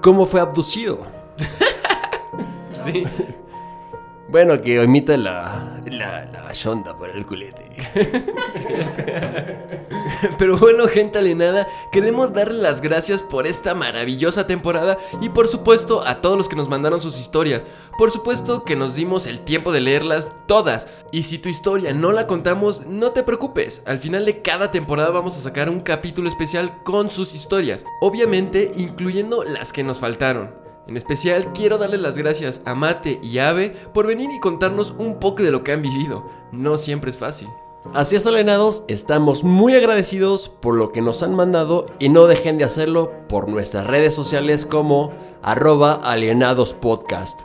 cómo 0.01 0.25
fue 0.25 0.39
abducido. 0.39 0.99
Sí. 2.83 3.03
Bueno, 4.31 4.61
que 4.61 4.79
omita 4.79 5.17
la. 5.17 5.81
la. 5.85 6.25
la 6.25 6.97
por 6.97 7.09
el 7.09 7.25
culete. 7.25 7.65
Pero 10.37 10.57
bueno, 10.57 10.87
gente 10.87 11.19
alienada, 11.19 11.67
queremos 11.91 12.33
darle 12.33 12.61
las 12.61 12.79
gracias 12.79 13.21
por 13.21 13.45
esta 13.45 13.75
maravillosa 13.75 14.47
temporada 14.47 14.97
y 15.19 15.27
por 15.27 15.49
supuesto 15.49 16.07
a 16.07 16.21
todos 16.21 16.37
los 16.37 16.47
que 16.47 16.55
nos 16.55 16.69
mandaron 16.69 17.01
sus 17.01 17.19
historias. 17.19 17.65
Por 17.97 18.09
supuesto 18.09 18.63
que 18.63 18.77
nos 18.77 18.95
dimos 18.95 19.27
el 19.27 19.41
tiempo 19.41 19.73
de 19.73 19.81
leerlas 19.81 20.31
todas. 20.47 20.87
Y 21.11 21.23
si 21.23 21.37
tu 21.37 21.49
historia 21.49 21.93
no 21.93 22.13
la 22.13 22.25
contamos, 22.25 22.85
no 22.85 23.11
te 23.11 23.23
preocupes. 23.23 23.83
Al 23.85 23.99
final 23.99 24.25
de 24.25 24.41
cada 24.41 24.71
temporada 24.71 25.09
vamos 25.09 25.35
a 25.35 25.41
sacar 25.41 25.69
un 25.69 25.81
capítulo 25.81 26.29
especial 26.29 26.83
con 26.83 27.09
sus 27.09 27.35
historias. 27.35 27.83
Obviamente 27.99 28.71
incluyendo 28.77 29.43
las 29.43 29.73
que 29.73 29.83
nos 29.83 29.99
faltaron. 29.99 30.70
En 30.91 30.97
especial 30.97 31.53
quiero 31.53 31.77
darle 31.77 31.97
las 31.97 32.17
gracias 32.17 32.61
a 32.65 32.75
Mate 32.75 33.17
y 33.23 33.37
Ave 33.37 33.69
por 33.93 34.07
venir 34.07 34.29
y 34.29 34.41
contarnos 34.41 34.93
un 34.97 35.21
poco 35.21 35.41
de 35.41 35.49
lo 35.49 35.63
que 35.63 35.71
han 35.71 35.81
vivido. 35.81 36.25
No 36.51 36.77
siempre 36.77 37.11
es 37.11 37.17
fácil. 37.17 37.47
Así 37.93 38.17
es, 38.17 38.25
alienados, 38.25 38.83
estamos 38.89 39.45
muy 39.45 39.73
agradecidos 39.73 40.49
por 40.49 40.75
lo 40.75 40.91
que 40.91 41.01
nos 41.01 41.23
han 41.23 41.33
mandado 41.33 41.85
y 41.97 42.09
no 42.09 42.27
dejen 42.27 42.57
de 42.57 42.65
hacerlo 42.65 43.09
por 43.29 43.47
nuestras 43.47 43.87
redes 43.87 44.13
sociales 44.13 44.65
como 44.65 45.13
arroba 45.41 45.93
alienadospodcast. 45.93 47.39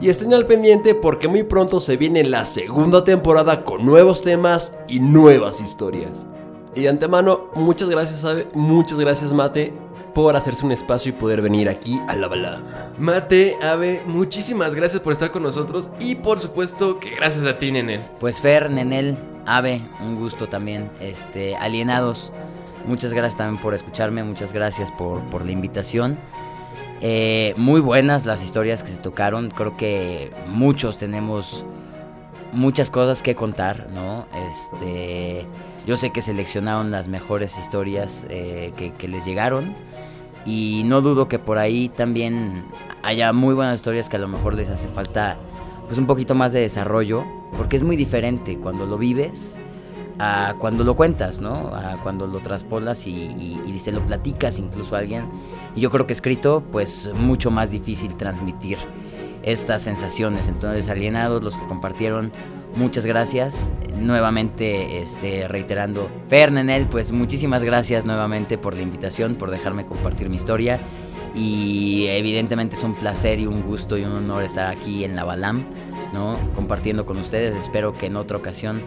Y 0.00 0.08
estén 0.08 0.34
al 0.34 0.48
pendiente 0.48 0.96
porque 0.96 1.28
muy 1.28 1.44
pronto 1.44 1.78
se 1.78 1.96
viene 1.96 2.24
la 2.24 2.44
segunda 2.44 3.04
temporada 3.04 3.62
con 3.62 3.86
nuevos 3.86 4.22
temas 4.22 4.76
y 4.88 4.98
nuevas 4.98 5.60
historias. 5.60 6.26
Y 6.74 6.80
de 6.80 6.88
antemano, 6.88 7.46
muchas 7.54 7.88
gracias, 7.88 8.24
Ave, 8.24 8.48
muchas 8.54 8.98
gracias, 8.98 9.32
Mate, 9.32 9.72
por 10.14 10.36
hacerse 10.36 10.64
un 10.64 10.72
espacio 10.72 11.10
y 11.10 11.12
poder 11.12 11.42
venir 11.42 11.68
aquí 11.68 12.00
a 12.08 12.16
la 12.16 12.28
balada. 12.28 12.92
Mate, 12.98 13.56
Ave, 13.62 14.02
muchísimas 14.06 14.74
gracias 14.74 15.00
por 15.00 15.12
estar 15.12 15.30
con 15.30 15.42
nosotros 15.42 15.88
y 16.00 16.16
por 16.16 16.40
supuesto 16.40 16.98
que 16.98 17.10
gracias 17.10 17.46
a 17.46 17.58
ti, 17.58 17.70
Nenel. 17.72 18.04
Pues 18.18 18.40
Fer, 18.40 18.70
Nenel, 18.70 19.16
Ave, 19.46 19.82
un 20.00 20.16
gusto 20.16 20.48
también. 20.48 20.90
Este, 21.00 21.56
alienados, 21.56 22.32
muchas 22.86 23.14
gracias 23.14 23.36
también 23.36 23.60
por 23.60 23.74
escucharme, 23.74 24.22
muchas 24.24 24.52
gracias 24.52 24.90
por, 24.92 25.20
por 25.30 25.44
la 25.44 25.52
invitación. 25.52 26.18
Eh, 27.00 27.54
muy 27.56 27.80
buenas 27.80 28.26
las 28.26 28.42
historias 28.42 28.82
que 28.82 28.90
se 28.90 28.98
tocaron, 28.98 29.50
creo 29.50 29.76
que 29.76 30.32
muchos 30.48 30.98
tenemos 30.98 31.64
muchas 32.52 32.90
cosas 32.90 33.22
que 33.22 33.36
contar, 33.36 33.88
¿no? 33.90 34.26
Este, 34.50 35.46
yo 35.86 35.96
sé 35.96 36.10
que 36.10 36.22
seleccionaron 36.22 36.90
las 36.90 37.08
mejores 37.08 37.56
historias 37.58 38.26
eh, 38.30 38.72
que, 38.76 38.92
que 38.92 39.06
les 39.06 39.24
llegaron 39.24 39.74
y 40.48 40.82
no 40.86 41.02
dudo 41.02 41.28
que 41.28 41.38
por 41.38 41.58
ahí 41.58 41.90
también 41.90 42.64
haya 43.02 43.32
muy 43.34 43.54
buenas 43.54 43.74
historias 43.76 44.08
que 44.08 44.16
a 44.16 44.20
lo 44.20 44.28
mejor 44.28 44.54
les 44.54 44.70
hace 44.70 44.88
falta 44.88 45.36
pues 45.86 45.98
un 45.98 46.06
poquito 46.06 46.34
más 46.34 46.52
de 46.52 46.60
desarrollo, 46.60 47.24
porque 47.56 47.76
es 47.76 47.82
muy 47.82 47.96
diferente 47.96 48.56
cuando 48.58 48.86
lo 48.86 48.96
vives 48.98 49.56
a 50.18 50.54
cuando 50.58 50.84
lo 50.84 50.96
cuentas, 50.96 51.40
¿no? 51.40 51.70
A 51.74 52.00
cuando 52.02 52.26
lo 52.26 52.40
traspolas 52.40 53.06
y, 53.06 53.10
y- 53.10 53.60
lo 53.92 54.04
platicas 54.04 54.58
incluso 54.58 54.96
a 54.96 54.98
alguien. 54.98 55.26
Y 55.76 55.80
yo 55.80 55.90
creo 55.90 56.06
que 56.06 56.12
escrito, 56.12 56.62
pues 56.72 57.08
mucho 57.14 57.50
más 57.50 57.70
difícil 57.70 58.16
transmitir 58.16 58.78
estas 59.52 59.82
sensaciones. 59.82 60.48
Entonces, 60.48 60.88
alienados, 60.88 61.42
los 61.42 61.56
que 61.56 61.66
compartieron, 61.66 62.32
muchas 62.76 63.06
gracias. 63.06 63.68
Nuevamente, 63.96 65.00
este, 65.02 65.48
reiterando, 65.48 66.10
Fer, 66.28 66.52
Nenel, 66.52 66.86
pues 66.86 67.12
muchísimas 67.12 67.64
gracias 67.64 68.04
nuevamente 68.04 68.58
por 68.58 68.74
la 68.74 68.82
invitación, 68.82 69.36
por 69.36 69.50
dejarme 69.50 69.86
compartir 69.86 70.28
mi 70.28 70.36
historia. 70.36 70.80
Y 71.34 72.06
evidentemente 72.08 72.76
es 72.76 72.82
un 72.82 72.94
placer 72.94 73.38
y 73.38 73.46
un 73.46 73.62
gusto 73.62 73.96
y 73.98 74.04
un 74.04 74.12
honor 74.12 74.42
estar 74.42 74.68
aquí 74.68 75.04
en 75.04 75.14
la 75.14 75.24
Balam, 75.24 75.64
¿no? 76.12 76.38
Compartiendo 76.54 77.06
con 77.06 77.18
ustedes. 77.18 77.54
Espero 77.56 77.96
que 77.96 78.06
en 78.06 78.16
otra 78.16 78.36
ocasión, 78.36 78.82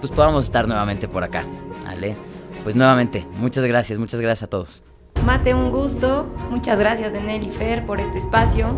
pues 0.00 0.12
podamos 0.12 0.44
estar 0.44 0.66
nuevamente 0.68 1.08
por 1.08 1.24
acá, 1.24 1.44
¿vale? 1.84 2.16
Pues 2.64 2.74
nuevamente, 2.74 3.26
muchas 3.36 3.64
gracias, 3.64 3.98
muchas 3.98 4.20
gracias 4.20 4.42
a 4.42 4.46
todos. 4.48 4.95
Mate, 5.24 5.54
un 5.54 5.70
gusto. 5.70 6.26
Muchas 6.50 6.78
gracias, 6.78 7.12
Denel 7.12 7.46
y 7.46 7.50
Fer, 7.50 7.84
por 7.86 8.00
este 8.00 8.18
espacio. 8.18 8.68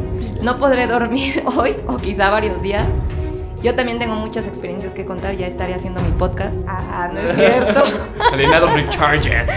No 0.43 0.57
podré 0.59 0.87
dormir 0.87 1.43
hoy 1.57 1.77
o 1.87 1.97
quizá 1.97 2.31
varios 2.31 2.63
días. 2.63 2.85
Yo 3.63 3.75
también 3.75 3.99
tengo 3.99 4.15
muchas 4.15 4.47
experiencias 4.47 4.95
que 4.95 5.05
contar. 5.05 5.37
Ya 5.37 5.47
estaré 5.47 5.75
haciendo 5.75 6.01
mi 6.01 6.13
podcast. 6.13 6.57
Ah, 6.69 7.11
no 7.13 7.19
es 7.19 7.35
cierto. 7.35 7.83
Alienados 8.33 8.73
Recharges. 8.73 9.49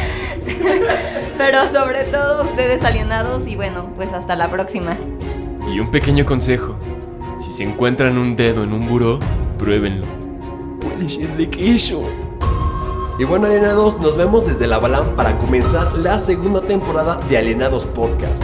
Pero 1.38 1.68
sobre 1.68 2.04
todo 2.06 2.44
ustedes 2.44 2.84
alienados 2.84 3.48
y 3.48 3.56
bueno, 3.56 3.90
pues 3.96 4.12
hasta 4.14 4.36
la 4.36 4.50
próxima. 4.50 4.98
Y 5.72 5.80
un 5.80 5.92
pequeño 5.92 6.26
consejo. 6.26 6.76
Si 7.40 7.54
se 7.54 7.64
encuentran 7.64 8.18
un 8.18 8.36
dedo 8.36 8.64
en 8.64 8.74
un 8.74 8.88
buró, 8.88 9.20
pruébenlo. 9.58 10.06
Puede 10.80 11.10
ser 11.10 11.36
de 11.38 11.50
queso. 11.50 12.04
Y 13.22 13.24
bueno, 13.24 13.46
alienados, 13.46 14.00
nos 14.00 14.18
vemos 14.18 14.48
desde 14.48 14.66
la 14.66 14.80
Balam 14.80 15.16
para 15.16 15.38
comenzar 15.38 15.94
la 15.94 16.18
segunda 16.18 16.60
temporada 16.60 17.20
de 17.30 17.38
Alienados 17.38 17.86
Podcast. 17.86 18.44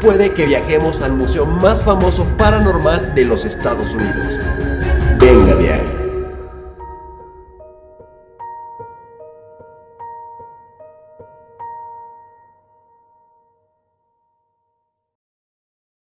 Puede 0.00 0.32
que 0.32 0.46
viajemos 0.46 1.02
al 1.02 1.12
museo 1.12 1.44
más 1.44 1.82
famoso 1.82 2.24
paranormal 2.38 3.14
de 3.14 3.26
los 3.26 3.44
Estados 3.44 3.92
Unidos. 3.92 4.38
Venga 5.18 5.54
de 5.56 5.72
ahí. 5.74 5.99